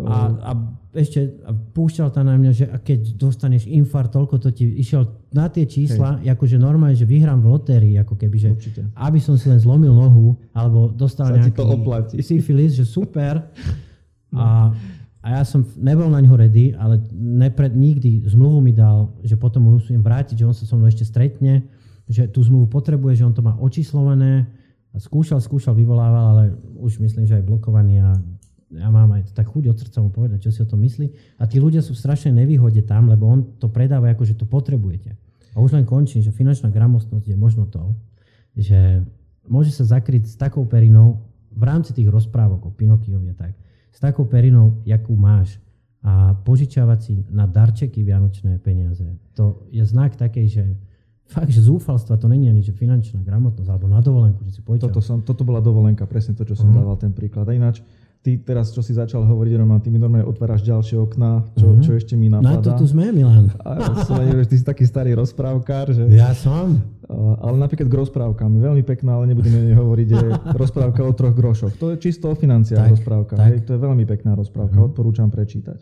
a, 0.05 0.18
a 0.29 0.51
ešte 0.92 1.40
a 1.46 1.55
púšťal 1.55 2.12
tam 2.12 2.29
na 2.29 2.37
mňa, 2.37 2.51
že 2.53 2.64
keď 2.68 3.16
dostaneš 3.16 3.64
infarkt, 3.64 4.12
toľko 4.12 4.37
to 4.42 4.53
ti 4.53 4.68
išiel 4.77 5.09
na 5.33 5.49
tie 5.49 5.64
čísla, 5.64 6.20
Hej. 6.20 6.37
akože 6.37 6.57
normálne, 6.61 6.99
že 6.99 7.09
vyhrám 7.09 7.40
v 7.40 7.49
lotérii, 7.49 7.94
ako 7.96 8.18
keby, 8.18 8.37
že 8.37 8.51
Určite. 8.53 8.83
aby 8.92 9.18
som 9.22 9.40
si 9.40 9.49
len 9.49 9.57
zlomil 9.57 9.94
nohu, 9.96 10.37
alebo 10.53 10.92
dostal 10.92 11.33
Sa 11.33 11.40
nejaký 11.40 11.57
syfilis, 12.20 12.77
že 12.77 12.85
super. 12.85 13.40
A 14.37 14.68
a 15.27 15.42
ja 15.42 15.42
som 15.42 15.66
nebol 15.75 16.07
na 16.07 16.22
ňo 16.22 16.38
ready, 16.38 16.70
ale 16.79 17.03
nepred, 17.11 17.75
nikdy 17.75 18.22
zmluvu 18.31 18.62
mi 18.62 18.70
dal, 18.70 19.11
že 19.27 19.35
potom 19.35 19.59
mu 19.59 19.75
musím 19.75 19.99
vrátiť, 19.99 20.38
že 20.38 20.46
on 20.46 20.55
sa 20.55 20.62
so 20.62 20.79
mnou 20.79 20.87
ešte 20.87 21.03
stretne, 21.03 21.66
že 22.07 22.31
tú 22.31 22.42
zmluvu 22.42 22.71
potrebuje, 22.71 23.23
že 23.23 23.27
on 23.27 23.35
to 23.35 23.42
má 23.42 23.59
očíslované. 23.59 24.47
Skúšal, 24.97 25.42
skúšal, 25.42 25.77
vyvolával, 25.77 26.25
ale 26.33 26.45
už 26.79 27.03
myslím, 27.03 27.29
že 27.29 27.37
aj 27.37 27.45
blokovaný 27.45 28.01
a 28.01 28.16
ja 28.73 28.88
mám 28.90 29.14
aj 29.14 29.31
tak 29.31 29.47
chuť 29.47 29.71
od 29.71 29.77
srdca 29.79 29.99
mu 30.03 30.11
povedať, 30.11 30.49
čo 30.49 30.51
si 30.51 30.59
o 30.62 30.69
tom 30.69 30.83
myslí. 30.83 31.38
A 31.38 31.47
tí 31.47 31.62
ľudia 31.62 31.85
sú 31.85 31.95
v 31.95 32.03
strašnej 32.03 32.35
nevýhode 32.35 32.83
tam, 32.83 33.07
lebo 33.07 33.29
on 33.29 33.59
to 33.62 33.71
predáva 33.71 34.11
ako, 34.11 34.27
že 34.27 34.35
to 34.35 34.49
potrebujete. 34.49 35.14
A 35.55 35.62
už 35.62 35.79
len 35.79 35.87
končím, 35.87 36.21
že 36.21 36.35
finančná 36.35 36.69
gramotnosť 36.69 37.27
je 37.31 37.37
možno 37.38 37.71
to, 37.71 37.95
že 38.57 39.05
môže 39.47 39.71
sa 39.71 39.87
zakryť 39.87 40.27
s 40.27 40.35
takou 40.35 40.66
perinou 40.66 41.23
v 41.55 41.62
rámci 41.62 41.95
tých 41.97 42.11
rozprávok 42.11 42.69
o 42.69 42.75
Pinokiovi 42.75 43.33
a 43.33 43.37
tak, 43.37 43.53
s 43.92 43.99
takou 44.03 44.29
perinou, 44.29 44.83
jakú 44.85 45.16
máš 45.16 45.57
a 46.05 46.37
požičiavať 46.45 46.99
si 47.01 47.14
na 47.33 47.49
darčeky 47.49 48.05
vianočné 48.05 48.61
peniaze. 48.61 49.03
To 49.35 49.66
je 49.73 49.83
znak 49.83 50.14
takej, 50.14 50.47
že 50.47 50.64
fakt, 51.27 51.51
že 51.51 51.61
zúfalstva 51.62 52.17
to 52.17 52.27
není 52.31 52.47
ani 52.47 52.62
že 52.62 52.71
finančná 52.71 53.23
gramotnosť 53.27 53.71
alebo 53.71 53.87
na 53.91 53.99
dovolenku, 53.99 54.47
že 54.47 54.59
si 54.59 54.61
požičiavaš. 54.62 54.95
Toto, 54.95 55.01
som, 55.03 55.19
toto 55.23 55.43
bola 55.43 55.59
dovolenka, 55.59 56.07
presne 56.07 56.39
to, 56.39 56.47
čo 56.47 56.55
som 56.55 56.71
uh-huh. 56.71 56.83
dával 56.83 56.97
ten 56.97 57.11
príklad. 57.11 57.47
A 57.51 57.53
ináč, 57.53 57.83
ty 58.27 58.35
teraz, 58.43 58.75
čo 58.75 58.83
si 58.83 58.91
začal 58.91 59.23
hovoriť, 59.23 59.55
Roman, 59.55 59.79
ty 59.79 59.87
mi 59.87 60.03
normálne 60.03 60.27
otváraš 60.27 60.67
ďalšie 60.67 60.99
okná, 60.99 61.47
čo, 61.55 61.67
mm-hmm. 61.71 61.85
čo 61.87 61.91
ešte 61.95 62.19
mi 62.19 62.27
napadá. 62.27 62.59
Na 62.59 62.59
to 62.59 62.71
tu 62.83 62.85
sme, 62.91 63.15
Milan. 63.15 63.55
A 63.62 64.03
som 64.03 64.19
že 64.19 64.51
ty 64.51 64.59
si 64.59 64.67
taký 64.67 64.83
starý 64.83 65.15
rozprávkár. 65.15 65.95
Že... 65.95 66.11
Ja 66.11 66.35
som. 66.35 66.83
Ale 67.39 67.55
napríklad 67.55 67.87
k 67.87 67.95
rozprávkam. 67.95 68.59
Veľmi 68.59 68.83
pekná, 68.83 69.15
ale 69.15 69.31
nebudeme 69.31 69.71
hovoriť, 69.71 70.09
že 70.11 70.27
rozprávka 70.59 71.07
o 71.07 71.15
troch 71.15 71.39
grošoch. 71.39 71.79
To 71.79 71.95
je 71.95 72.03
čisto 72.03 72.27
o 72.27 72.35
financiách 72.35 72.91
tak, 72.91 72.95
rozprávka. 72.99 73.35
Tak. 73.39 73.47
Hej, 73.47 73.59
to 73.62 73.79
je 73.79 73.81
veľmi 73.87 74.03
pekná 74.03 74.35
rozprávka, 74.35 74.75
mm-hmm. 74.75 74.91
odporúčam 74.91 75.31
prečítať. 75.31 75.79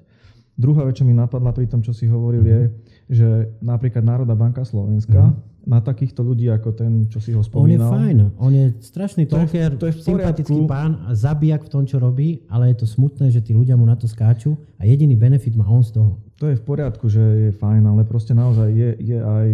Druhá 0.53 0.85
vec, 0.85 1.01
čo 1.01 1.09
mi 1.09 1.17
napadla 1.17 1.49
pri 1.49 1.65
tom, 1.65 1.81
čo 1.81 1.97
si 1.97 2.05
hovoril, 2.05 2.45
mm-hmm. 2.45 2.61
je, 2.61 2.94
že 3.09 3.53
napríklad 3.61 4.05
Národná 4.05 4.37
banka 4.37 4.65
Slovenska 4.65 5.31
mm-hmm 5.33 5.55
na 5.65 5.81
takýchto 5.81 6.21
ľudí 6.21 6.53
ako 6.53 6.77
ten, 6.77 7.09
čo 7.09 7.19
si 7.19 7.33
ho 7.33 7.41
spomínal. 7.41 7.89
On 7.89 7.97
je 7.97 8.05
fajn, 8.05 8.17
on 8.37 8.53
je 8.53 8.67
strašný 8.85 9.25
to 9.25 9.41
talker, 9.41 9.73
je, 9.73 9.81
to 9.81 9.87
je 9.89 9.95
sympatický 10.05 10.61
pán 10.69 11.09
zabijak 11.17 11.65
v 11.65 11.71
tom, 11.73 11.83
čo 11.89 11.97
robí, 11.97 12.45
ale 12.53 12.73
je 12.73 12.85
to 12.85 12.87
smutné, 12.87 13.33
že 13.33 13.41
tí 13.41 13.57
ľudia 13.57 13.75
mu 13.75 13.89
na 13.89 13.97
to 13.97 14.05
skáču 14.05 14.61
a 14.77 14.85
jediný 14.85 15.17
benefit 15.17 15.57
má 15.57 15.65
on 15.65 15.81
z 15.81 15.97
toho. 15.97 16.21
To 16.37 16.53
je 16.53 16.61
v 16.61 16.65
poriadku, 16.65 17.09
že 17.09 17.49
je 17.49 17.51
fajn, 17.57 17.89
ale 17.89 18.05
proste 18.05 18.37
naozaj 18.37 18.69
je, 18.77 18.91
je 19.01 19.19
aj, 19.19 19.47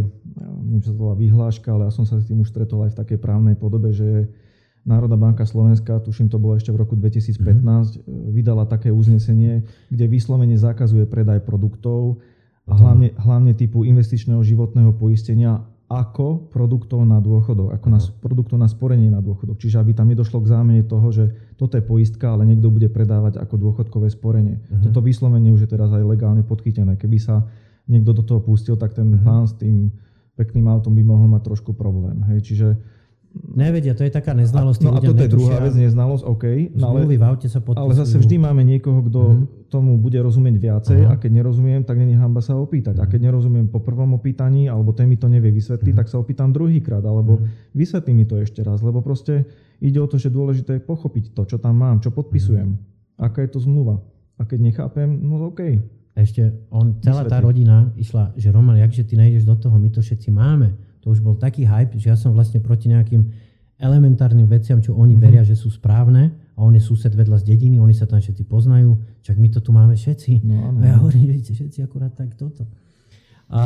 neviem, 0.67 0.83
čo 0.83 0.91
to 0.91 0.99
bola 0.99 1.15
vyhláška, 1.15 1.71
ale 1.71 1.87
ja 1.87 1.93
som 1.95 2.03
sa 2.03 2.19
s 2.19 2.27
tým 2.27 2.43
už 2.43 2.51
stretol 2.51 2.83
aj 2.83 2.99
v 2.99 3.01
takej 3.07 3.19
právnej 3.23 3.55
podobe, 3.55 3.95
že 3.95 4.27
Národná 4.81 5.21
banka 5.21 5.45
Slovenska, 5.45 6.01
tuším 6.01 6.33
to 6.33 6.41
bolo 6.41 6.57
ešte 6.57 6.73
v 6.73 6.81
roku 6.81 6.97
2015, 6.97 7.37
mm-hmm. 7.37 8.33
vydala 8.33 8.65
také 8.65 8.89
uznesenie, 8.89 9.63
kde 9.93 10.05
vyslovene 10.09 10.57
zakazuje 10.57 11.05
predaj 11.05 11.45
produktov, 11.45 12.19
a 12.71 12.75
hlavne, 12.79 13.11
hlavne 13.19 13.53
typu 13.59 13.83
investičného 13.83 14.41
životného 14.47 14.95
poistenia 14.95 15.67
ako 15.91 16.47
produktov 16.55 17.03
na 17.03 17.19
dôchodok, 17.19 17.75
ako 17.75 17.87
na, 17.91 17.99
produktov 18.23 18.57
na 18.63 18.71
sporenie 18.71 19.11
na 19.11 19.19
dôchodok. 19.19 19.59
Čiže 19.59 19.83
aby 19.83 19.91
tam 19.91 20.07
nedošlo 20.07 20.39
k 20.39 20.51
zámene 20.55 20.87
toho, 20.87 21.11
že 21.11 21.35
toto 21.59 21.75
je 21.75 21.83
poistka, 21.83 22.31
ale 22.31 22.47
niekto 22.47 22.71
bude 22.71 22.87
predávať 22.87 23.43
ako 23.43 23.59
dôchodkové 23.59 24.07
sporenie. 24.07 24.63
Uh-huh. 24.63 24.87
Toto 24.87 25.03
vyslovenie 25.03 25.51
už 25.51 25.67
je 25.67 25.71
teraz 25.75 25.91
aj 25.91 26.07
legálne 26.07 26.47
podchytené. 26.47 26.95
Keby 26.95 27.19
sa 27.19 27.43
niekto 27.91 28.15
do 28.15 28.23
toho 28.23 28.39
pustil, 28.39 28.79
tak 28.79 28.95
ten 28.95 29.19
uh-huh. 29.19 29.27
pán 29.27 29.51
s 29.51 29.59
tým 29.59 29.91
pekným 30.39 30.71
autom 30.71 30.95
by 30.95 31.03
mohol 31.03 31.27
mať 31.27 31.51
trošku 31.51 31.75
problém. 31.75 32.23
Hej. 32.31 32.47
Čiže 32.47 32.69
Nevedia, 33.31 33.95
to 33.95 34.03
je 34.03 34.11
taká 34.11 34.35
neznalosť. 34.35 34.81
No 34.83 34.95
a 34.95 34.99
toto 34.99 35.23
je 35.23 35.31
druhá 35.31 35.63
vec, 35.63 35.75
neznalosť, 35.79 36.25
OK. 36.27 36.75
No 36.75 36.95
ale, 36.95 37.07
v 37.07 37.23
aute 37.23 37.47
sa 37.47 37.63
ale 37.63 37.95
zase 37.95 38.19
vždy 38.19 38.43
máme 38.43 38.67
niekoho, 38.67 39.07
kto 39.07 39.21
uh-huh. 39.23 39.71
tomu 39.71 39.95
bude 40.03 40.19
rozumieť 40.19 40.57
viacej 40.59 41.01
uh-huh. 41.07 41.15
a 41.15 41.19
keď 41.19 41.39
nerozumiem, 41.39 41.87
tak 41.87 41.99
není 42.03 42.19
hamba 42.19 42.43
sa 42.43 42.59
opýtať. 42.59 42.99
Uh-huh. 42.99 43.07
A 43.07 43.11
keď 43.11 43.31
nerozumiem 43.31 43.71
po 43.71 43.79
prvom 43.79 44.19
opýtaní, 44.19 44.67
alebo 44.67 44.91
ten 44.91 45.07
mi 45.07 45.15
to 45.15 45.31
nevie 45.31 45.55
vysvetliť, 45.55 45.95
uh-huh. 45.95 46.01
tak 46.03 46.11
sa 46.11 46.19
opýtam 46.19 46.51
druhýkrát, 46.51 47.07
alebo 47.07 47.39
uh-huh. 47.39 47.75
vysvetlí 47.75 48.13
mi 48.19 48.27
to 48.27 48.35
ešte 48.35 48.67
raz, 48.67 48.83
lebo 48.83 48.99
proste 48.99 49.47
ide 49.79 50.03
o 50.03 50.11
to, 50.11 50.19
že 50.19 50.31
dôležité 50.31 50.79
je 50.79 50.83
pochopiť 50.83 51.31
to, 51.31 51.47
čo 51.47 51.57
tam 51.63 51.79
mám, 51.79 52.03
čo 52.03 52.11
podpisujem, 52.11 52.67
uh-huh. 52.75 53.31
aká 53.31 53.47
je 53.47 53.51
to 53.55 53.63
zmluva. 53.63 54.03
A 54.39 54.47
keď 54.47 54.59
nechápem, 54.75 55.07
no 55.07 55.55
OK. 55.55 55.63
Ešte 56.19 56.67
on, 56.75 56.99
celá 56.99 57.23
Vysvetli. 57.23 57.31
tá 57.31 57.39
rodina 57.39 57.77
išla, 57.95 58.35
že 58.35 58.51
Roman, 58.51 58.75
jakže 58.75 59.07
ty 59.07 59.15
nejdeš 59.15 59.47
do 59.47 59.55
toho, 59.55 59.79
my 59.79 59.89
to 59.95 60.03
všetci 60.03 60.35
máme 60.35 60.90
to 61.01 61.13
už 61.13 61.25
bol 61.25 61.37
taký 61.37 61.65
hype, 61.65 61.97
že 61.97 62.13
ja 62.13 62.17
som 62.17 62.37
vlastne 62.37 62.61
proti 62.61 62.93
nejakým 62.93 63.33
elementárnym 63.81 64.45
veciam, 64.45 64.79
čo 64.85 64.93
oni 64.93 65.17
mm-hmm. 65.17 65.25
veria, 65.25 65.43
že 65.43 65.57
sú 65.57 65.73
správne 65.73 66.37
a 66.53 66.61
on 66.61 66.77
je 66.77 66.85
sused 66.85 67.09
vedľa 67.09 67.41
z 67.41 67.57
dediny, 67.57 67.81
oni 67.81 67.97
sa 67.97 68.05
tam 68.05 68.21
všetci 68.21 68.45
poznajú, 68.45 69.01
čak 69.25 69.41
my 69.41 69.49
to 69.49 69.65
tu 69.65 69.73
máme 69.73 69.97
všetci. 69.97 70.45
No, 70.45 70.69
áno. 70.69 70.79
A 70.85 70.85
ja 70.85 70.95
hovorím, 71.01 71.33
vidíte, 71.33 71.57
všetci 71.57 71.81
akurát 71.81 72.13
tak 72.13 72.37
toto. 72.37 72.69
A 73.49 73.63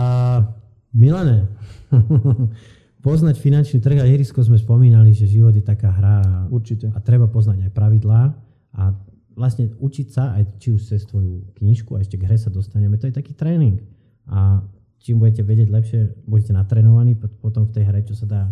Milane, 0.94 1.51
poznať 3.05 3.42
finančný 3.42 3.83
trh 3.83 3.99
a 3.99 4.07
ihrisko 4.07 4.40
sme 4.47 4.57
spomínali, 4.57 5.11
že 5.11 5.27
život 5.27 5.53
je 5.53 5.66
taká 5.66 5.90
hra. 5.90 6.47
Určite. 6.49 6.94
A 6.94 6.99
treba 7.03 7.27
poznať 7.27 7.68
aj 7.68 7.73
pravidlá 7.75 8.33
a 8.79 8.83
vlastne 9.35 9.75
učiť 9.75 10.09
sa, 10.09 10.38
aj 10.38 10.62
či 10.62 10.70
už 10.70 10.81
cez 10.87 11.03
tvoju 11.05 11.59
knižku 11.59 11.99
a 11.99 12.01
ešte 12.01 12.14
k 12.14 12.31
hre 12.31 12.38
sa 12.38 12.49
dostaneme, 12.49 12.94
to 12.97 13.11
je 13.11 13.14
taký 13.18 13.35
tréning. 13.35 13.83
A 14.31 14.62
čím 15.05 15.21
budete 15.21 15.45
vedieť 15.45 15.69
lepšie, 15.69 16.01
budete 16.25 16.57
natrenovaní 16.57 17.12
potom 17.21 17.69
v 17.69 17.73
tej 17.77 17.85
hre, 17.85 18.01
čo 18.09 18.17
sa 18.17 18.25
dá, 18.25 18.43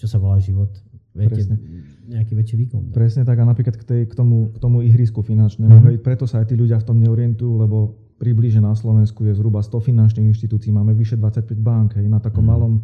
čo 0.00 0.08
sa 0.08 0.16
volá 0.16 0.40
život, 0.40 0.72
viete, 1.12 1.44
Presne. 1.44 1.60
nejaký 2.08 2.32
väčší 2.32 2.56
výkon. 2.64 2.96
Presne 2.96 3.28
tak 3.28 3.36
a 3.36 3.44
napríklad 3.44 3.76
k, 3.76 3.84
tej, 3.84 4.02
k, 4.08 4.14
tomu, 4.16 4.48
k 4.48 4.56
tomu 4.56 4.80
ihrisku 4.80 5.20
finančnému. 5.20 5.68
Mm-hmm. 5.68 5.88
Hej, 5.92 5.96
preto 6.00 6.24
sa 6.24 6.40
aj 6.40 6.48
tí 6.48 6.56
ľudia 6.56 6.80
v 6.80 6.86
tom 6.88 6.96
neorientujú, 6.96 7.60
lebo 7.60 7.92
približne 8.16 8.64
na 8.64 8.72
Slovensku 8.72 9.28
je 9.28 9.36
zhruba 9.36 9.60
100 9.60 9.84
finančných 9.84 10.32
inštitúcií, 10.32 10.72
máme 10.72 10.96
vyše 10.96 11.20
25 11.20 11.44
bank, 11.60 12.00
hej, 12.00 12.08
na 12.08 12.24
takom 12.24 12.40
mm-hmm. 12.40 12.56
malom 12.56 12.74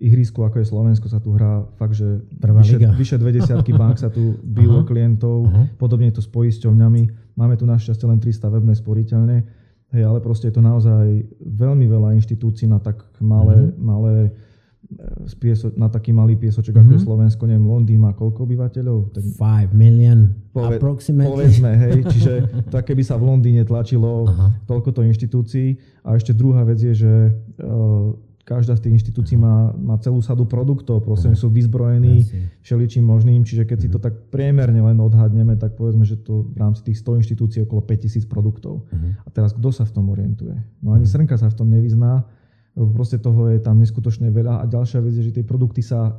ihrisku, 0.00 0.40
ako 0.40 0.64
je 0.64 0.66
Slovensko, 0.72 1.06
sa 1.12 1.20
tu 1.20 1.36
hrá 1.36 1.60
fakt, 1.76 1.92
že 1.92 2.24
Prvá 2.40 2.64
vyše, 2.64 2.80
vyše 2.80 3.16
20 3.20 3.60
bank 3.76 4.00
sa 4.00 4.08
tu 4.08 4.40
bijú 4.56 4.88
klientov, 4.88 5.44
uh-huh. 5.44 5.76
podobne 5.76 6.08
je 6.08 6.16
to 6.16 6.24
s 6.24 6.28
poisťovňami. 6.32 7.36
Máme 7.36 7.60
tu 7.60 7.68
našťastie 7.68 8.08
len 8.08 8.16
300 8.16 8.48
webné 8.48 8.72
sporiteľne 8.72 9.59
Hej, 9.90 10.06
ale 10.06 10.18
proste 10.22 10.46
je 10.50 10.54
to 10.54 10.62
naozaj 10.62 11.26
veľmi 11.42 11.90
veľa 11.90 12.14
inštitúcií 12.22 12.70
na 12.70 12.78
tak 12.78 13.02
malé, 13.18 13.58
mm-hmm. 13.58 13.82
malé 13.82 14.14
e, 14.22 15.34
pieso, 15.34 15.74
na 15.74 15.90
taký 15.90 16.14
malý 16.14 16.38
piesoček, 16.38 16.78
mm-hmm. 16.78 16.86
ako 16.86 16.94
je 16.94 17.00
mhm. 17.02 17.06
Slovensko, 17.10 17.42
neviem, 17.50 17.66
Londýn 17.66 17.98
má 17.98 18.14
koľko 18.14 18.46
obyvateľov? 18.46 19.10
Ten... 19.10 19.34
5 19.34 19.74
million 19.74 20.30
Pove- 20.54 20.78
approximately. 20.78 21.34
Povedzme, 21.34 21.70
hej, 21.74 21.98
čiže 22.14 22.32
to 22.70 22.78
keby 22.78 23.02
sa 23.02 23.18
v 23.18 23.34
Londýne 23.34 23.66
tlačilo 23.66 24.30
Aha. 24.30 24.62
toľkoto 24.70 25.02
inštitúcií. 25.10 25.74
A 26.06 26.14
ešte 26.14 26.38
druhá 26.38 26.62
vec 26.62 26.78
je, 26.78 26.94
že 26.94 27.12
uh, 27.58 28.14
každá 28.50 28.74
z 28.74 28.82
tých 28.82 28.94
inštitúcií 28.98 29.38
má, 29.38 29.70
má 29.78 29.94
celú 30.02 30.18
sadu 30.18 30.42
produktov, 30.42 31.06
proste 31.06 31.30
sú 31.38 31.46
vyzbrojení 31.54 32.26
všeličím 32.66 33.06
možným, 33.06 33.46
čiže 33.46 33.62
keď 33.62 33.78
si 33.78 33.88
to 33.88 34.02
mhm. 34.02 34.04
tak 34.10 34.14
priemerne 34.34 34.82
len 34.82 34.98
odhadneme, 34.98 35.54
tak 35.54 35.78
povedzme, 35.78 36.02
že 36.02 36.18
to 36.18 36.50
v 36.50 36.58
rámci 36.58 36.82
tých 36.90 36.98
100 36.98 37.22
inštitúcií 37.22 37.62
okolo 37.62 37.86
5000 37.86 38.26
produktov. 38.26 38.90
Uh-huh. 38.90 39.14
A 39.22 39.28
teraz 39.30 39.54
kto 39.54 39.70
sa 39.70 39.86
v 39.86 39.94
tom 39.94 40.10
orientuje? 40.10 40.58
No 40.82 40.98
ani. 40.98 41.06
Srnka 41.06 41.38
sa 41.38 41.46
v 41.46 41.62
tom 41.62 41.70
nevyzná, 41.70 42.26
proste 42.74 43.22
toho 43.22 43.54
je 43.54 43.62
tam 43.62 43.78
neskutočne 43.78 44.34
veľa 44.34 44.62
a 44.62 44.64
ďalšia 44.66 44.98
vec 44.98 45.14
je, 45.14 45.30
že 45.30 45.34
tie 45.38 45.46
produkty 45.46 45.86
sa 45.86 46.18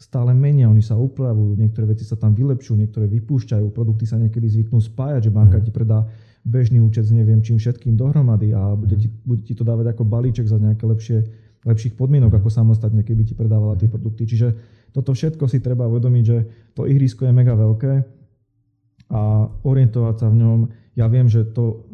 stále 0.00 0.32
menia, 0.32 0.68
oni 0.68 0.80
sa 0.80 0.96
upravujú, 0.96 1.60
niektoré 1.60 1.92
veci 1.92 2.08
sa 2.08 2.16
tam 2.16 2.32
vylepšujú, 2.32 2.76
niektoré 2.76 3.04
vypúšťajú, 3.08 3.68
produkty 3.72 4.08
sa 4.08 4.16
niekedy 4.16 4.48
zvyknú 4.48 4.80
spájať, 4.80 5.28
že 5.28 5.30
banka 5.32 5.60
ti 5.60 5.68
predá 5.68 6.08
bežný 6.40 6.80
účet 6.80 7.04
s 7.04 7.12
neviem 7.12 7.44
čím 7.44 7.60
všetkým 7.60 8.00
dohromady 8.00 8.56
a 8.56 8.72
bude 8.72 8.96
ti, 8.96 9.12
bude 9.12 9.44
ti 9.44 9.52
to 9.52 9.60
dávať 9.60 9.92
ako 9.92 10.08
balíček 10.08 10.48
za 10.48 10.56
nejaké 10.56 10.88
lepšie 10.88 11.18
lepších 11.64 11.96
podmienok 11.96 12.40
ako 12.40 12.48
samostatne, 12.48 13.04
keby 13.04 13.28
ti 13.28 13.34
predávala 13.36 13.76
tie 13.76 13.90
produkty. 13.90 14.24
Čiže 14.24 14.48
toto 14.90 15.12
všetko 15.12 15.44
si 15.46 15.60
treba 15.60 15.86
uvedomiť, 15.86 16.24
že 16.24 16.38
to 16.72 16.88
ihrisko 16.88 17.28
je 17.28 17.32
mega 17.36 17.52
veľké 17.52 17.92
a 19.10 19.50
orientovať 19.66 20.14
sa 20.16 20.26
v 20.30 20.36
ňom. 20.38 20.58
Ja 20.96 21.06
viem, 21.06 21.26
že 21.26 21.46
to, 21.46 21.86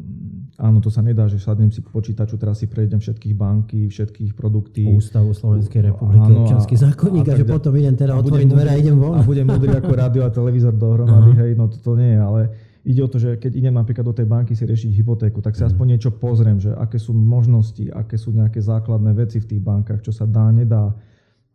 áno, 0.57 0.79
to 0.81 0.89
sa 0.89 1.01
nedá, 1.01 1.29
že 1.29 1.41
sadnem 1.41 1.69
si 1.69 1.81
počítaču, 1.83 2.37
teraz 2.37 2.61
si 2.61 2.69
prejdem 2.69 3.01
všetkých 3.01 3.35
banky, 3.37 3.89
všetkých 3.89 4.33
produkty. 4.33 4.85
Ústavu 4.87 5.33
Slovenskej 5.33 5.93
republiky, 5.93 6.31
áno, 6.31 6.45
občanský 6.45 6.75
zákonník 6.77 7.27
a, 7.27 7.33
a, 7.33 7.35
a 7.35 7.39
že 7.41 7.45
potom 7.45 7.73
idem 7.77 7.95
teda 7.97 8.17
otvoriť 8.17 8.47
dvere 8.49 8.69
a 8.73 8.77
idem 8.77 8.97
von. 8.97 9.17
A 9.17 9.25
budem 9.25 9.45
múdry 9.45 9.73
ako 9.75 9.91
rádio 9.93 10.21
a 10.25 10.31
televízor 10.33 10.73
dohromady, 10.73 11.33
hej, 11.37 11.51
no 11.59 11.69
to, 11.69 11.77
to 11.81 11.91
nie 11.97 12.17
je, 12.17 12.19
ale 12.21 12.41
ide 12.87 13.03
o 13.03 13.11
to, 13.11 13.19
že 13.19 13.35
keď 13.35 13.51
idem 13.51 13.75
napríklad 13.75 14.07
do 14.07 14.15
tej 14.15 14.23
banky 14.23 14.55
si 14.55 14.63
riešiť 14.63 14.95
hypotéku, 14.95 15.43
tak 15.43 15.59
si 15.59 15.61
mm. 15.67 15.75
aspoň 15.75 15.85
niečo 15.91 16.11
pozriem, 16.15 16.55
že 16.55 16.71
aké 16.71 16.95
sú 16.95 17.11
možnosti, 17.11 17.83
aké 17.91 18.15
sú 18.15 18.31
nejaké 18.31 18.63
základné 18.63 19.11
veci 19.11 19.43
v 19.43 19.49
tých 19.51 19.61
bankách, 19.61 20.07
čo 20.07 20.15
sa 20.15 20.23
dá, 20.23 20.47
nedá. 20.55 20.95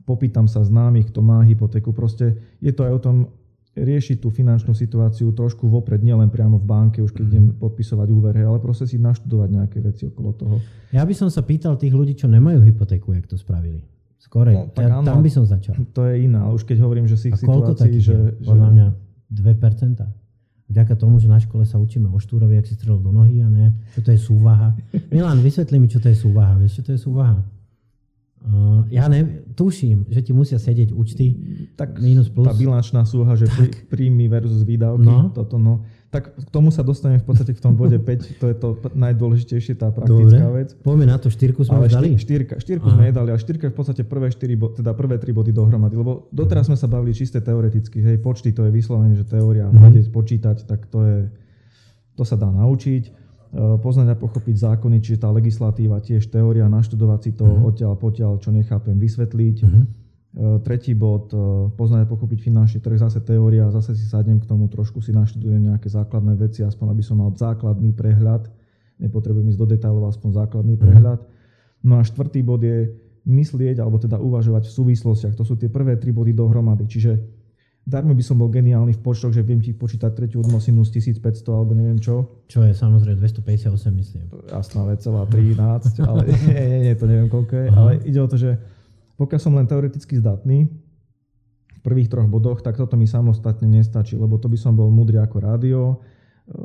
Popýtam 0.04 0.44
sa 0.44 0.60
známych, 0.60 1.08
kto 1.08 1.24
má 1.24 1.40
hypotéku. 1.40 1.96
Proste 1.96 2.36
je 2.60 2.72
to 2.76 2.84
aj 2.84 2.92
o 2.92 3.00
tom 3.00 3.16
riešiť 3.72 4.20
tú 4.20 4.28
finančnú 4.28 4.76
situáciu 4.76 5.32
trošku 5.32 5.64
vopred, 5.64 6.04
nielen 6.04 6.28
priamo 6.28 6.60
v 6.60 6.68
banke, 6.68 7.00
už 7.00 7.16
keď 7.16 7.24
mm. 7.24 7.30
idem 7.32 7.46
podpisovať 7.56 8.08
úver, 8.12 8.36
ale 8.36 8.60
proste 8.60 8.84
si 8.84 9.00
naštudovať 9.00 9.48
nejaké 9.48 9.78
veci 9.80 10.04
okolo 10.12 10.36
toho. 10.36 10.56
Ja 10.92 11.08
by 11.08 11.14
som 11.16 11.32
sa 11.32 11.40
pýtal 11.40 11.80
tých 11.80 11.96
ľudí, 11.96 12.12
čo 12.12 12.28
nemajú 12.28 12.60
hypotéku, 12.60 13.16
jak 13.16 13.24
to 13.24 13.40
spravili. 13.40 13.80
Skorej, 14.20 14.54
no, 14.54 14.70
ja, 14.76 15.00
áno, 15.00 15.08
tam 15.08 15.24
by 15.24 15.30
som 15.32 15.48
začal. 15.48 15.80
To 15.96 16.04
je 16.04 16.28
iná, 16.28 16.52
už 16.52 16.68
keď 16.68 16.84
hovorím, 16.84 17.08
že 17.08 17.16
si 17.16 17.32
ich 17.32 17.40
situácií, 17.40 17.96
že, 17.96 18.36
že... 18.36 18.44
Podľa 18.44 18.68
mňa 18.68 18.86
2% 19.32 20.21
vďaka 20.72 20.96
tomu, 20.96 21.20
že 21.20 21.28
na 21.28 21.36
škole 21.36 21.68
sa 21.68 21.76
učíme 21.76 22.08
o 22.08 22.16
štúrovi, 22.16 22.56
ak 22.56 22.66
si 22.66 22.74
strel 22.74 22.96
do 22.98 23.12
nohy 23.12 23.44
a 23.44 23.48
ne, 23.52 23.76
čo 23.92 24.00
to 24.00 24.10
je 24.10 24.18
súvaha. 24.18 24.72
Milan, 25.12 25.44
vysvetli 25.44 25.76
mi, 25.76 25.86
čo 25.86 26.00
to 26.00 26.08
je 26.08 26.16
súvaha. 26.16 26.56
Vieš, 26.56 26.80
čo 26.80 26.82
to 26.88 26.90
je 26.96 27.00
súvaha? 27.00 27.38
Uh, 28.42 28.82
ja 28.90 29.06
ne, 29.06 29.46
tuším, 29.54 30.10
že 30.10 30.18
ti 30.18 30.34
musia 30.34 30.58
sedieť 30.58 30.90
účty 30.90 31.30
tak 31.78 32.02
minus 32.02 32.26
plus. 32.26 32.50
Tá 32.50 32.56
bilančná 32.56 33.06
súha, 33.06 33.38
že 33.38 33.46
tak. 33.46 33.86
príjmy 33.86 34.26
versus 34.26 34.66
výdavky, 34.66 35.06
no. 35.06 35.30
toto 35.30 35.62
no. 35.62 35.86
Tak 36.12 36.28
k 36.36 36.48
tomu 36.52 36.68
sa 36.68 36.84
dostaneme 36.84 37.24
v 37.24 37.26
podstate 37.26 37.56
v 37.56 37.60
tom 37.64 37.72
bode 37.72 37.96
5, 38.04 38.36
to 38.36 38.52
je 38.52 38.56
to 38.60 38.68
najdôležitejšie, 38.92 39.80
tá 39.80 39.88
praktická 39.88 40.44
Dobre. 40.44 40.60
vec. 40.60 40.68
Poďme 40.84 41.06
na 41.08 41.16
to, 41.16 41.32
štyrku 41.32 41.64
sme 41.64 41.80
ale 41.80 41.88
už 41.88 41.96
dali? 41.96 42.08
Štyrka, 42.20 42.60
štyrku 42.60 42.84
sme 42.92 43.08
nedali, 43.08 43.32
ale 43.32 43.40
štyrka 43.40 43.64
je 43.66 43.72
v 43.72 43.76
podstate 43.80 44.02
prvé, 44.04 44.28
štyri, 44.28 44.60
teda 44.60 44.92
prvé 44.92 45.16
tri 45.16 45.32
body 45.32 45.56
dohromady, 45.56 45.96
lebo 45.96 46.28
doteraz 46.28 46.68
sme 46.68 46.76
sa 46.76 46.84
bavili 46.84 47.16
čisté 47.16 47.40
teoreticky, 47.40 48.04
hej, 48.04 48.20
počty 48.20 48.52
to 48.52 48.68
je 48.68 48.70
vyslovene, 48.70 49.16
že 49.16 49.24
teória, 49.24 49.72
mm-hmm. 49.72 49.84
vedieť, 49.88 50.06
počítať, 50.12 50.56
tak 50.68 50.84
to 50.92 51.00
je, 51.00 51.18
to 52.12 52.28
sa 52.28 52.36
dá 52.36 52.52
naučiť 52.52 53.02
e, 53.08 53.10
poznať 53.80 54.12
a 54.12 54.16
pochopiť 54.20 54.56
zákony, 54.68 55.00
čiže 55.00 55.24
tá 55.24 55.32
legislatíva, 55.32 56.04
tiež 56.04 56.28
teória, 56.28 56.68
naštudovať 56.68 57.20
si 57.24 57.30
to 57.32 57.48
mm-hmm. 57.48 57.68
odtiaľ 57.72 57.92
potiaľ, 57.96 58.36
čo 58.36 58.52
nechápem, 58.52 59.00
vysvetliť. 59.00 59.56
Mm-hmm. 59.64 60.01
Tretí 60.64 60.96
bod, 60.96 61.28
poznať 61.76 62.08
a 62.08 62.10
pochopiť 62.10 62.40
finančný 62.40 62.80
trh, 62.80 62.96
zase 62.96 63.20
teória, 63.20 63.68
zase 63.68 63.92
si 63.92 64.08
sadnem 64.08 64.40
k 64.40 64.48
tomu, 64.48 64.64
trošku 64.64 65.04
si 65.04 65.12
naštudujem 65.12 65.68
nejaké 65.68 65.92
základné 65.92 66.40
veci, 66.40 66.64
aspoň 66.64 66.96
aby 66.96 67.02
som 67.04 67.20
mal 67.20 67.36
základný 67.36 67.92
prehľad, 67.92 68.48
nepotrebujem 68.96 69.52
ísť 69.52 69.60
do 69.60 69.68
detailov, 69.68 70.08
aspoň 70.08 70.40
základný 70.40 70.74
mhm. 70.76 70.80
prehľad. 70.80 71.20
No 71.84 72.00
a 72.00 72.02
štvrtý 72.06 72.40
bod 72.40 72.64
je 72.64 72.96
myslieť, 73.28 73.78
alebo 73.78 74.00
teda 74.00 74.18
uvažovať 74.18 74.66
v 74.66 74.72
súvislostiach. 74.72 75.36
To 75.36 75.44
sú 75.44 75.54
tie 75.60 75.68
prvé 75.70 76.00
tri 76.00 76.10
body 76.10 76.32
dohromady. 76.34 76.88
Čiže 76.88 77.12
Darmo 77.82 78.14
by 78.14 78.22
som 78.22 78.38
bol 78.38 78.46
geniálny 78.46 78.94
v 78.94 79.02
počtoch, 79.02 79.34
že 79.34 79.42
viem 79.42 79.58
ti 79.58 79.74
počítať 79.74 80.14
tretiu 80.14 80.38
odnosinu 80.46 80.86
z 80.86 81.02
1500 81.18 81.50
alebo 81.50 81.74
neviem 81.74 81.98
čo. 81.98 82.46
Čo 82.46 82.62
je 82.62 82.78
samozrejme 82.78 83.18
258, 83.18 83.74
myslím. 83.98 84.30
Jasná 84.46 84.86
vec, 84.86 85.02
celá 85.02 85.26
13, 85.26 85.98
ale 86.06 86.30
nie, 86.46 86.62
nie, 86.62 86.80
nie, 86.86 86.94
to 86.94 87.10
neviem 87.10 87.26
koľko 87.26 87.54
je. 87.58 87.66
Aha. 87.66 87.78
Ale 87.82 87.90
ide 88.06 88.22
o 88.22 88.28
to, 88.30 88.38
že 88.38 88.54
pokiaľ 89.16 89.40
som 89.40 89.54
len 89.56 89.68
teoreticky 89.68 90.18
zdatný, 90.18 90.68
v 91.72 91.90
prvých 91.90 92.14
troch 92.14 92.30
bodoch, 92.30 92.62
tak 92.62 92.78
toto 92.78 92.94
mi 92.94 93.10
samostatne 93.10 93.66
nestačí, 93.66 94.14
lebo 94.14 94.38
to 94.38 94.46
by 94.46 94.54
som 94.54 94.78
bol 94.78 94.86
múdry 94.86 95.18
ako 95.18 95.36
rádio, 95.42 95.80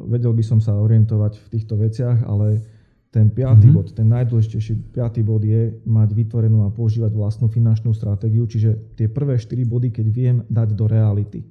vedel 0.06 0.34
by 0.34 0.44
som 0.46 0.62
sa 0.62 0.78
orientovať 0.78 1.42
v 1.42 1.48
týchto 1.58 1.74
veciach, 1.78 2.22
ale 2.26 2.62
ten 3.10 3.32
piatý 3.32 3.72
mm-hmm. 3.72 3.78
bod, 3.78 3.88
ten 3.98 4.08
najdôležitejší 4.14 4.94
piatý 4.94 5.26
bod 5.26 5.42
je 5.42 5.80
mať 5.88 6.10
vytvorenú 6.12 6.68
a 6.68 6.74
používať 6.74 7.18
vlastnú 7.18 7.48
finančnú 7.50 7.96
stratégiu, 7.96 8.46
čiže 8.46 8.94
tie 9.00 9.08
prvé 9.08 9.40
štyri 9.40 9.64
body, 9.66 9.90
keď 9.90 10.06
viem 10.12 10.38
dať 10.46 10.76
do 10.76 10.86
reality. 10.86 11.42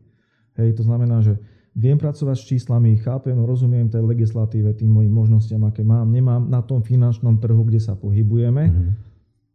Hej, 0.55 0.79
to 0.79 0.83
znamená, 0.87 1.25
že 1.25 1.35
viem 1.75 1.99
pracovať 1.99 2.37
s 2.39 2.49
číslami, 2.49 2.97
chápem, 3.01 3.35
rozumiem 3.35 3.89
tej 3.89 4.05
legislatíve, 4.05 4.79
tým 4.79 4.95
mojim 4.95 5.13
možnostiam, 5.13 5.65
aké 5.67 5.83
mám, 5.83 6.07
nemám 6.09 6.45
na 6.47 6.61
tom 6.63 6.85
finančnom 6.87 7.41
trhu, 7.41 7.67
kde 7.67 7.81
sa 7.81 7.99
pohybujeme. 7.99 8.65
Mm-hmm. 8.69 9.06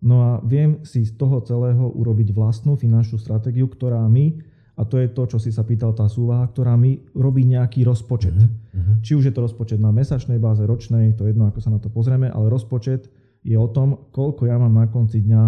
No 0.02 0.18
a 0.26 0.32
viem 0.42 0.82
si 0.82 1.06
z 1.06 1.14
toho 1.14 1.46
celého 1.46 1.94
urobiť 1.94 2.34
vlastnú 2.34 2.74
finančnú 2.74 3.22
stratégiu, 3.22 3.70
ktorá 3.70 4.02
mi 4.10 4.42
a 4.80 4.88
to 4.88 4.98
je 4.98 5.14
to, 5.14 5.30
čo 5.30 5.38
si 5.38 5.54
sa 5.54 5.62
pýtal, 5.62 5.94
tá 5.94 6.10
súvaha, 6.10 6.48
ktorá 6.50 6.74
mi 6.74 6.98
robí 7.14 7.46
nejaký 7.46 7.86
rozpočet. 7.86 8.34
Uh-huh. 8.34 8.98
Či 9.06 9.14
už 9.14 9.30
je 9.30 9.34
to 9.36 9.46
rozpočet 9.46 9.78
na 9.78 9.94
mesačnej 9.94 10.42
báze, 10.42 10.66
ročnej, 10.66 11.14
to 11.14 11.30
je 11.30 11.38
jedno, 11.38 11.46
ako 11.46 11.60
sa 11.62 11.70
na 11.70 11.78
to 11.78 11.94
pozrieme, 11.94 12.32
ale 12.34 12.50
rozpočet 12.50 13.12
je 13.46 13.54
o 13.54 13.70
tom, 13.70 14.10
koľko 14.10 14.50
ja 14.50 14.58
mám 14.58 14.74
na 14.74 14.90
konci 14.90 15.22
dňa 15.22 15.44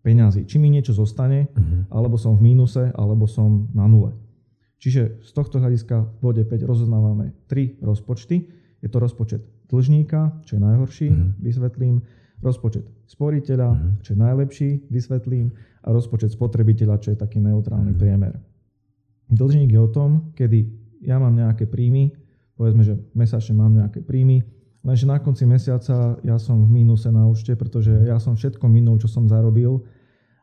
peňazí. 0.00 0.48
Či 0.48 0.56
mi 0.56 0.72
niečo 0.72 0.96
zostane, 0.96 1.52
uh-huh. 1.52 1.92
alebo 1.92 2.16
som 2.16 2.32
v 2.38 2.48
mínuse, 2.48 2.96
alebo 2.96 3.28
som 3.28 3.68
na 3.76 3.84
nule. 3.84 4.16
Čiže 4.80 5.20
z 5.20 5.30
tohto 5.36 5.60
hľadiska 5.60 6.08
v 6.08 6.18
bode 6.24 6.42
5 6.42 6.64
rozoznávame 6.64 7.36
tri 7.46 7.76
rozpočty. 7.78 8.48
Je 8.82 8.88
to 8.90 8.98
rozpočet 8.98 9.44
dlžníka, 9.68 10.42
čo 10.48 10.56
je 10.56 10.60
najhorší, 10.64 11.06
uh-huh. 11.12 11.38
vysvetlím, 11.44 12.02
rozpočet 12.42 12.84
sporiteľa, 13.06 13.70
uh-huh. 13.70 14.02
čo 14.02 14.12
je 14.12 14.18
najlepší, 14.18 14.70
vysvetlím, 14.90 15.54
a 15.82 15.88
rozpočet 15.94 16.34
spotrebiteľa, 16.34 16.98
čo 16.98 17.14
je 17.14 17.18
taký 17.18 17.38
neutrálny 17.38 17.94
uh-huh. 17.94 18.02
priemer. 18.02 18.34
Dlžník 19.32 19.72
je 19.72 19.80
o 19.80 19.88
tom, 19.88 20.34
kedy 20.36 20.68
ja 21.02 21.16
mám 21.16 21.32
nejaké 21.32 21.70
príjmy, 21.70 22.12
povedzme, 22.58 22.84
že 22.84 22.98
mesačne 23.16 23.56
mám 23.56 23.72
nejaké 23.72 24.04
príjmy, 24.04 24.44
lenže 24.82 25.08
na 25.08 25.22
konci 25.22 25.48
mesiaca 25.48 26.20
ja 26.20 26.36
som 26.36 26.66
v 26.66 26.82
mínuse 26.82 27.08
na 27.08 27.24
účte, 27.24 27.54
pretože 27.54 27.94
ja 28.04 28.18
som 28.18 28.36
všetko 28.36 28.66
minul, 28.68 28.98
čo 28.98 29.08
som 29.08 29.30
zarobil 29.30 29.82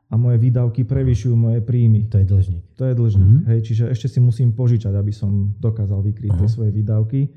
a 0.10 0.18
moje 0.18 0.41
výdavky 0.41 0.89
prevyšujú 0.89 1.38
moje 1.38 1.62
príjmy. 1.62 2.10
To 2.10 2.18
je 2.18 2.26
dlžník. 2.26 2.66
To 2.82 2.84
je 2.89 2.93
dlžník. 2.97 3.30
Mm-hmm. 3.30 3.50
Hej, 3.54 3.60
čiže 3.62 3.84
ešte 3.93 4.08
si 4.10 4.20
musím 4.20 4.58
požičať, 4.58 4.97
aby 4.97 5.14
som 5.14 5.54
dokázal 5.62 6.02
vykryť 6.02 6.34
tie 6.34 6.50
svoje 6.50 6.74
výdavky. 6.74 7.30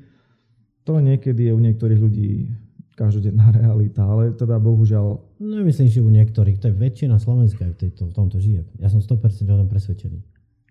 To 0.89 0.97
niekedy 0.97 1.47
je 1.47 1.53
u 1.53 1.61
niektorých 1.61 2.01
ľudí 2.01 2.49
každodenná 2.93 3.51
realita, 3.59 4.05
ale 4.05 4.33
teda 4.33 4.57
bohužiaľ... 4.61 5.05
No 5.41 5.53
myslím, 5.65 5.87
že 5.89 5.99
u 6.01 6.09
niektorých, 6.09 6.57
to 6.61 6.69
je 6.71 6.75
väčšina 6.75 7.17
Slovenska 7.17 7.65
v, 7.65 7.75
tejto, 7.75 8.09
v 8.09 8.13
tomto 8.13 8.37
žije. 8.39 8.65
Ja 8.79 8.89
som 8.89 9.01
100% 9.01 9.45
o 9.49 9.57
tom 9.59 9.69
presvedčený. 9.69 10.19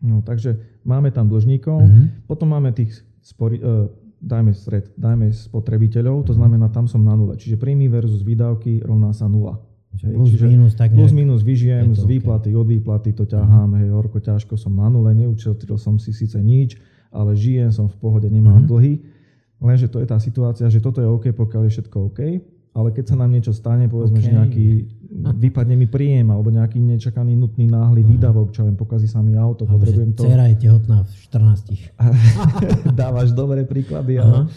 No, 0.03 0.19
takže 0.19 0.59
máme 0.83 1.15
tam 1.15 1.31
dlžníkov, 1.31 1.79
mm-hmm. 1.79 2.27
potom 2.27 2.51
máme 2.51 2.75
tých, 2.75 3.07
spori, 3.23 3.63
uh, 3.63 3.87
dajme 4.19 4.51
stred, 4.51 4.91
dajme 4.99 5.31
spotrebiteľov, 5.31 6.27
to 6.27 6.35
znamená, 6.35 6.67
tam 6.75 6.91
som 6.91 7.07
na 7.07 7.15
nule. 7.15 7.39
Čiže 7.39 7.55
príjmy 7.55 7.87
versus 7.87 8.27
výdavky 8.27 8.83
rovná 8.83 9.15
sa 9.15 9.31
nula. 9.31 9.63
Plus 9.93 10.35
Čiže 10.35 10.49
minus, 10.49 10.73
tak 10.75 10.91
plus 10.97 11.13
minus 11.13 11.45
vyžijem, 11.45 11.93
z 11.93 12.09
výplaty, 12.09 12.51
okay. 12.51 12.59
od 12.59 12.67
výplaty 12.67 13.11
to 13.13 13.29
ťahám, 13.29 13.77
mm-hmm. 13.77 13.87
hej, 13.87 13.89
horko 13.95 14.19
ťažko 14.19 14.59
som 14.59 14.75
na 14.75 14.91
nule, 14.91 15.13
neučil 15.15 15.55
som 15.79 16.01
si 16.03 16.11
síce 16.11 16.41
nič, 16.41 16.81
ale 17.13 17.37
žijem, 17.37 17.71
som 17.71 17.87
v 17.87 17.97
pohode, 18.01 18.27
nemám 18.27 18.65
mm-hmm. 18.65 18.73
dlhy. 18.73 18.95
Lenže 19.63 19.87
to 19.87 20.03
je 20.03 20.07
tá 20.11 20.19
situácia, 20.19 20.67
že 20.67 20.83
toto 20.83 20.99
je 20.99 21.07
OK, 21.07 21.31
pokiaľ 21.31 21.71
je 21.71 21.73
všetko 21.79 21.97
OK, 22.11 22.21
ale 22.73 22.89
keď 22.91 23.15
sa 23.15 23.17
nám 23.21 23.31
niečo 23.31 23.55
stane, 23.55 23.87
povedzme, 23.87 24.19
okay. 24.19 24.27
že 24.27 24.31
nejaký 24.35 24.67
vypadne 25.13 25.77
mi 25.77 25.87
príjem 25.87 26.33
alebo 26.33 26.49
nejaký 26.49 26.81
nečakaný 26.81 27.37
nutný 27.37 27.69
náhly 27.69 28.01
výdavok, 28.01 28.51
čo 28.51 28.65
viem, 28.65 28.75
pokazí 28.75 29.07
sa 29.07 29.21
mi 29.21 29.37
auto, 29.37 29.69
alebo 29.69 29.85
potrebujem 29.85 30.13
to. 30.17 30.25
Cera 30.25 30.49
je 30.51 30.57
tehotná 30.57 31.05
v 31.05 31.13
14. 31.31 31.79
Dávaš 33.01 33.37
dobré 33.37 33.69
príklady, 33.69 34.19
ale, 34.19 34.49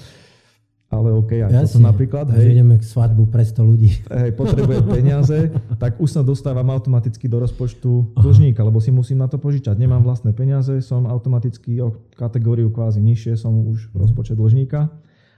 ale 0.96 1.12
OK, 1.12 1.32
aj 1.44 1.52
Jasne. 1.52 1.64
toto 1.68 1.80
napríklad. 1.84 2.26
Hej, 2.32 2.56
ideme 2.56 2.80
k 2.80 2.84
svadbu 2.88 3.28
pre 3.28 3.44
100 3.44 3.60
ľudí. 3.62 3.92
Hej, 4.08 4.32
potrebujem 4.40 4.86
peniaze, 4.98 5.52
tak 5.76 6.00
už 6.00 6.10
sa 6.10 6.22
dostávam 6.24 6.72
automaticky 6.72 7.28
do 7.28 7.44
rozpočtu 7.44 8.16
dlžníka, 8.16 8.64
lebo 8.64 8.80
si 8.80 8.96
musím 8.96 9.20
na 9.20 9.28
to 9.28 9.36
požičať. 9.36 9.76
Nemám 9.76 10.02
vlastné 10.02 10.32
peniaze, 10.32 10.80
som 10.80 11.04
automaticky 11.06 11.84
o 11.84 11.94
kategóriu 12.16 12.72
kvázi 12.72 13.04
nižšie, 13.04 13.36
som 13.36 13.52
už 13.68 13.92
v 13.92 13.96
rozpočet 14.08 14.40
dlžníka 14.40 14.88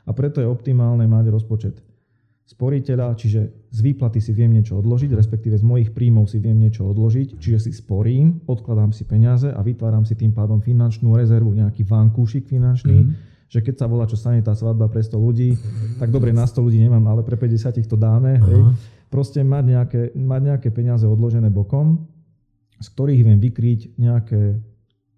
a 0.08 0.12
preto 0.14 0.40
je 0.40 0.48
optimálne 0.48 1.04
mať 1.10 1.34
rozpočet 1.34 1.82
sporiteľa, 2.48 3.12
čiže 3.20 3.68
z 3.76 3.80
výplaty 3.84 4.24
si 4.24 4.32
viem 4.32 4.48
niečo 4.48 4.80
odložiť, 4.80 5.12
respektíve 5.12 5.60
z 5.60 5.68
mojich 5.68 5.92
príjmov 5.92 6.32
si 6.32 6.40
viem 6.40 6.56
niečo 6.56 6.88
odložiť, 6.88 7.36
čiže 7.36 7.68
si 7.68 7.72
sporím, 7.76 8.40
odkladám 8.48 8.96
si 8.96 9.04
peniaze 9.04 9.52
a 9.52 9.60
vytváram 9.60 10.08
si 10.08 10.16
tým 10.16 10.32
pádom 10.32 10.64
finančnú 10.64 11.12
rezervu, 11.20 11.52
nejaký 11.52 11.84
vankúšik 11.84 12.48
finančný, 12.48 13.04
mm-hmm. 13.04 13.27
Že 13.48 13.64
keď 13.64 13.76
sa 13.80 13.86
volá, 13.88 14.04
čo 14.04 14.20
stane 14.20 14.44
tá 14.44 14.52
svadba 14.52 14.92
pre 14.92 15.00
100 15.00 15.16
ľudí, 15.16 15.56
tak 16.00 16.12
dobre, 16.12 16.36
na 16.36 16.44
100 16.44 16.60
ľudí 16.60 16.80
nemám, 16.84 17.04
ale 17.08 17.24
pre 17.24 17.40
50 17.40 17.80
to 17.88 17.96
dáme. 17.96 18.44
Hej. 18.44 18.62
Proste 19.08 19.40
mať 19.40 19.64
nejaké, 19.64 20.02
mať 20.20 20.42
nejaké 20.52 20.70
peniaze 20.76 21.08
odložené 21.08 21.48
bokom, 21.48 22.04
z 22.78 22.88
ktorých 22.92 23.24
viem 23.24 23.40
vykryť 23.40 23.80
nejaké, 23.96 24.60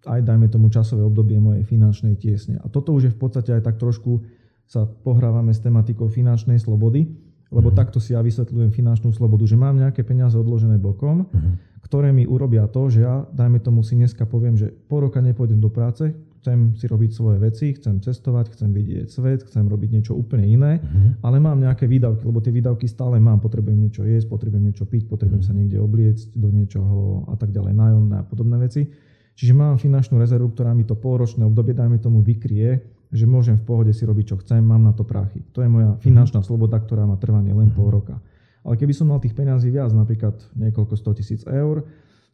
aj 0.05 0.19
dajme 0.21 0.45
tomu 0.45 0.69
časové 0.69 1.01
obdobie 1.01 1.41
mojej 1.41 1.65
finančnej 1.65 2.15
tiesne. 2.21 2.61
A 2.61 2.69
toto 2.69 2.93
už 2.93 3.09
je 3.09 3.11
v 3.11 3.19
podstate 3.19 3.49
aj 3.49 3.65
tak 3.65 3.82
trošku 3.82 4.21
sa 4.69 4.86
pohrávame 4.86 5.49
s 5.49 5.65
tematikou 5.65 6.05
finančnej 6.13 6.61
slobody, 6.61 7.09
lebo 7.49 7.73
uh-huh. 7.73 7.82
takto 7.82 7.97
si 7.97 8.13
ja 8.13 8.21
vysvetľujem 8.21 8.69
finančnú 8.69 9.09
slobodu, 9.09 9.41
že 9.49 9.57
mám 9.57 9.73
nejaké 9.73 10.05
peniaze 10.05 10.38
odložené 10.38 10.77
bokom, 10.77 11.25
uh-huh. 11.25 11.53
ktoré 11.82 12.13
mi 12.13 12.30
urobia 12.30 12.69
to, 12.69 12.93
že 12.93 13.01
ja, 13.01 13.25
dajme 13.34 13.57
tomu 13.57 13.82
si 13.82 13.97
dneska 13.97 14.30
poviem, 14.30 14.53
že 14.53 14.69
po 14.69 15.01
roka 15.01 15.17
nepôjdem 15.17 15.57
do 15.57 15.73
práce, 15.73 16.13
chcem 16.39 16.73
si 16.79 16.87
robiť 16.87 17.11
svoje 17.11 17.37
veci, 17.43 17.75
chcem 17.75 17.99
cestovať, 17.99 18.55
chcem 18.55 18.71
vidieť 18.71 19.11
svet, 19.11 19.43
chcem 19.45 19.67
robiť 19.67 19.89
niečo 19.99 20.15
úplne 20.15 20.47
iné, 20.47 20.79
uh-huh. 20.79 21.19
ale 21.27 21.37
mám 21.43 21.59
nejaké 21.59 21.85
výdavky, 21.85 22.23
lebo 22.23 22.39
tie 22.39 22.55
výdavky 22.55 22.87
stále 22.87 23.19
mám, 23.19 23.43
potrebujem 23.43 23.75
niečo 23.75 24.07
jesť, 24.07 24.31
potrebujem 24.31 24.71
niečo 24.71 24.87
piť, 24.87 25.05
potrebujem 25.11 25.43
sa 25.43 25.51
niekde 25.51 25.77
obliecť 25.77 26.39
do 26.39 26.49
niečoho 26.49 27.27
a 27.27 27.35
tak 27.35 27.51
ďalej, 27.51 27.75
nájomné 27.75 28.15
a 28.19 28.25
podobné 28.25 28.55
veci. 28.57 28.87
Čiže 29.35 29.55
mám 29.55 29.79
finančnú 29.79 30.19
rezervu, 30.19 30.51
ktorá 30.51 30.75
mi 30.75 30.83
to 30.83 30.99
polročné 30.99 31.43
obdobie, 31.47 31.71
dajme 31.75 31.99
tomu, 31.99 32.19
vykrie 32.23 32.99
že 33.09 33.25
môžem 33.25 33.57
v 33.57 33.65
pohode 33.65 33.89
si 33.89 34.05
robiť, 34.05 34.25
čo 34.33 34.35
chcem, 34.45 34.61
mám 34.61 34.85
na 34.85 34.93
to 34.93 35.01
prachy. 35.01 35.41
To 35.57 35.65
je 35.65 35.69
moja 35.69 35.97
finančná 35.97 36.45
sloboda, 36.45 36.77
ktorá 36.77 37.09
má 37.09 37.17
trvanie 37.17 37.57
len 37.57 37.73
pol 37.73 37.89
roka. 37.89 38.21
Ale 38.61 38.77
keby 38.77 38.93
som 38.93 39.09
mal 39.09 39.17
tých 39.17 39.33
peňazí 39.33 39.73
viac, 39.73 39.89
napríklad 39.97 40.37
niekoľko 40.53 40.93
100 40.93 41.17
tisíc 41.17 41.41
eur, 41.49 41.81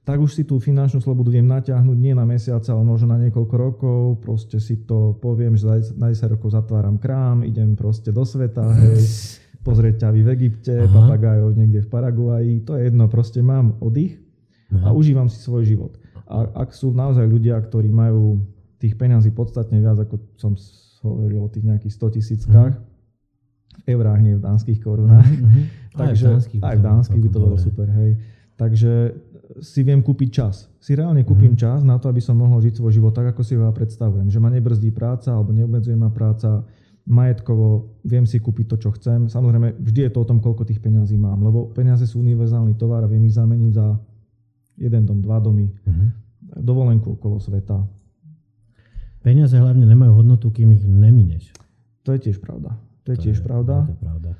tak 0.06 0.22
už 0.22 0.38
si 0.38 0.44
tú 0.46 0.62
finančnú 0.62 1.02
slobodu 1.02 1.34
viem 1.34 1.50
natiahnuť 1.50 1.98
nie 1.98 2.14
na 2.14 2.30
mesiace, 2.30 2.70
ale 2.70 2.86
možno 2.86 3.10
na 3.10 3.18
niekoľko 3.26 3.56
rokov. 3.58 4.02
Proste 4.22 4.62
si 4.62 4.86
to 4.86 5.18
poviem, 5.18 5.58
že 5.58 5.98
na 5.98 6.14
10 6.14 6.38
rokov 6.38 6.54
zatváram 6.54 7.02
krám, 7.02 7.42
idem 7.42 7.74
proste 7.74 8.14
do 8.14 8.22
sveta, 8.22 8.70
hej, 8.86 9.02
pozrieť 9.66 10.06
ťavy 10.06 10.22
v 10.22 10.30
Egypte, 10.38 10.86
Aha. 10.86 10.94
papagajov 10.94 11.58
niekde 11.58 11.82
v 11.82 11.90
Paraguaji, 11.90 12.54
to 12.70 12.78
je 12.78 12.94
jedno, 12.94 13.10
proste 13.10 13.42
mám 13.42 13.82
oddych 13.82 14.22
a 14.86 14.94
užívam 14.94 15.26
si 15.26 15.42
svoj 15.42 15.66
život. 15.66 15.98
A 16.30 16.54
ak 16.54 16.74
sú 16.74 16.94
naozaj 16.94 17.26
ľudia, 17.26 17.58
ktorí 17.58 17.90
majú 17.90 18.46
tých 18.78 18.94
peňazí 18.98 19.34
podstatne 19.34 19.82
viac, 19.82 19.98
ako 20.06 20.22
som 20.38 20.54
hovoril 21.02 21.46
o 21.46 21.50
tých 21.50 21.66
nejakých 21.66 21.94
100 21.98 22.16
tisíckach. 22.18 22.74
Mm. 22.78 22.94
V 23.76 23.86
eurách, 23.94 24.20
nie 24.22 24.34
v 24.38 24.42
dánskych 24.42 24.80
korunách. 24.82 25.30
Mm-hmm. 25.30 25.64
Takže, 26.02 26.30
aj 26.62 26.76
v 26.78 26.84
dánskych 26.84 27.22
by 27.22 27.30
to 27.30 27.40
bolo 27.40 27.58
super, 27.62 27.88
hej. 27.90 28.18
Takže 28.56 28.94
si 29.62 29.86
viem 29.86 30.02
kúpiť 30.02 30.30
čas. 30.30 30.56
Si 30.82 30.98
reálne 30.98 31.22
kúpim 31.22 31.54
mm. 31.54 31.60
čas 31.60 31.80
na 31.86 32.02
to, 32.02 32.10
aby 32.10 32.20
som 32.20 32.38
mohol 32.38 32.62
žiť 32.62 32.82
svoj 32.82 32.94
život 32.94 33.14
tak, 33.14 33.34
ako 33.34 33.42
si 33.46 33.58
ho 33.58 33.66
ja 33.66 33.74
predstavujem. 33.74 34.28
Že 34.30 34.40
ma 34.42 34.50
nebrzdí 34.50 34.90
práca, 34.92 35.34
alebo 35.34 35.54
neobmedzuje 35.54 35.96
ma 35.96 36.10
práca 36.10 36.66
majetkovo, 37.06 38.02
viem 38.02 38.26
si 38.26 38.42
kúpiť 38.42 38.66
to, 38.66 38.76
čo 38.82 38.90
chcem. 38.98 39.30
Samozrejme, 39.30 39.78
vždy 39.78 40.10
je 40.10 40.12
to 40.12 40.26
o 40.26 40.30
tom, 40.30 40.42
koľko 40.42 40.66
tých 40.66 40.82
peňazí 40.82 41.22
mám, 41.22 41.38
lebo 41.46 41.70
peniaze 41.70 42.10
sú 42.10 42.18
univerzálny 42.18 42.74
tovar 42.82 43.06
a 43.06 43.12
viem 43.12 43.22
ich 43.30 43.38
zameniť 43.38 43.72
za 43.78 43.94
jeden 44.82 45.06
dom, 45.06 45.22
dva 45.22 45.38
domy, 45.38 45.70
mm-hmm. 45.70 46.08
dovolenku 46.66 47.14
okolo 47.14 47.38
sveta, 47.38 47.78
Peniaze 49.26 49.58
hlavne 49.58 49.90
nemajú 49.90 50.22
hodnotu, 50.22 50.54
kým 50.54 50.78
ich 50.78 50.86
nemineš. 50.86 51.50
To 52.06 52.14
je 52.14 52.30
tiež 52.30 52.38
pravda. 52.38 52.78
To 53.10 53.10
je 53.10 53.18
to 53.18 53.24
tiež 53.26 53.42
je, 53.42 53.44
pravda. 53.44 53.90
To 53.90 53.98
je 53.98 54.02
pravda. 54.06 54.32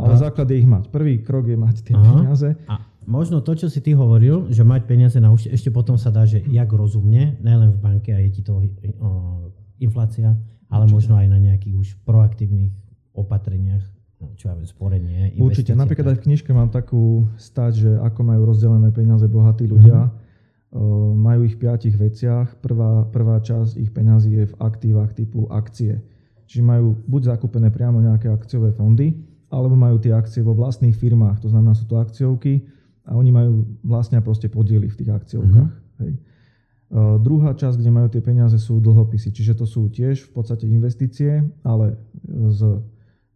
Ale 0.00 0.12
a... 0.16 0.16
základ 0.16 0.48
je 0.48 0.56
ich 0.56 0.64
mať. 0.64 0.88
Prvý 0.88 1.20
krok 1.20 1.44
je 1.44 1.58
mať 1.60 1.76
tie 1.84 1.92
Aha. 1.92 2.00
peniaze. 2.00 2.56
A 2.64 2.80
možno 3.06 3.40
to, 3.40 3.54
čo 3.54 3.70
si 3.70 3.78
ty 3.78 3.94
hovoril, 3.94 4.50
že 4.50 4.66
mať 4.66 4.82
peniaze 4.84 5.16
na 5.22 5.30
účte, 5.30 5.48
ešte 5.54 5.70
potom 5.70 5.94
sa 5.94 6.10
dá, 6.10 6.26
že 6.26 6.42
jak 6.42 6.68
rozumne, 6.68 7.38
nielen 7.40 7.72
v 7.72 7.78
banke 7.78 8.10
a 8.12 8.18
je 8.20 8.30
ti 8.34 8.42
to 8.42 8.58
o, 8.58 8.62
inflácia, 9.78 10.34
ale 10.66 10.84
Určite. 10.84 10.94
možno 10.98 11.12
aj 11.16 11.26
na 11.30 11.38
nejakých 11.38 11.74
už 11.78 11.88
proaktívnych 12.02 12.74
opatreniach, 13.14 13.86
čo 14.36 14.50
ja 14.50 14.54
viem, 14.58 14.66
sporenie, 14.68 15.32
Určite. 15.38 15.72
Napríklad 15.78 16.12
aj 16.12 16.18
v 16.20 16.24
knižke 16.28 16.50
mám 16.50 16.68
takú 16.74 17.30
stať, 17.38 17.72
že 17.86 17.90
ako 18.02 18.20
majú 18.26 18.42
rozdelené 18.50 18.90
peniaze 18.90 19.24
bohatí 19.30 19.64
ľudia. 19.70 20.10
Mm-hmm. 20.10 20.24
Uh, 20.76 21.14
majú 21.14 21.46
ich 21.46 21.56
v 21.56 21.62
piatich 21.62 21.96
veciach. 21.96 22.58
Prvá, 22.60 23.06
prvá 23.08 23.40
časť 23.40 23.80
ich 23.80 23.94
peňazí 23.94 24.34
je 24.34 24.44
v 24.50 24.54
aktívach 24.60 25.14
typu 25.14 25.48
akcie. 25.48 26.02
Čiže 26.50 26.60
majú 26.60 27.00
buď 27.06 27.32
zakúpené 27.32 27.72
priamo 27.72 28.02
nejaké 28.02 28.28
akciové 28.28 28.74
fondy, 28.76 29.14
alebo 29.48 29.78
majú 29.78 29.96
tie 30.02 30.12
akcie 30.12 30.42
vo 30.42 30.52
vlastných 30.52 30.92
firmách, 30.92 31.40
to 31.40 31.48
znamená 31.48 31.72
sú 31.72 31.86
to 31.86 31.96
akciovky 31.96 32.66
a 33.06 33.14
oni 33.14 33.30
majú 33.30 33.64
vlastne 33.86 34.18
proste 34.18 34.50
podiely 34.50 34.90
v 34.90 34.98
tých 34.98 35.10
akciovkách. 35.14 35.72
Mm-hmm. 35.72 36.00
Hej. 36.02 36.12
Uh, 36.86 37.18
druhá 37.18 37.50
časť, 37.50 37.82
kde 37.82 37.90
majú 37.90 38.08
tie 38.10 38.22
peniaze, 38.22 38.58
sú 38.62 38.78
dlhopisy, 38.78 39.34
čiže 39.34 39.58
to 39.58 39.66
sú 39.66 39.90
tiež 39.90 40.26
v 40.26 40.30
podstate 40.34 40.70
investície, 40.70 41.42
ale 41.66 41.98
s 42.26 42.62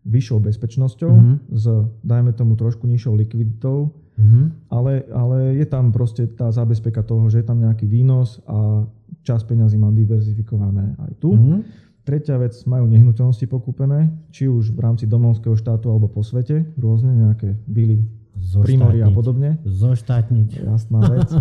vyššou 0.06 0.38
bezpečnosťou, 0.40 1.12
mm-hmm. 1.12 1.36
s, 1.54 1.64
dajme 2.00 2.32
tomu, 2.32 2.56
trošku 2.56 2.88
nižšou 2.88 3.14
likviditou, 3.20 3.92
mm-hmm. 4.16 4.70
ale, 4.72 5.04
ale 5.12 5.38
je 5.60 5.66
tam 5.68 5.92
proste 5.92 6.24
tá 6.30 6.48
zabezpeka 6.48 7.04
toho, 7.04 7.28
že 7.28 7.44
je 7.44 7.46
tam 7.46 7.60
nejaký 7.60 7.84
výnos 7.84 8.40
a 8.48 8.88
čas 9.26 9.44
peňazí 9.44 9.76
mám 9.76 9.92
diverzifikované 9.92 10.96
aj 10.96 11.12
tu. 11.20 11.36
Mm-hmm. 11.36 11.60
Tretia 12.00 12.40
vec, 12.40 12.56
majú 12.64 12.88
nehnuteľnosti 12.88 13.44
pokúpené, 13.44 14.08
či 14.32 14.48
už 14.48 14.72
v 14.72 14.80
rámci 14.80 15.04
domovského 15.04 15.52
štátu 15.52 15.92
alebo 15.92 16.08
po 16.08 16.24
svete, 16.24 16.64
rôzne 16.80 17.12
nejaké 17.12 17.60
vily 17.68 18.00
Primory 18.60 19.04
a 19.04 19.10
podobne. 19.12 19.60
Zoštátniť. 19.64 20.64
Jasná 20.64 21.00
vec. 21.06 21.30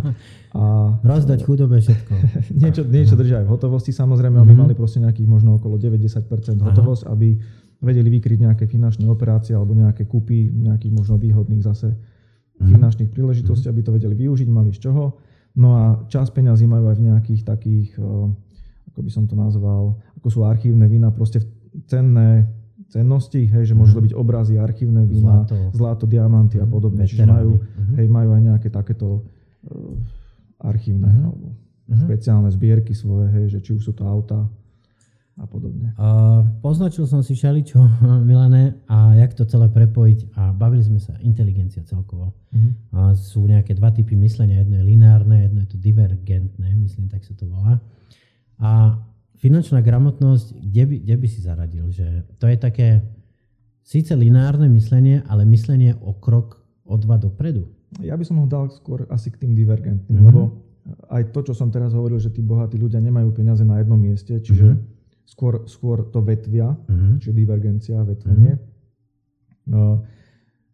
A, 0.50 0.97
Rozdať 1.06 1.45
chudobe 1.45 1.78
všetko. 1.78 2.14
niečo, 2.66 2.82
niečo 2.82 3.14
držia 3.14 3.41
aj 3.41 3.45
v 3.45 3.54
hotovosti 3.54 3.93
samozrejme, 3.93 4.41
mm-hmm. 4.41 4.50
aby 4.50 4.54
mhm. 4.58 4.62
mali 4.66 4.74
proste 4.74 4.97
nejakých 4.97 5.30
možno 5.30 5.62
okolo 5.62 5.78
90% 5.78 6.26
hotovosť, 6.58 7.04
Aha. 7.06 7.14
aby 7.14 7.38
vedeli 7.80 8.10
vykryť 8.18 8.38
nejaké 8.50 8.66
finančné 8.66 9.06
operácie 9.06 9.54
alebo 9.54 9.78
nejaké 9.78 10.10
kúpy 10.10 10.50
nejakých 10.50 10.89
možno 10.89 11.22
výhodných 11.22 11.62
zase 11.62 11.93
mm-hmm. 11.93 12.66
finančných 12.66 13.10
príležitostí, 13.14 13.70
mm-hmm. 13.70 13.80
aby 13.80 13.88
to 13.88 13.95
vedeli 13.95 14.16
využiť, 14.26 14.47
mali 14.50 14.74
z 14.74 14.89
čoho. 14.89 15.22
No 15.54 15.70
a 15.78 15.84
čas 16.10 16.34
peňazí 16.34 16.66
majú 16.66 16.89
aj 16.89 16.97
v 16.97 17.06
nejakých 17.14 17.41
takých, 17.45 17.89
eh, 18.02 18.89
ako 18.89 19.00
by 19.06 19.12
som 19.14 19.24
to 19.30 19.38
nazval, 19.38 20.02
ako 20.18 20.28
sú 20.28 20.39
archívne 20.50 20.89
vína, 20.89 21.14
proste 21.14 21.45
cenné 21.86 22.59
cennosti, 22.90 23.46
hej, 23.46 23.64
že 23.70 23.78
môžu 23.78 23.98
to 23.98 24.02
mhm. 24.02 24.08
byť 24.10 24.14
obrazy, 24.18 24.54
archívne 24.58 25.06
vína, 25.06 25.46
zlato, 25.46 25.56
zlato 25.78 26.06
diamanty 26.10 26.58
a 26.58 26.66
mhm. 26.66 26.72
podobne. 26.74 27.06
Čiže 27.06 27.30
majú, 27.30 27.62
uh-huh. 27.62 27.96
hej, 28.02 28.08
majú 28.10 28.30
aj 28.34 28.42
nejaké 28.42 28.68
takéto 28.74 29.22
uh, 29.22 30.66
archívne 30.66 31.08
uh-huh. 31.08 31.30
alebo 31.30 31.48
uh-huh. 31.54 32.02
špeciálne 32.10 32.50
zbierky 32.50 32.98
svoje, 32.98 33.30
hej, 33.32 33.46
že 33.54 33.60
či 33.62 33.72
už 33.78 33.82
sú 33.86 33.94
to 33.94 34.04
auta 34.10 34.50
a 35.40 35.46
podobne. 35.48 35.96
Uh, 35.96 36.44
poznačil 36.60 37.08
som 37.08 37.24
si 37.24 37.32
všeličo, 37.32 37.80
Milané, 38.30 38.76
a 38.92 39.16
jak 39.16 39.38
to 39.38 39.48
celé 39.48 39.72
prepojiť 39.72 40.36
a 40.36 40.52
bavili 40.52 40.84
sme 40.84 41.00
sa, 41.00 41.16
inteligencia 41.24 41.86
celkovo. 41.86 42.36
Uh-huh. 42.52 42.72
A 42.92 43.00
sú 43.16 43.46
nejaké 43.46 43.78
dva 43.78 43.94
typy 43.94 44.18
myslenia, 44.20 44.66
jedno 44.66 44.82
je 44.82 44.86
lineárne, 44.90 45.48
jedno 45.48 45.64
je 45.64 45.70
to 45.72 45.78
divergentné, 45.80 46.74
myslím, 46.82 47.08
tak 47.08 47.24
sa 47.24 47.38
to 47.38 47.48
volá. 47.48 47.80
A 48.60 49.00
finančná 49.40 49.80
gramotnosť, 49.80 50.60
kde 50.60 50.84
by, 50.86 50.96
kde 51.08 51.16
by 51.16 51.28
si 51.32 51.40
zaradil? 51.40 51.88
Že 51.90 52.28
to 52.38 52.46
je 52.52 52.58
také 52.60 52.88
síce 53.82 54.12
lineárne 54.14 54.68
myslenie, 54.70 55.24
ale 55.26 55.48
myslenie 55.48 55.96
o 56.04 56.14
krok, 56.14 56.60
o 56.84 57.00
dva 57.00 57.16
dopredu. 57.18 57.72
Ja 58.04 58.14
by 58.14 58.22
som 58.28 58.38
ho 58.44 58.46
dal 58.46 58.70
skôr 58.70 59.10
asi 59.10 59.34
k 59.34 59.42
tým 59.42 59.58
divergentným, 59.58 60.22
mm-hmm. 60.22 60.30
lebo 60.30 60.62
aj 61.10 61.34
to, 61.34 61.50
čo 61.50 61.54
som 61.58 61.74
teraz 61.74 61.96
hovoril, 61.96 62.22
že 62.22 62.30
tí 62.30 62.46
bohatí 62.46 62.78
ľudia 62.78 63.02
nemajú 63.02 63.34
peniaze 63.34 63.66
na 63.66 63.82
jednom 63.82 63.98
mieste, 63.98 64.38
čiže 64.38 64.78
mm-hmm. 64.78 65.26
skôr, 65.26 65.66
skôr 65.66 66.06
to 66.14 66.22
vetvia, 66.22 66.76
mm-hmm. 66.76 67.18
čiže 67.24 67.34
divergencia, 67.34 67.98
vetvenie. 68.06 68.60
Mm-hmm. 68.60 69.70
No, 69.70 70.06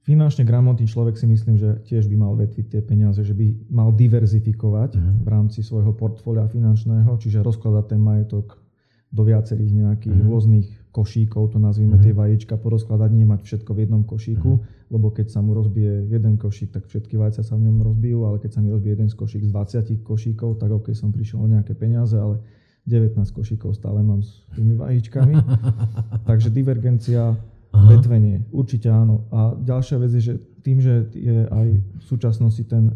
Finančne 0.05 0.45
gramotný 0.45 0.85
človek 0.85 1.17
si 1.17 1.25
myslím, 1.25 1.57
že 1.57 1.81
tiež 1.89 2.05
by 2.05 2.13
mal 2.13 2.37
vetviť 2.37 2.77
tie 2.77 2.81
peniaze, 2.85 3.25
že 3.25 3.33
by 3.33 3.73
mal 3.73 3.89
diverzifikovať 3.89 4.91
uh-huh. 4.93 5.25
v 5.25 5.27
rámci 5.33 5.65
svojho 5.65 5.97
portfólia 5.97 6.45
finančného, 6.45 7.09
čiže 7.17 7.41
rozkladať 7.41 7.97
ten 7.97 8.01
majetok 8.05 8.61
do 9.09 9.25
viacerých 9.25 9.73
nejakých 9.73 10.13
uh-huh. 10.13 10.29
rôznych 10.29 10.69
košíkov, 10.93 11.51
to 11.51 11.57
nazvime 11.57 11.97
uh-huh. 11.97 12.05
tie 12.05 12.13
vajíčka, 12.13 12.53
porozkladať, 12.53 13.09
nie 13.17 13.25
mať 13.25 13.49
všetko 13.49 13.71
v 13.73 13.79
jednom 13.81 14.05
košíku, 14.05 14.51
uh-huh. 14.61 14.93
lebo 14.93 15.09
keď 15.09 15.33
sa 15.33 15.41
mu 15.41 15.57
rozbije 15.57 16.05
jeden 16.05 16.37
košík, 16.37 16.69
tak 16.69 16.85
všetky 16.85 17.17
vajcia 17.17 17.41
sa 17.41 17.57
v 17.57 17.65
ňom 17.65 17.81
rozbijú, 17.81 18.29
ale 18.29 18.37
keď 18.37 18.51
sa 18.53 18.59
mi 18.61 18.69
rozbije 18.69 19.01
jeden 19.01 19.09
z 19.09 19.17
košík 19.17 19.41
z 19.41 19.49
20 19.49 20.05
košíkov, 20.05 20.61
tak 20.61 20.69
ok, 20.69 20.93
som 20.93 21.09
prišiel 21.09 21.41
o 21.41 21.49
nejaké 21.49 21.73
peniaze, 21.73 22.13
ale 22.13 22.45
19 22.85 23.17
košíkov 23.33 23.73
stále 23.73 24.05
mám 24.05 24.21
s 24.21 24.45
tými 24.53 24.77
vajíčkami. 24.77 25.33
Takže 26.29 26.53
divergencia 26.53 27.33
Aha. 27.75 27.91
vetvenie. 27.91 28.47
Určite 28.55 28.87
áno. 28.87 29.27
A 29.35 29.51
ďalšia 29.59 29.99
vec 29.99 30.11
je, 30.15 30.23
že 30.31 30.35
tým, 30.63 30.79
že 30.79 31.11
je 31.11 31.45
aj 31.45 31.67
v 31.77 32.03
súčasnosti 32.03 32.63
ten 32.65 32.95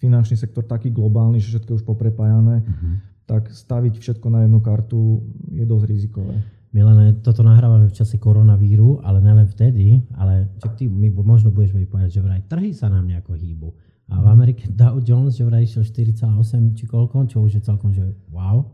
finančný 0.00 0.36
sektor 0.36 0.64
taký 0.64 0.90
globálny, 0.92 1.40
že 1.40 1.56
všetko 1.56 1.70
je 1.72 1.78
už 1.80 1.86
poprepájané, 1.86 2.64
uh-huh. 2.64 2.94
tak 3.24 3.48
staviť 3.48 4.00
všetko 4.00 4.26
na 4.28 4.44
jednu 4.44 4.60
kartu 4.60 5.24
je 5.52 5.64
dosť 5.64 5.86
rizikové. 5.88 6.34
Milene, 6.76 7.16
toto 7.24 7.40
nahrávame 7.40 7.88
v 7.88 7.96
čase 7.96 8.20
koronavíru, 8.20 9.00
ale 9.00 9.24
nelen 9.24 9.48
vtedy, 9.48 10.04
ale 10.12 10.52
čak 10.60 10.76
ty 10.76 10.84
mi 10.92 11.08
možno 11.08 11.48
budeš 11.48 11.72
povedať, 11.88 12.20
že 12.20 12.20
vraj 12.20 12.44
trhy 12.44 12.76
sa 12.76 12.92
nám 12.92 13.08
nejako 13.08 13.32
hýbu. 13.32 13.68
A 14.12 14.20
v 14.20 14.26
Amerike 14.28 14.68
Dow 14.80 15.00
Jones, 15.00 15.40
že 15.40 15.48
vraj 15.48 15.64
išiel 15.64 15.88
4,8 15.88 16.76
či 16.76 16.84
koľko, 16.84 17.24
čo 17.32 17.40
už 17.40 17.56
je 17.56 17.62
celkom, 17.64 17.96
že 17.96 18.04
wow. 18.28 18.68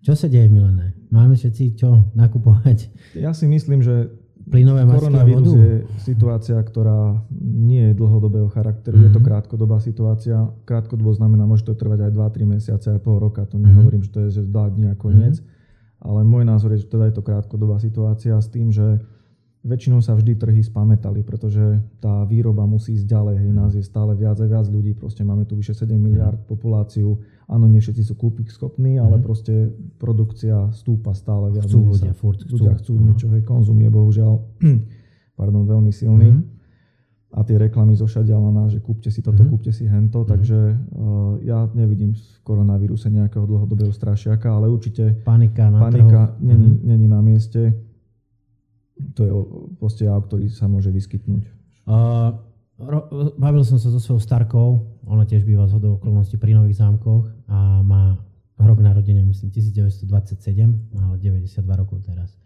Čo 0.00 0.16
sa 0.16 0.32
deje, 0.32 0.48
Milene? 0.48 0.96
Máme 1.12 1.36
všetci 1.36 1.76
čo 1.76 2.08
nakupovať? 2.16 2.88
Ja 3.16 3.36
si 3.36 3.44
myslím, 3.44 3.84
že 3.84 4.08
plynové 4.50 4.82
Koronavírus 4.84 5.54
vodu? 5.54 5.62
je 5.62 5.74
situácia, 6.02 6.58
ktorá 6.58 7.22
nie 7.40 7.90
je 7.90 7.94
dlhodobého 7.94 8.50
charakteru, 8.50 8.98
mm-hmm. 8.98 9.08
je 9.08 9.16
to 9.16 9.20
mhm. 9.22 9.26
krátkodobá 9.30 9.78
situácia. 9.78 10.36
Krátkodobo 10.66 11.14
znamená, 11.14 11.46
môže 11.46 11.62
to 11.62 11.78
trvať 11.78 12.10
aj 12.10 12.12
2-3 12.12 12.54
mesiace, 12.58 12.86
aj 12.90 13.00
pol 13.00 13.22
roka, 13.22 13.46
to 13.46 13.56
nehovorím, 13.56 14.02
mm-hmm. 14.02 14.12
že 14.28 14.34
to 14.34 14.42
je 14.42 14.42
že 14.42 14.50
2 14.50 14.74
dní 14.74 14.86
a 14.90 14.94
koniec. 14.98 15.38
Mm-hmm. 15.38 15.58
Ale 16.00 16.20
môj 16.24 16.44
názor 16.48 16.74
je, 16.74 16.82
že 16.82 16.90
teda 16.90 17.12
je 17.12 17.14
to 17.14 17.22
krátkodobá 17.22 17.76
situácia 17.78 18.34
s 18.40 18.48
tým, 18.48 18.72
že 18.72 18.98
väčšinou 19.60 20.00
sa 20.00 20.16
vždy 20.16 20.40
trhy 20.40 20.64
spamätali, 20.64 21.20
pretože 21.20 21.60
tá 22.00 22.24
výroba 22.24 22.64
musí 22.64 22.96
ísť 22.96 23.04
ďalej. 23.04 23.36
Hej, 23.44 23.50
nás 23.52 23.72
je 23.76 23.84
stále 23.84 24.16
viac 24.16 24.40
a 24.40 24.48
viac 24.48 24.64
ľudí, 24.72 24.96
proste 24.96 25.20
máme 25.20 25.44
tu 25.44 25.52
vyše 25.56 25.76
7 25.76 25.92
miliard 26.00 26.40
populáciu. 26.48 27.20
Áno, 27.50 27.66
nie 27.66 27.82
všetci 27.82 28.06
sú 28.06 28.14
kúpiť 28.14 28.54
schopní, 28.54 29.02
ale 29.02 29.18
mm. 29.18 29.22
proste 29.26 29.74
produkcia 29.98 30.70
stúpa 30.70 31.18
stále 31.18 31.50
viac. 31.50 31.66
Chcú 31.66 31.90
ľudia, 31.90 32.14
furt 32.14 32.38
chcú. 32.46 32.54
Ľudia 32.54 32.74
chcú 32.78 32.92
niečo, 32.94 33.26
hej, 33.34 33.42
konzum 33.42 33.78
je 33.82 33.90
bohužiaľ 33.90 34.34
pardon, 35.38 35.66
veľmi 35.66 35.90
silný. 35.90 36.30
Mm. 36.30 36.42
A 37.30 37.46
tie 37.46 37.58
reklamy 37.58 37.94
zošadia 37.94 38.34
na 38.38 38.50
nás, 38.50 38.74
že 38.74 38.82
kúpte 38.82 39.10
si 39.10 39.22
toto, 39.22 39.42
mm. 39.42 39.50
kúpte 39.50 39.74
si 39.74 39.90
hento, 39.90 40.22
mm. 40.22 40.28
takže 40.30 40.58
uh, 40.74 41.34
ja 41.42 41.66
nevidím 41.74 42.14
v 42.14 42.22
koronavíruse 42.46 43.10
nejakého 43.10 43.46
dlhodobého 43.46 43.90
strašiaka, 43.90 44.46
ale 44.50 44.70
určite 44.70 45.18
panika, 45.26 45.74
na 45.74 45.78
panika 45.78 46.38
není, 46.38 46.70
mm. 46.70 46.78
není 46.86 47.06
na 47.10 47.18
mieste 47.18 47.90
to 49.14 49.20
je 49.24 49.32
proste 49.80 50.04
jav, 50.04 50.20
ktorý 50.28 50.52
sa 50.52 50.68
môže 50.68 50.92
vyskytnúť. 50.92 51.44
Uh, 51.88 52.36
bavil 53.36 53.64
som 53.64 53.80
sa 53.80 53.88
so 53.92 54.00
svojou 54.00 54.20
starkou, 54.20 54.68
ona 55.04 55.24
tiež 55.24 55.44
býva 55.44 55.68
z 55.68 55.80
hodou 55.80 56.00
okolností 56.00 56.36
pri 56.36 56.56
Nových 56.56 56.80
zámkoch 56.80 57.39
narodenia, 59.10 59.26
myslím, 59.26 59.50
1927, 59.50 60.94
má 60.94 61.10
ale 61.10 61.18
92 61.18 61.82
rokov 61.82 62.06
teraz. 62.06 62.38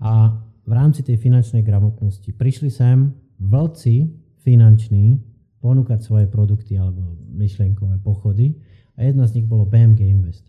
A 0.00 0.40
v 0.64 0.72
rámci 0.72 1.04
tej 1.04 1.20
finančnej 1.20 1.60
gramotnosti 1.60 2.32
prišli 2.32 2.70
sem 2.72 3.12
vlci 3.40 4.08
finanční 4.40 5.20
ponúkať 5.60 6.00
svoje 6.00 6.26
produkty 6.30 6.78
alebo 6.78 7.18
myšlienkové 7.34 7.98
pochody 8.00 8.56
a 8.96 9.04
jedna 9.04 9.26
z 9.26 9.42
nich 9.42 9.46
bolo 9.46 9.66
BMG 9.66 10.00
Invest. 10.06 10.48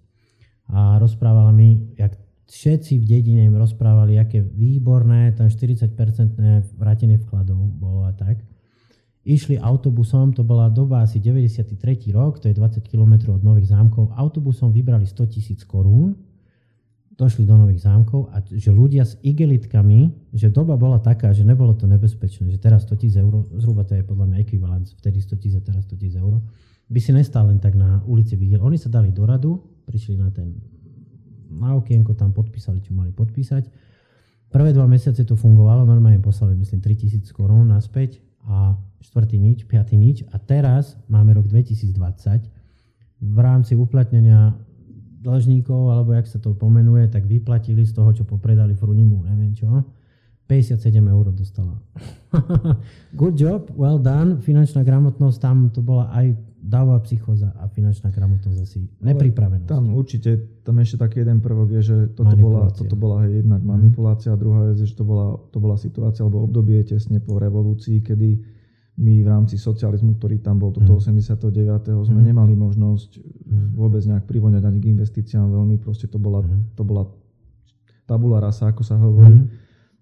A 0.70 1.01
rozprávala 1.01 1.49
mi, 1.51 1.91
jak 1.97 2.14
všetci 2.49 3.01
v 3.01 3.05
dedine 3.05 3.45
im 3.45 3.57
rozprávali, 3.57 4.22
aké 4.22 4.41
výborné, 4.41 5.34
tam 5.34 5.49
40-percentné 5.49 6.78
vrátenie 6.78 7.18
vkladov 7.26 7.57
bolo 7.78 8.05
a 8.05 8.14
tak. 8.14 8.41
Išli 9.28 9.59
autobusom, 9.59 10.32
to 10.32 10.47
bola 10.47 10.72
doba 10.72 11.03
asi 11.03 11.20
93. 11.20 11.76
rok, 12.15 12.39
to 12.39 12.47
je 12.47 12.55
20 12.55 12.80
km 12.88 13.36
od 13.36 13.43
Nových 13.43 13.76
zámkov. 13.76 14.15
Autobusom 14.15 14.72
vybrali 14.72 15.03
100 15.03 15.28
tisíc 15.28 15.67
korún, 15.67 16.15
došli 17.20 17.43
do 17.43 17.59
Nových 17.59 17.84
zámkov 17.84 18.32
a 18.32 18.39
že 18.47 18.72
ľudia 18.72 19.03
s 19.03 19.20
igelitkami, 19.20 20.32
že 20.32 20.47
doba 20.47 20.80
bola 20.80 21.03
taká, 21.03 21.36
že 21.36 21.43
nebolo 21.43 21.76
to 21.76 21.84
nebezpečné, 21.84 22.47
že 22.47 22.63
teraz 22.63 22.88
100 22.88 22.95
tisíc 22.95 23.20
eur, 23.20 23.43
zhruba 23.59 23.84
to 23.84 23.99
je 23.99 24.07
podľa 24.07 24.26
mňa 24.32 24.38
ekvivalent, 24.39 24.88
vtedy 24.88 25.20
100 25.20 25.36
tisíc 25.43 25.59
a 25.59 25.63
teraz 25.67 25.84
100 25.84 25.99
tisíc 25.99 26.15
eur, 26.15 26.39
by 26.88 26.99
si 27.03 27.11
nestal 27.11 27.51
len 27.51 27.59
tak 27.59 27.76
na 27.76 27.99
ulici 28.07 28.39
Vigil. 28.39 28.63
Oni 28.63 28.80
sa 28.80 28.88
dali 28.88 29.11
do 29.11 29.28
radu, 29.28 29.59
prišli 29.84 30.15
na 30.15 30.32
ten 30.32 30.55
na 31.49 31.74
okienko 31.76 32.13
tam 32.13 32.30
podpísali, 32.30 32.80
čo 32.86 32.93
mali 32.93 33.09
podpísať. 33.09 33.65
Prvé 34.53 34.70
dva 34.74 34.86
mesiace 34.86 35.26
to 35.26 35.34
fungovalo, 35.34 35.86
normálne 35.86 36.22
poslali 36.22 36.53
myslím 36.57 36.82
3000 36.82 37.26
korún 37.34 37.74
naspäť 37.74 38.22
a 38.49 38.73
štvrtý 38.99 39.37
nič, 39.37 39.69
piatý 39.69 39.95
nič 39.95 40.25
a 40.33 40.41
teraz 40.41 40.97
máme 41.05 41.37
rok 41.37 41.45
2020 41.45 41.93
v 43.19 43.37
rámci 43.37 43.77
uplatnenia 43.77 44.57
dlžníkov, 45.19 45.91
alebo 45.91 46.15
jak 46.15 46.27
sa 46.27 46.39
to 46.39 46.55
pomenuje, 46.55 47.11
tak 47.11 47.27
vyplatili 47.27 47.83
z 47.83 47.91
toho, 47.91 48.09
čo 48.15 48.23
popredali 48.23 48.73
Frunimu, 48.73 49.27
neviem 49.27 49.51
čo. 49.51 49.67
57 50.49 50.81
eur 50.97 51.29
dostala. 51.29 51.77
Good 53.19 53.37
job, 53.37 53.69
well 53.77 54.01
done. 54.01 54.41
Finančná 54.41 54.81
gramotnosť, 54.81 55.37
tam 55.37 55.69
to 55.69 55.85
bola 55.85 56.09
aj 56.09 56.33
dává 56.60 56.99
psychoza 57.07 57.55
a 57.55 57.72
finančná 57.72 58.12
gramotnosť 58.12 58.60
asi 58.60 58.84
nepripravenosť. 58.99 59.72
Tam 59.72 59.95
určite, 59.95 60.62
tam 60.68 60.78
ešte 60.84 60.99
taký 60.99 61.24
jeden 61.24 61.39
prvok 61.39 61.72
je, 61.80 61.82
že 61.82 61.97
toto 62.12 62.36
bola, 62.36 62.68
toto 62.70 62.95
bola 62.99 63.24
hej, 63.26 63.41
jednak 63.43 63.64
mhm. 63.64 63.70
manipulácia, 63.70 64.36
a 64.36 64.39
druhá 64.39 64.72
je, 64.72 64.84
že 64.84 64.99
to 64.99 65.07
bola, 65.07 65.39
to 65.49 65.57
bola 65.57 65.80
situácia 65.80 66.22
alebo 66.28 66.43
obdobie 66.43 66.84
tesne 66.84 67.24
po 67.24 67.39
revolúcii, 67.39 68.03
kedy 68.03 68.30
my 68.99 69.24
v 69.24 69.28
rámci 69.32 69.55
socializmu, 69.55 70.20
ktorý 70.20 70.43
tam 70.43 70.60
bol, 70.60 70.76
toto 70.76 70.99
89. 70.99 71.55
Mm. 71.55 72.03
sme 72.03 72.20
mm. 72.20 72.28
nemali 72.36 72.51
možnosť 72.51 73.10
mm. 73.16 73.68
vôbec 73.80 74.03
nejak 74.03 74.28
privoňať 74.28 74.68
ani 74.68 74.80
k 74.84 74.91
investíciám 74.91 75.47
veľmi, 75.47 75.80
proste 75.80 76.12
to 76.12 76.20
bola, 76.20 76.43
mm. 76.43 76.76
to 76.76 76.84
bola 76.84 77.07
tabula 78.03 78.43
rasa, 78.43 78.74
ako 78.74 78.84
sa 78.84 78.99
hovorí. 78.99 79.39
Mm. 79.39 79.47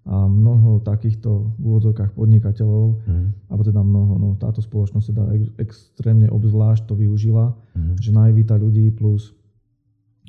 A 0.08 0.24
mnoho 0.24 0.80
takýchto 0.80 1.52
v 1.60 1.62
úvodzovkách 1.68 2.16
podnikateľov, 2.16 2.86
mm. 3.04 3.52
alebo 3.52 3.62
teda 3.62 3.84
mnoho, 3.84 4.12
no 4.16 4.28
táto 4.40 4.64
spoločnosť 4.64 5.06
teda 5.12 5.24
extrémne 5.60 6.32
obzvlášť 6.32 6.88
to 6.88 6.96
využila, 6.96 7.52
mm. 7.76 8.00
že 8.00 8.16
najvíta 8.16 8.56
ľudí 8.56 8.88
plus 8.96 9.36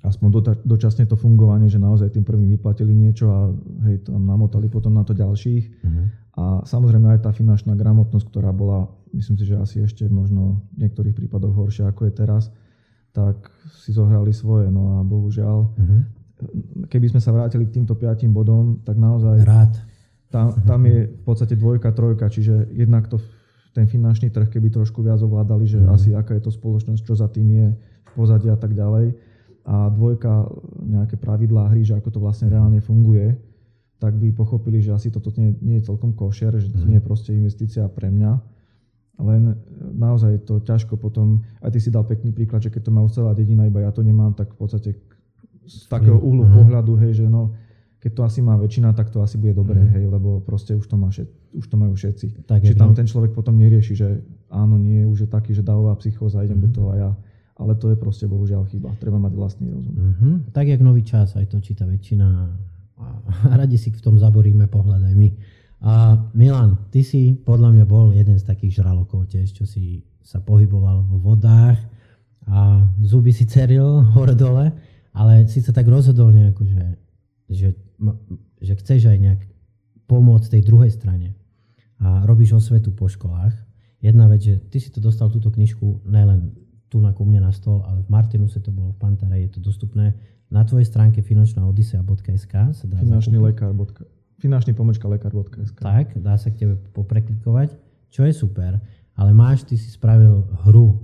aspoň 0.04 0.60
dočasne 0.64 1.04
to 1.08 1.20
fungovanie, 1.20 1.68
že 1.68 1.80
naozaj 1.80 2.16
tým 2.16 2.24
prvým 2.24 2.56
vyplatili 2.56 2.96
niečo 2.96 3.28
a 3.28 3.40
hej, 3.88 4.08
tam 4.08 4.24
namotali 4.24 4.72
potom 4.72 4.96
na 4.96 5.04
to 5.04 5.12
ďalších. 5.16 5.64
Mm. 5.84 6.06
A 6.40 6.44
samozrejme 6.64 7.20
aj 7.20 7.28
tá 7.28 7.32
finančná 7.36 7.76
gramotnosť, 7.76 8.32
ktorá 8.32 8.56
bola, 8.56 8.88
myslím 9.12 9.36
si, 9.36 9.44
že 9.48 9.60
asi 9.60 9.84
ešte 9.84 10.08
možno 10.08 10.64
v 10.76 10.88
niektorých 10.88 11.16
prípadoch 11.16 11.52
horšia 11.52 11.92
ako 11.92 12.08
je 12.08 12.14
teraz, 12.16 12.48
tak 13.12 13.52
si 13.84 13.92
zohrali 13.92 14.32
svoje. 14.32 14.72
No 14.72 15.00
a 15.00 15.04
bohužiaľ, 15.04 15.68
mm-hmm. 15.76 16.02
Keby 16.88 17.12
sme 17.12 17.22
sa 17.22 17.36
vrátili 17.36 17.68
k 17.68 17.80
týmto 17.82 17.96
piatim 17.96 18.32
bodom, 18.32 18.80
tak 18.82 18.96
naozaj 18.96 19.44
Rád. 19.44 19.74
Tam, 20.30 20.54
mhm. 20.54 20.66
tam 20.66 20.82
je 20.86 21.00
v 21.10 21.24
podstate 21.26 21.56
dvojka, 21.58 21.90
trojka, 21.92 22.30
čiže 22.30 22.70
jednak 22.74 23.10
to 23.10 23.18
ten 23.70 23.86
finančný 23.86 24.34
trh, 24.34 24.50
keby 24.50 24.74
trošku 24.74 25.06
viac 25.06 25.22
ovládali, 25.22 25.70
že 25.70 25.78
mm. 25.78 25.94
asi 25.94 26.10
aká 26.18 26.34
je 26.34 26.42
to 26.42 26.50
spoločnosť, 26.50 27.06
čo 27.06 27.14
za 27.14 27.30
tým 27.30 27.48
je 27.54 27.68
v 27.78 28.12
pozadí 28.18 28.50
a 28.50 28.58
tak 28.58 28.74
ďalej. 28.74 29.14
A 29.70 29.94
dvojka, 29.94 30.50
nejaké 30.82 31.22
pravidlá 31.22 31.70
hry, 31.70 31.86
že 31.86 31.94
ako 31.94 32.10
to 32.10 32.20
vlastne 32.20 32.50
reálne 32.50 32.82
funguje 32.82 33.38
tak 34.00 34.16
by 34.16 34.32
pochopili, 34.32 34.80
že 34.80 34.96
asi 34.96 35.12
toto 35.12 35.30
nie, 35.36 35.52
nie 35.60 35.76
je 35.84 35.92
celkom 35.92 36.16
košer, 36.16 36.56
že 36.56 36.72
to 36.72 36.88
mm. 36.88 36.88
nie 36.88 36.98
je 36.98 37.04
proste 37.04 37.36
investícia 37.36 37.84
pre 37.92 38.08
mňa. 38.08 38.32
Len 39.20 39.44
e, 39.52 39.56
naozaj 39.92 40.48
to 40.48 40.64
ťažko 40.64 40.96
potom, 40.96 41.44
aj 41.60 41.76
ty 41.76 41.80
si 41.84 41.92
dal 41.92 42.08
pekný 42.08 42.32
príklad, 42.32 42.64
že 42.64 42.72
keď 42.72 42.88
to 42.88 42.92
má 42.96 43.04
celá 43.12 43.36
dedina, 43.36 43.68
iba 43.68 43.84
ja 43.84 43.92
to 43.92 44.00
nemám, 44.00 44.32
tak 44.32 44.56
v 44.56 44.58
podstate 44.58 44.90
z 45.70 45.86
takého 45.86 46.18
uhlu 46.18 46.50
mm. 46.50 46.54
pohľadu, 46.58 46.94
hej, 47.06 47.22
že 47.22 47.26
no, 47.30 47.54
keď 48.02 48.12
to 48.18 48.22
asi 48.26 48.40
má 48.42 48.58
väčšina, 48.58 48.90
tak 48.98 49.14
to 49.14 49.22
asi 49.22 49.38
bude 49.38 49.54
dobré, 49.54 49.78
mm. 49.78 49.92
hej, 49.94 50.04
lebo 50.10 50.42
proste 50.42 50.74
už 50.74 50.90
to, 50.90 50.98
má 50.98 51.14
všet, 51.14 51.30
už 51.54 51.66
to 51.70 51.76
majú 51.78 51.94
všetci. 51.94 52.50
Tak 52.50 52.66
Čiže 52.66 52.80
tam 52.82 52.98
ten 52.98 53.06
človek 53.06 53.38
potom 53.38 53.54
nerieši, 53.54 53.94
že 53.94 54.26
áno, 54.50 54.82
nie, 54.82 55.06
už 55.06 55.28
je 55.28 55.30
taký, 55.30 55.54
že 55.54 55.62
dávová 55.62 55.94
psychóza, 56.02 56.42
idem 56.42 56.58
mm. 56.58 56.66
do 56.66 56.70
mhm. 56.74 56.76
toho 56.76 56.88
a 56.90 56.96
ja. 56.98 57.12
Ale 57.60 57.76
to 57.76 57.92
je 57.92 58.00
proste 58.00 58.24
bohužiaľ 58.24 58.72
chyba. 58.72 58.96
Treba 59.04 59.20
mať 59.20 59.36
vlastný 59.36 59.68
rozum. 59.68 59.92
Mm-hmm. 59.92 60.56
Tak 60.56 60.64
jak 60.64 60.80
nový 60.80 61.04
čas, 61.04 61.36
aj 61.36 61.52
to 61.52 61.60
číta 61.60 61.84
väčšina 61.84 62.28
a 63.00 63.06
radi 63.60 63.76
si 63.76 63.92
v 63.92 64.00
tom 64.00 64.16
zaboríme 64.16 64.64
pohľad 64.72 65.04
aj 65.12 65.16
my. 65.20 65.30
A 65.80 66.16
Milan, 66.36 66.88
ty 66.88 67.04
si 67.04 67.36
podľa 67.36 67.76
mňa 67.76 67.86
bol 67.88 68.12
jeden 68.12 68.36
z 68.40 68.48
takých 68.48 68.84
žralokov 68.84 69.32
tiež, 69.32 69.52
čo 69.52 69.68
si 69.68 70.08
sa 70.24 70.44
pohyboval 70.44 71.08
vo 71.08 71.20
vodách 71.20 71.80
a 72.48 72.84
zuby 73.00 73.32
si 73.32 73.48
ceril 73.48 74.04
hore 74.12 74.36
dole, 74.36 74.76
ale 75.14 75.50
si 75.50 75.60
sa 75.64 75.74
tak 75.74 75.90
rozhodol 75.90 76.34
nejako, 76.34 76.64
že, 76.66 76.86
že, 77.50 77.70
že 78.62 78.74
chceš 78.80 79.10
aj 79.10 79.18
nejak 79.18 79.42
pomôcť 80.10 80.58
tej 80.58 80.64
druhej 80.66 80.92
strane 80.94 81.38
a 82.00 82.24
robíš 82.26 82.56
osvetu 82.56 82.96
po 82.96 83.12
školách. 83.12 83.54
Jedna 84.00 84.32
vec, 84.32 84.42
že 84.42 84.56
ty 84.72 84.80
si 84.80 84.90
to 84.90 85.04
dostal 85.04 85.28
túto 85.28 85.52
knižku 85.52 86.08
nelen 86.08 86.56
tu 86.90 86.98
na 86.98 87.14
ku 87.14 87.22
mne 87.22 87.46
na 87.46 87.54
stôl, 87.54 87.86
ale 87.86 88.02
v 88.02 88.10
Martinuse 88.10 88.58
to 88.64 88.74
bolo 88.74 88.96
v 88.96 88.98
Pantare, 88.98 89.38
je 89.46 89.54
to 89.54 89.60
dostupné 89.62 90.18
na 90.50 90.66
tvojej 90.66 90.90
stránke 90.90 91.22
finančnaodisea.sk 91.22 92.54
sa 92.74 92.86
dá 92.90 92.98
Finančný 92.98 93.38
lekár. 93.38 93.70
Finančný 94.42 94.74
pomočka 94.74 95.06
lekár.sk. 95.06 95.78
Tak, 95.78 96.18
dá 96.18 96.34
sa 96.42 96.50
k 96.50 96.66
tebe 96.66 96.76
popreklikovať, 96.98 97.78
čo 98.10 98.26
je 98.26 98.34
super, 98.34 98.82
ale 99.14 99.32
máš, 99.36 99.68
ty 99.70 99.78
si 99.78 99.94
spravil 99.94 100.48
hru, 100.66 100.98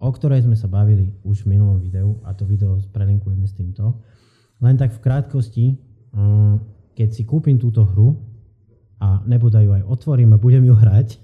o 0.00 0.08
ktorej 0.08 0.48
sme 0.48 0.56
sa 0.56 0.66
bavili 0.66 1.12
už 1.22 1.44
v 1.44 1.56
minulom 1.56 1.76
videu 1.76 2.16
a 2.24 2.32
to 2.32 2.48
video 2.48 2.80
prelinkujeme 2.90 3.44
s 3.44 3.52
týmto. 3.52 4.00
Len 4.64 4.76
tak 4.80 4.96
v 4.96 5.04
krátkosti, 5.04 5.66
mm, 6.16 6.54
keď 6.96 7.08
si 7.12 7.22
kúpim 7.28 7.60
túto 7.60 7.84
hru 7.84 8.16
a 9.00 9.20
nebodaj 9.28 9.64
ju 9.64 9.72
aj 9.76 9.84
otvorím 9.84 10.36
a 10.36 10.42
budem 10.42 10.64
ju 10.64 10.72
hrať, 10.72 11.20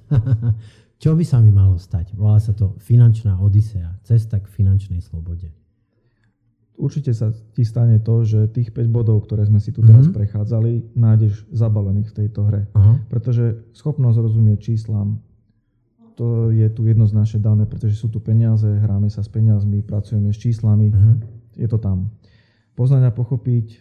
čo 1.03 1.16
by 1.16 1.24
sa 1.24 1.41
mi 1.41 1.53
malo 1.53 1.81
stať? 1.81 2.12
Volá 2.12 2.37
sa 2.37 2.53
to 2.53 2.77
Finančná 2.81 3.41
Odisea, 3.41 3.97
cesta 4.05 4.41
k 4.41 4.49
finančnej 4.49 5.01
slobode 5.01 5.57
určite 6.77 7.12
sa 7.16 7.33
ti 7.33 7.64
stane 7.64 7.99
to, 8.01 8.22
že 8.22 8.53
tých 8.53 8.70
5 8.70 8.89
bodov, 8.89 9.24
ktoré 9.24 9.49
sme 9.49 9.59
si 9.59 9.72
tu 9.72 9.81
teraz 9.83 10.07
mm-hmm. 10.07 10.16
prechádzali, 10.16 10.72
nájdeš 10.95 11.49
zabalených 11.51 12.12
v 12.12 12.16
tejto 12.24 12.41
hre. 12.49 12.62
Uh-huh. 12.72 13.01
Pretože 13.09 13.64
schopnosť 13.72 14.18
rozumieť 14.20 14.59
číslam, 14.61 15.20
to 16.17 16.49
je 16.49 16.64
tu 16.73 16.89
jednoznačne 16.89 17.45
dané, 17.45 17.69
pretože 17.69 18.01
sú 18.01 18.09
tu 18.09 18.25
peniaze, 18.25 18.64
hráme 18.64 19.12
sa 19.12 19.21
s 19.21 19.29
peniazmi, 19.29 19.85
pracujeme 19.85 20.33
s 20.33 20.41
číslami, 20.41 20.89
uh-huh. 20.89 21.17
je 21.61 21.69
to 21.69 21.77
tam. 21.77 22.09
Poznať 22.73 23.12
a 23.12 23.12
pochopiť 23.12 23.67
e, 23.69 23.79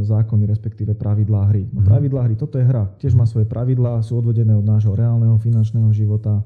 zákony, 0.00 0.48
respektíve 0.48 0.96
pravidlá 0.96 1.52
hry. 1.52 1.68
No, 1.68 1.84
uh-huh. 1.84 1.88
pravidlá 1.92 2.24
hry, 2.24 2.40
toto 2.40 2.56
je 2.56 2.64
hra, 2.64 2.88
tiež 2.96 3.12
má 3.12 3.28
svoje 3.28 3.44
pravidlá, 3.44 4.00
sú 4.00 4.16
odvodené 4.16 4.56
od 4.56 4.64
nášho 4.64 4.96
reálneho 4.96 5.36
finančného 5.36 5.92
života. 5.92 6.40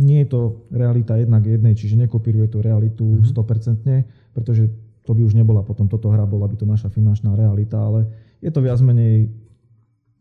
Nie 0.00 0.24
je 0.24 0.32
to 0.32 0.64
realita 0.72 1.20
jednak 1.20 1.44
jednej, 1.44 1.76
čiže 1.76 2.00
nekopíruje 2.00 2.48
to 2.48 2.64
realitu 2.64 3.20
uh-huh. 3.20 3.36
100%, 3.36 3.84
pretože 4.32 4.72
to 5.04 5.12
by 5.12 5.28
už 5.28 5.36
nebola 5.36 5.60
potom 5.60 5.92
toto 5.92 6.08
hra, 6.08 6.24
bola 6.24 6.48
by 6.48 6.56
to 6.56 6.64
naša 6.64 6.88
finančná 6.88 7.36
realita, 7.36 7.76
ale 7.76 8.08
je 8.40 8.48
to 8.48 8.64
viac 8.64 8.80
menej 8.80 9.28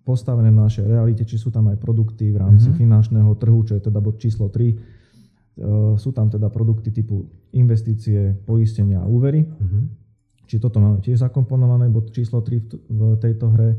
postavené 0.10 0.50
na 0.50 0.66
našej 0.66 0.90
realite, 0.90 1.22
či 1.22 1.38
sú 1.38 1.54
tam 1.54 1.70
aj 1.70 1.78
produkty 1.78 2.34
v 2.34 2.42
rámci 2.42 2.74
mm-hmm. 2.74 2.82
finančného 2.82 3.32
trhu, 3.38 3.62
čo 3.62 3.78
je 3.78 3.86
teda 3.86 4.02
bod 4.02 4.18
číslo 4.18 4.50
3. 4.50 4.58
E, 4.58 4.76
sú 6.02 6.10
tam 6.10 6.34
teda 6.34 6.50
produkty 6.50 6.90
typu 6.90 7.30
investície, 7.54 8.34
poistenia 8.50 9.06
a 9.06 9.06
úvery. 9.06 9.46
Mm-hmm. 9.46 9.84
Či 10.50 10.58
toto 10.58 10.82
máme 10.82 11.06
tiež 11.06 11.22
zakomponované, 11.22 11.94
bod 11.94 12.10
číslo 12.10 12.42
3 12.42 12.90
v, 12.90 13.02
tejto 13.22 13.54
hre. 13.54 13.78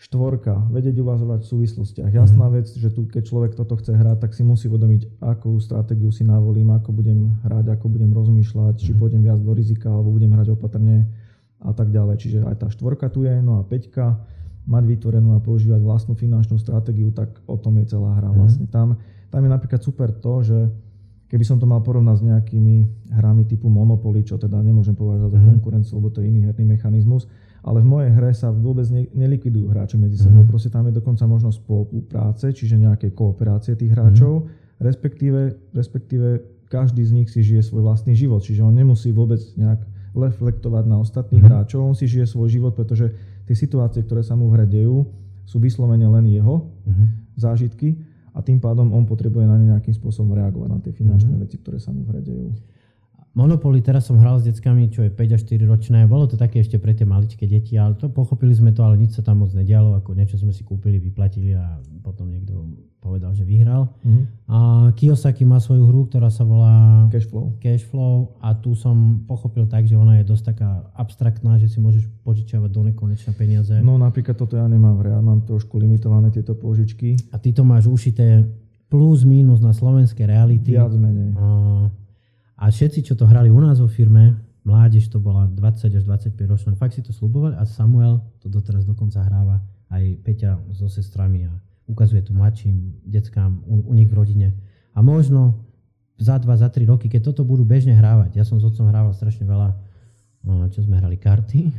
Štvorka, 0.00 0.72
vedieť 0.72 0.96
uvazovať 1.04 1.44
v 1.44 1.50
súvislostiach. 1.52 2.08
Jasná 2.08 2.48
mm-hmm. 2.48 2.56
vec, 2.56 2.72
že 2.72 2.88
tu 2.88 3.04
keď 3.04 3.20
človek 3.20 3.52
toto 3.52 3.76
chce 3.76 3.92
hrať, 3.92 4.16
tak 4.16 4.32
si 4.32 4.40
musí 4.40 4.64
uvedomiť, 4.64 5.20
akú 5.20 5.60
stratégiu 5.60 6.08
si 6.08 6.24
navolím, 6.24 6.72
ako 6.72 6.88
budem 6.88 7.36
hrať, 7.44 7.76
ako 7.76 7.92
budem 7.92 8.08
rozmýšľať, 8.16 8.80
mm-hmm. 8.80 8.86
či 8.88 8.96
mhm. 8.96 8.98
pôjdem 8.98 9.20
viac 9.20 9.44
do 9.44 9.52
rizika, 9.52 9.92
alebo 9.92 10.16
budem 10.16 10.32
hrať 10.32 10.56
opatrne 10.56 11.04
a 11.60 11.76
tak 11.76 11.92
ďalej. 11.92 12.16
Čiže 12.16 12.38
aj 12.48 12.56
tá 12.64 12.66
štvorka 12.72 13.12
tu 13.12 13.28
je, 13.28 13.36
no 13.44 13.60
a 13.60 13.62
peťka, 13.68 14.24
mať 14.70 14.84
vytvorenú 14.86 15.34
a 15.34 15.42
používať 15.42 15.82
vlastnú 15.82 16.14
finančnú 16.14 16.54
stratégiu, 16.62 17.10
tak 17.10 17.42
o 17.50 17.58
tom 17.58 17.82
je 17.82 17.90
celá 17.90 18.14
hra 18.14 18.30
mm-hmm. 18.30 18.38
vlastne. 18.38 18.66
Tam, 18.70 18.94
tam 19.26 19.40
je 19.42 19.50
napríklad 19.50 19.82
super 19.82 20.14
to, 20.14 20.46
že 20.46 20.58
keby 21.26 21.42
som 21.42 21.58
to 21.58 21.66
mal 21.66 21.82
porovnať 21.82 22.22
s 22.22 22.26
nejakými 22.26 22.74
hrami 23.18 23.46
typu 23.50 23.66
Monopoly, 23.66 24.22
čo 24.22 24.38
teda 24.38 24.62
nemôžem 24.62 24.94
považovať 24.94 25.34
mm-hmm. 25.34 25.42
za 25.42 25.50
mhm. 25.50 25.56
konkurenciu, 25.58 25.92
lebo 25.98 26.08
to 26.14 26.22
je 26.22 26.30
iný 26.30 26.46
herný 26.46 26.64
mechanizmus, 26.70 27.26
ale 27.66 27.82
v 27.82 27.90
mojej 27.90 28.10
hre 28.14 28.30
sa 28.30 28.54
vôbec 28.54 28.86
ne, 28.94 29.10
nelikvidujú 29.10 29.74
hráči 29.74 29.98
medzi 29.98 30.22
sebou. 30.22 30.46
Mm-hmm. 30.46 30.54
Proste 30.54 30.70
tam 30.70 30.86
je 30.86 30.94
dokonca 30.94 31.26
možnosť 31.26 31.56
spolupráce, 31.60 32.46
čiže 32.54 32.78
nejaké 32.78 33.10
kooperácie 33.10 33.74
tých 33.74 33.90
hráčov, 33.90 34.46
mm-hmm. 34.46 34.86
respektíve, 34.86 35.40
respektíve 35.74 36.28
každý 36.70 37.02
z 37.02 37.12
nich 37.12 37.28
si 37.28 37.42
žije 37.42 37.66
svoj 37.66 37.82
vlastný 37.82 38.14
život, 38.14 38.46
čiže 38.46 38.62
on 38.62 38.70
nemusí 38.70 39.10
vôbec 39.10 39.42
nejak 39.58 39.82
reflektovať 40.14 40.84
na 40.86 41.02
ostatných 41.02 41.42
mm-hmm. 41.42 41.58
hráčov, 41.62 41.82
on 41.82 41.94
si 41.94 42.06
žije 42.06 42.26
svoj 42.26 42.50
život, 42.50 42.74
pretože 42.74 43.14
tie 43.50 43.58
situácie, 43.58 44.06
ktoré 44.06 44.22
sa 44.22 44.38
mu 44.38 44.46
v 44.46 44.62
hre 44.62 44.66
dejú, 44.70 45.02
sú 45.42 45.58
vyslovene 45.58 46.06
len 46.06 46.30
jeho 46.30 46.70
mm-hmm. 46.86 47.06
zážitky 47.34 47.98
a 48.30 48.38
tým 48.46 48.62
pádom 48.62 48.94
on 48.94 49.02
potrebuje 49.02 49.42
na 49.42 49.58
ne 49.58 49.74
nejakým 49.74 49.90
spôsobom 49.90 50.38
reagovať 50.38 50.68
na 50.70 50.78
tie 50.78 50.94
finančné 50.94 51.34
mm-hmm. 51.34 51.50
veci, 51.50 51.58
ktoré 51.58 51.82
sa 51.82 51.90
mu 51.90 52.06
v 52.06 52.14
hre 52.14 52.22
dejú. 52.22 52.54
Monopoly 53.30 53.78
teraz 53.78 54.10
som 54.10 54.18
hral 54.18 54.42
s 54.42 54.46
deckami, 54.46 54.90
čo 54.90 55.06
je 55.06 55.10
5 55.14 55.36
až 55.38 55.42
4 55.46 55.62
ročné. 55.70 55.98
Bolo 56.10 56.26
to 56.26 56.34
také 56.34 56.58
ešte 56.58 56.82
pre 56.82 56.98
tie 56.98 57.06
maličké 57.06 57.46
deti, 57.46 57.78
ale 57.78 57.94
to 57.94 58.10
pochopili 58.10 58.50
sme 58.50 58.74
to, 58.74 58.82
ale 58.82 58.98
nič 58.98 59.14
sa 59.14 59.22
tam 59.22 59.46
moc 59.46 59.54
nedialo, 59.54 59.94
ako 60.02 60.18
niečo 60.18 60.34
sme 60.34 60.50
si 60.50 60.66
kúpili, 60.66 60.98
vyplatili 60.98 61.54
a 61.54 61.78
potom 62.02 62.26
niekto 62.26 62.66
povedal, 63.00 63.32
že 63.32 63.48
vyhral. 63.48 63.88
Mm-hmm. 64.04 64.24
A 64.50 64.58
Kiyosaki 64.92 65.46
má 65.48 65.56
svoju 65.62 65.88
hru, 65.88 66.10
ktorá 66.10 66.28
sa 66.28 66.44
volá 66.44 67.06
Cashflow. 67.08 67.56
Cashflow 67.62 68.36
a 68.44 68.52
tu 68.52 68.76
som 68.76 69.24
pochopil 69.24 69.64
tak, 69.70 69.88
že 69.88 69.96
ona 69.96 70.20
je 70.20 70.28
dosť 70.28 70.44
taká 70.52 70.84
abstraktná, 70.98 71.56
že 71.56 71.70
si 71.70 71.80
môžeš 71.80 72.10
požičiavať 72.26 72.70
do 72.70 72.82
nekonečna 72.92 73.32
peniaze. 73.32 73.72
No 73.80 73.96
napríklad 73.96 74.36
toto 74.36 74.58
ja 74.58 74.68
nemám 74.68 75.00
ja 75.06 75.22
mám 75.22 75.46
trošku 75.48 75.80
limitované 75.80 76.28
tieto 76.28 76.52
požičky. 76.58 77.16
A 77.32 77.40
ty 77.40 77.56
to 77.56 77.64
máš 77.64 77.88
ušité 77.88 78.44
plus 78.90 79.24
minus 79.24 79.62
na 79.62 79.72
slovenské 79.72 80.26
reality. 80.28 80.76
Viac 80.76 80.92
menej. 80.92 81.32
A 81.38 81.46
všetci, 82.68 83.08
čo 83.08 83.16
to 83.16 83.24
hrali 83.24 83.48
u 83.48 83.56
nás 83.56 83.80
vo 83.80 83.88
firme, 83.88 84.36
mládež 84.68 85.08
to 85.08 85.16
bola 85.16 85.48
20 85.48 85.96
až 85.96 86.04
25 86.04 86.36
ročná, 86.44 86.76
fakt 86.76 86.92
si 86.92 87.00
to 87.00 87.16
slubovali 87.16 87.56
a 87.56 87.64
Samuel 87.64 88.20
to 88.44 88.52
doteraz 88.52 88.84
dokonca 88.84 89.24
hráva 89.24 89.64
aj 89.88 90.20
Peťa 90.20 90.60
so 90.76 90.92
sestrami 90.92 91.48
a 91.48 91.52
ukazuje 91.88 92.20
to 92.20 92.36
mladším 92.36 93.00
deckám 93.08 93.64
u, 93.64 93.80
u 93.88 93.92
nich 93.96 94.06
v 94.06 94.14
rodine. 94.14 94.48
A 94.92 95.00
možno 95.00 95.64
za 96.20 96.36
2, 96.36 96.44
za 96.60 96.68
3 96.68 96.84
roky, 96.84 97.08
keď 97.08 97.32
toto 97.32 97.48
budú 97.48 97.64
bežne 97.64 97.96
hrávať, 97.96 98.36
ja 98.36 98.44
som 98.44 98.60
s 98.60 98.64
otcom 98.68 98.92
hrával 98.92 99.16
strašne 99.16 99.48
veľa, 99.48 99.72
čo 100.68 100.84
sme 100.84 101.00
hrali 101.00 101.16
karty, 101.16 101.72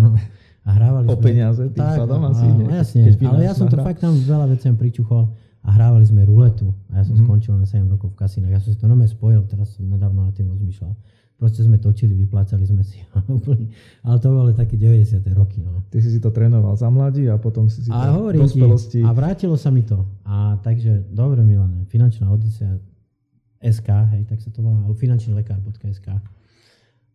a 0.66 0.68
hrávali 0.74 1.06
o 1.06 1.14
sme... 1.14 1.22
peniaze, 1.22 1.62
tým 1.70 1.84
tak, 1.84 1.96
sadom 2.02 2.24
asi 2.26 2.44
nie. 2.48 2.66
Jasne, 2.72 3.00
ale 3.28 3.40
ja 3.44 3.52
som 3.54 3.68
to 3.68 3.76
fakt 3.84 4.00
tam 4.00 4.16
veľa 4.16 4.50
veciam 4.50 4.74
pričuchol 4.74 5.30
a 5.64 5.68
hrávali 5.72 6.04
sme 6.04 6.28
ruletu 6.28 6.76
a 6.92 7.00
ja 7.00 7.04
som 7.08 7.16
mm. 7.16 7.24
skončil 7.24 7.56
na 7.56 7.64
7 7.64 7.88
rokov 7.88 8.12
v 8.12 8.20
kasínach. 8.20 8.52
Ja 8.52 8.60
som 8.60 8.76
si 8.76 8.78
to 8.78 8.84
nome 8.84 9.08
spojil, 9.08 9.48
teraz 9.48 9.72
som 9.72 9.88
nedávno 9.88 10.28
nad 10.28 10.36
tým 10.36 10.52
rozmýšľal. 10.52 10.92
Proste 11.34 11.66
sme 11.66 11.80
točili, 11.80 12.14
vyplácali 12.14 12.62
sme 12.68 12.84
si. 12.84 13.00
ale 14.06 14.16
to 14.20 14.28
boli 14.30 14.52
také 14.54 14.76
90. 14.78 15.18
roky. 15.34 15.64
No. 15.64 15.82
Ty 15.88 15.98
si 16.04 16.12
si 16.12 16.20
to 16.20 16.30
trénoval 16.30 16.76
za 16.76 16.92
mladí 16.92 17.26
a 17.26 17.40
potom 17.40 17.66
si 17.66 17.82
si 17.82 17.90
a 17.90 18.12
to 18.12 18.30
v 18.30 18.44
dospelosti... 18.44 19.00
a 19.02 19.10
vrátilo 19.10 19.56
sa 19.58 19.72
mi 19.72 19.82
to. 19.82 20.04
A 20.28 20.60
takže, 20.62 21.10
dobre 21.10 21.42
Milane, 21.42 21.88
finančná 21.90 22.28
odisea 22.30 22.78
SK, 23.64 23.88
hej, 24.14 24.22
tak 24.28 24.44
sa 24.44 24.52
to 24.52 24.60
volá, 24.60 24.84
finančný 24.94 25.32
lekár.sk. 25.32 26.08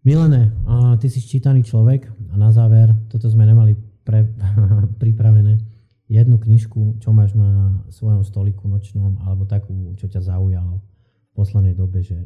Milane, 0.01 0.51
a 0.65 0.97
ty 0.97 1.07
si 1.07 1.21
ščítaný 1.21 1.61
človek 1.61 2.09
a 2.33 2.35
na 2.35 2.49
záver, 2.49 2.91
toto 3.13 3.29
sme 3.29 3.45
nemali 3.45 3.77
pre, 4.01 4.25
pripravené 5.01 5.78
jednu 6.09 6.41
knižku, 6.41 6.97
čo 6.97 7.13
máš 7.13 7.37
na 7.37 7.79
svojom 7.93 8.25
stoliku 8.25 8.65
nočnom, 8.65 9.21
alebo 9.21 9.45
takú, 9.45 9.93
čo 9.93 10.09
ťa 10.09 10.25
zaujalo 10.25 10.81
v 10.81 11.31
poslednej 11.37 11.77
dobe, 11.77 12.01
že 12.01 12.25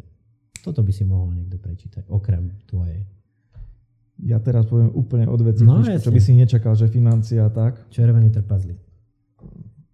toto 0.64 0.80
by 0.80 0.96
si 0.96 1.04
mohol 1.04 1.36
niekto 1.36 1.60
prečítať, 1.60 2.08
okrem 2.08 2.56
tvojej. 2.72 3.04
Ja 4.24 4.40
teraz 4.40 4.64
poviem 4.72 4.88
úplne 4.96 5.28
odveci 5.28 5.68
no, 5.68 5.84
knižku, 5.84 6.00
čo 6.00 6.16
by 6.16 6.22
si 6.24 6.32
nečakal, 6.40 6.80
že 6.80 6.88
financia 6.88 7.44
tak. 7.52 7.92
Červený 7.92 8.32
trpazlík. 8.32 8.80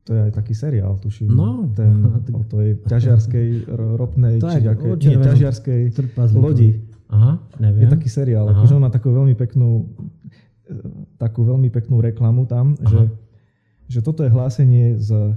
To 0.06 0.14
je 0.14 0.22
aj 0.30 0.32
taký 0.38 0.54
seriál, 0.54 0.94
tuším. 1.02 1.34
No. 1.34 1.66
Ten 1.74 2.06
o 2.40 2.46
tej 2.46 2.78
ťažiarskej 2.86 3.66
ropnej, 3.74 4.38
či 4.38 4.70
aké, 4.70 4.86
nie, 5.02 5.18
ťažiarskej 5.18 5.80
lodi. 6.38 6.86
Aha, 7.10 7.42
neviem. 7.58 7.90
Je 7.90 7.98
taký 7.98 8.06
seriál, 8.06 8.46
Aha. 8.46 8.54
akože 8.54 8.74
on 8.78 8.86
má 8.86 8.94
takú 8.94 9.10
veľmi 9.10 9.34
peknú 9.34 9.90
takú 11.18 11.42
veľmi 11.42 11.74
peknú 11.74 11.98
reklamu 11.98 12.46
tam, 12.46 12.78
Aha. 12.78 12.86
že 12.86 13.00
že 13.90 14.06
toto 14.06 14.22
je 14.22 14.30
hlásenie 14.30 15.02
z 15.02 15.10
e, 15.10 15.34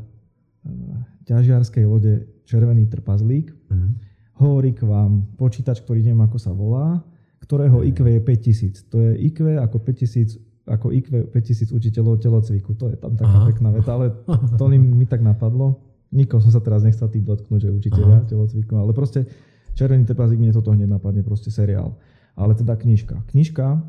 ťažiarskej 1.25 1.85
lode 1.89 2.29
Červený 2.45 2.85
trpazlík. 2.93 3.49
Mm. 3.73 3.97
Hovorí 4.37 4.77
k 4.77 4.85
vám 4.85 5.25
počítač, 5.41 5.81
ktorý 5.81 6.05
neviem 6.05 6.21
ako 6.21 6.37
sa 6.37 6.53
volá, 6.53 7.01
ktorého 7.41 7.81
IQ 7.81 8.05
je 8.07 8.21
5000. 8.21 8.93
To 8.93 8.97
je 9.01 9.11
IQ 9.33 9.57
ako 9.57 9.81
5000 9.81 10.53
ako 10.63 10.95
IQ 10.95 11.27
5000 11.35 11.75
učiteľov 11.75 12.23
telocviku. 12.23 12.79
To 12.79 12.87
je 12.87 12.95
tam 12.95 13.19
taká 13.19 13.35
Aha. 13.43 13.49
pekná 13.51 13.75
veta, 13.75 13.99
ale 13.99 14.15
to 14.61 14.65
mi 14.71 15.07
tak 15.11 15.19
napadlo. 15.19 15.83
Nikoho 16.15 16.39
som 16.39 16.55
sa 16.55 16.63
teraz 16.63 16.87
nechcel 16.87 17.11
tým 17.11 17.27
dotknúť, 17.27 17.67
že 17.67 17.75
učiteľia 17.75 18.29
telocviku, 18.31 18.79
ale 18.79 18.95
proste 18.95 19.27
Červený 19.73 20.05
trpazlík 20.05 20.37
mne 20.37 20.53
toto 20.53 20.71
hneď 20.71 20.87
napadne, 20.87 21.25
proste 21.25 21.49
seriál. 21.49 21.97
Ale 22.37 22.53
teda 22.53 22.77
knižka. 22.77 23.25
Knižka, 23.33 23.81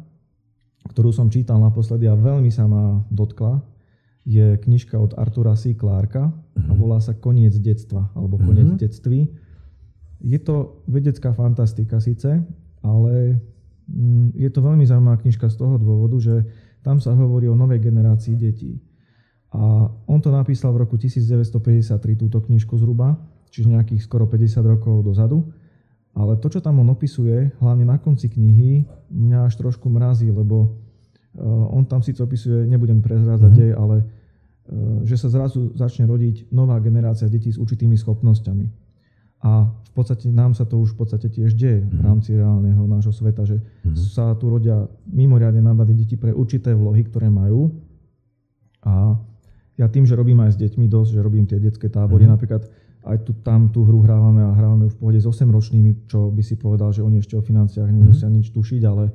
ktorú 0.95 1.11
som 1.11 1.28
čítal 1.28 1.59
naposledy 1.59 2.07
a 2.07 2.16
veľmi 2.16 2.47
sa 2.47 2.68
ma 2.68 3.03
dotkla, 3.11 3.59
je 4.24 4.55
knižka 4.57 4.95
od 4.95 5.13
Artura 5.19 5.55
C. 5.55 5.76
Clarka 5.76 6.32
a 6.32 6.71
mhm. 6.71 6.80
volá 6.80 7.03
sa 7.03 7.13
Koniec 7.13 7.55
detstva 7.59 8.11
alebo 8.15 8.39
Koniec 8.39 8.76
mm-hmm. 8.76 8.84
detství. 8.84 9.21
Je 10.24 10.39
to 10.39 10.80
vedecká 10.88 11.36
fantastika 11.36 11.99
síce, 11.99 12.39
ale 12.80 13.43
mm, 13.91 14.39
je 14.39 14.49
to 14.49 14.63
veľmi 14.63 14.88
zaujímavá 14.88 15.19
knižka 15.19 15.51
z 15.51 15.55
toho 15.59 15.76
dôvodu, 15.76 16.15
že 16.24 16.47
tam 16.80 17.03
sa 17.03 17.11
hovorí 17.11 17.51
o 17.51 17.59
novej 17.59 17.84
generácii 17.84 18.36
detí. 18.39 18.80
A 19.51 19.91
on 20.07 20.19
to 20.24 20.32
napísal 20.32 20.71
v 20.71 20.88
roku 20.88 20.95
1953, 20.95 21.99
túto 22.15 22.39
knižku 22.39 22.80
zhruba, 22.80 23.19
čiže 23.51 23.69
nejakých 23.69 24.01
skoro 24.01 24.26
50 24.26 24.63
rokov 24.63 25.03
dozadu. 25.03 25.45
Ale 26.13 26.38
to, 26.38 26.49
čo 26.49 26.61
tam 26.61 26.82
on 26.82 26.89
opisuje, 26.93 27.53
hlavne 27.57 27.86
na 27.86 27.97
konci 27.97 28.30
knihy, 28.30 28.86
mňa 29.09 29.49
až 29.49 29.59
trošku 29.61 29.89
mrazí, 29.89 30.30
lebo 30.30 30.82
on 31.41 31.84
tam 31.89 32.05
síce 32.05 32.21
opisuje, 32.21 32.69
nebudem 32.69 33.01
prezrádzať 33.01 33.51
mm-hmm. 33.51 33.61
dej, 33.65 33.71
ale 33.73 33.97
eh, 34.01 34.05
že 35.07 35.15
sa 35.17 35.27
zrazu 35.34 35.73
začne 35.73 36.05
rodiť 36.05 36.53
nová 36.53 36.77
generácia 36.77 37.25
detí 37.25 37.49
s 37.49 37.57
určitými 37.57 37.97
schopnosťami. 37.97 38.65
A 39.43 39.67
v 39.67 39.91
podstate 39.91 40.31
nám 40.31 40.55
sa 40.55 40.63
to 40.63 40.79
už 40.79 40.95
v 40.95 41.03
podstate 41.03 41.27
tiež 41.27 41.51
deje 41.59 41.84
v 41.84 41.99
mhm. 41.99 42.05
rámci 42.05 42.31
reálneho 42.31 42.88
nášho 42.88 43.11
sveta, 43.11 43.43
že 43.43 43.59
mm-hmm. 43.59 43.95
sa 44.15 44.34
tu 44.39 44.47
rodia 44.47 44.88
mimoriadne 45.11 45.59
nadané 45.59 45.93
deti 45.93 46.15
pre 46.15 46.31
určité 46.31 46.71
vlohy, 46.71 47.03
ktoré 47.03 47.27
majú. 47.27 47.75
A 48.84 49.19
ja 49.75 49.89
tým, 49.89 50.05
že 50.05 50.15
robím 50.15 50.39
aj 50.45 50.55
s 50.55 50.57
deťmi 50.61 50.86
dosť, 50.86 51.17
že 51.17 51.19
robím 51.19 51.45
tie 51.49 51.59
detské 51.59 51.89
tábory, 51.89 52.23
mm-hmm. 52.23 52.36
napríklad 52.36 52.63
aj 53.03 53.17
tu, 53.27 53.36
tam 53.43 53.67
tú 53.67 53.84
hru 53.84 53.99
hrávame 53.99 54.39
a 54.39 54.55
hrávame 54.55 54.88
v 54.88 54.95
pohode 54.95 55.19
s 55.19 55.27
8-ročnými, 55.27 56.07
čo 56.07 56.31
by 56.31 56.39
si 56.39 56.55
povedal, 56.55 56.95
že 56.95 57.03
oni 57.03 57.19
ešte 57.19 57.36
o 57.36 57.43
financiách 57.43 57.91
nemusia 57.91 58.31
mm-hmm. 58.31 58.38
nič 58.39 58.55
tušiť, 58.55 58.81
ale 58.88 59.11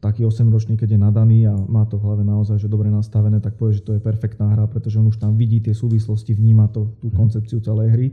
taký 0.00 0.24
8-ročný, 0.24 0.80
keď 0.80 0.96
je 0.96 1.00
nadaný 1.00 1.38
a 1.44 1.54
má 1.54 1.84
to 1.84 2.00
v 2.00 2.08
hlave 2.08 2.24
naozaj 2.24 2.56
že 2.56 2.72
dobre 2.72 2.88
nastavené, 2.88 3.36
tak 3.38 3.60
povie, 3.60 3.76
že 3.76 3.84
to 3.84 3.92
je 3.92 4.00
perfektná 4.00 4.56
hra, 4.56 4.64
pretože 4.64 4.96
on 4.96 5.12
už 5.12 5.20
tam 5.20 5.36
vidí 5.36 5.60
tie 5.60 5.76
súvislosti, 5.76 6.32
vníma 6.32 6.72
to, 6.72 6.96
tú 7.04 7.12
mhm. 7.12 7.16
koncepciu 7.16 7.60
celej 7.60 7.88
hry. 7.92 8.08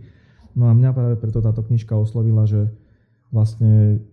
No 0.57 0.67
a 0.67 0.75
mňa 0.75 0.91
práve 0.91 1.15
preto 1.15 1.39
táto 1.39 1.63
knižka 1.63 1.95
oslovila, 1.95 2.43
že 2.43 2.67
vlastne 3.31 4.03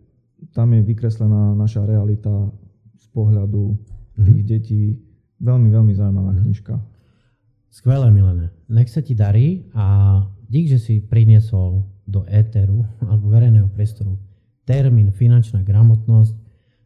tam 0.52 0.76
je 0.76 0.80
vykreslená 0.84 1.56
naša 1.56 1.88
realita 1.88 2.52
z 3.00 3.06
pohľadu 3.16 3.74
tých 4.18 4.42
mm. 4.44 4.48
detí. 4.48 4.82
Veľmi, 5.40 5.72
veľmi 5.72 5.92
zaujímavá 5.96 6.36
mm. 6.36 6.40
knižka. 6.44 6.74
Skvelé, 7.72 8.12
Milené. 8.12 8.52
Nech 8.68 8.92
sa 8.92 9.00
ti 9.00 9.16
darí 9.16 9.64
a 9.72 10.20
dík, 10.52 10.68
že 10.68 10.76
si 10.76 11.00
priniesol 11.00 11.80
do 12.04 12.28
éteru 12.28 12.84
alebo 13.00 13.32
verejného 13.32 13.72
priestoru 13.72 14.20
termín 14.68 15.12
finančná 15.12 15.64
gramotnosť 15.64 16.43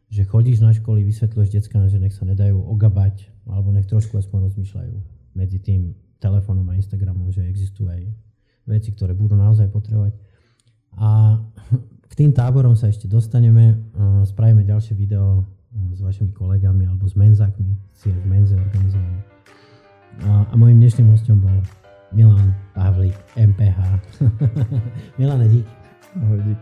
že 0.09 0.25
chodíš 0.25 0.59
na 0.65 0.73
školy, 0.73 1.05
vysvetľuješ 1.05 1.49
deckám, 1.53 1.85
že 1.85 2.01
nech 2.01 2.17
sa 2.17 2.25
nedajú 2.25 2.57
ogabať, 2.57 3.29
alebo 3.45 3.69
nech 3.69 3.85
trošku 3.85 4.17
aspoň 4.17 4.49
rozmýšľajú 4.49 4.95
medzi 5.37 5.61
tým 5.61 5.93
telefónom 6.17 6.65
a 6.69 6.77
Instagramom, 6.77 7.29
že 7.29 7.45
existujú 7.45 7.87
aj 7.93 8.01
veci, 8.65 8.89
ktoré 8.91 9.13
budú 9.13 9.37
naozaj 9.37 9.69
potrebovať. 9.69 10.17
A 10.97 11.39
k 12.09 12.13
tým 12.17 12.33
táborom 12.33 12.73
sa 12.73 12.89
ešte 12.89 13.05
dostaneme, 13.05 13.77
spravíme 14.25 14.65
ďalšie 14.65 14.97
video 14.97 15.45
s 15.93 16.01
vašimi 16.01 16.33
kolegami 16.33 16.89
alebo 16.89 17.05
s 17.05 17.13
menzákmi, 17.13 17.77
si 17.93 18.09
v 18.09 18.25
menze 18.25 18.57
organizujeme. 18.57 19.21
A, 20.25 20.49
a 20.49 20.53
môjim 20.57 20.81
dnešným 20.81 21.13
hostom 21.13 21.39
bol 21.39 21.57
Milan 22.11 22.51
Pavlík, 22.73 23.15
MPH. 23.37 23.79
Milane, 25.21 25.47
dík. 25.47 25.67
Ahoj, 26.17 26.41
dík. 26.41 26.59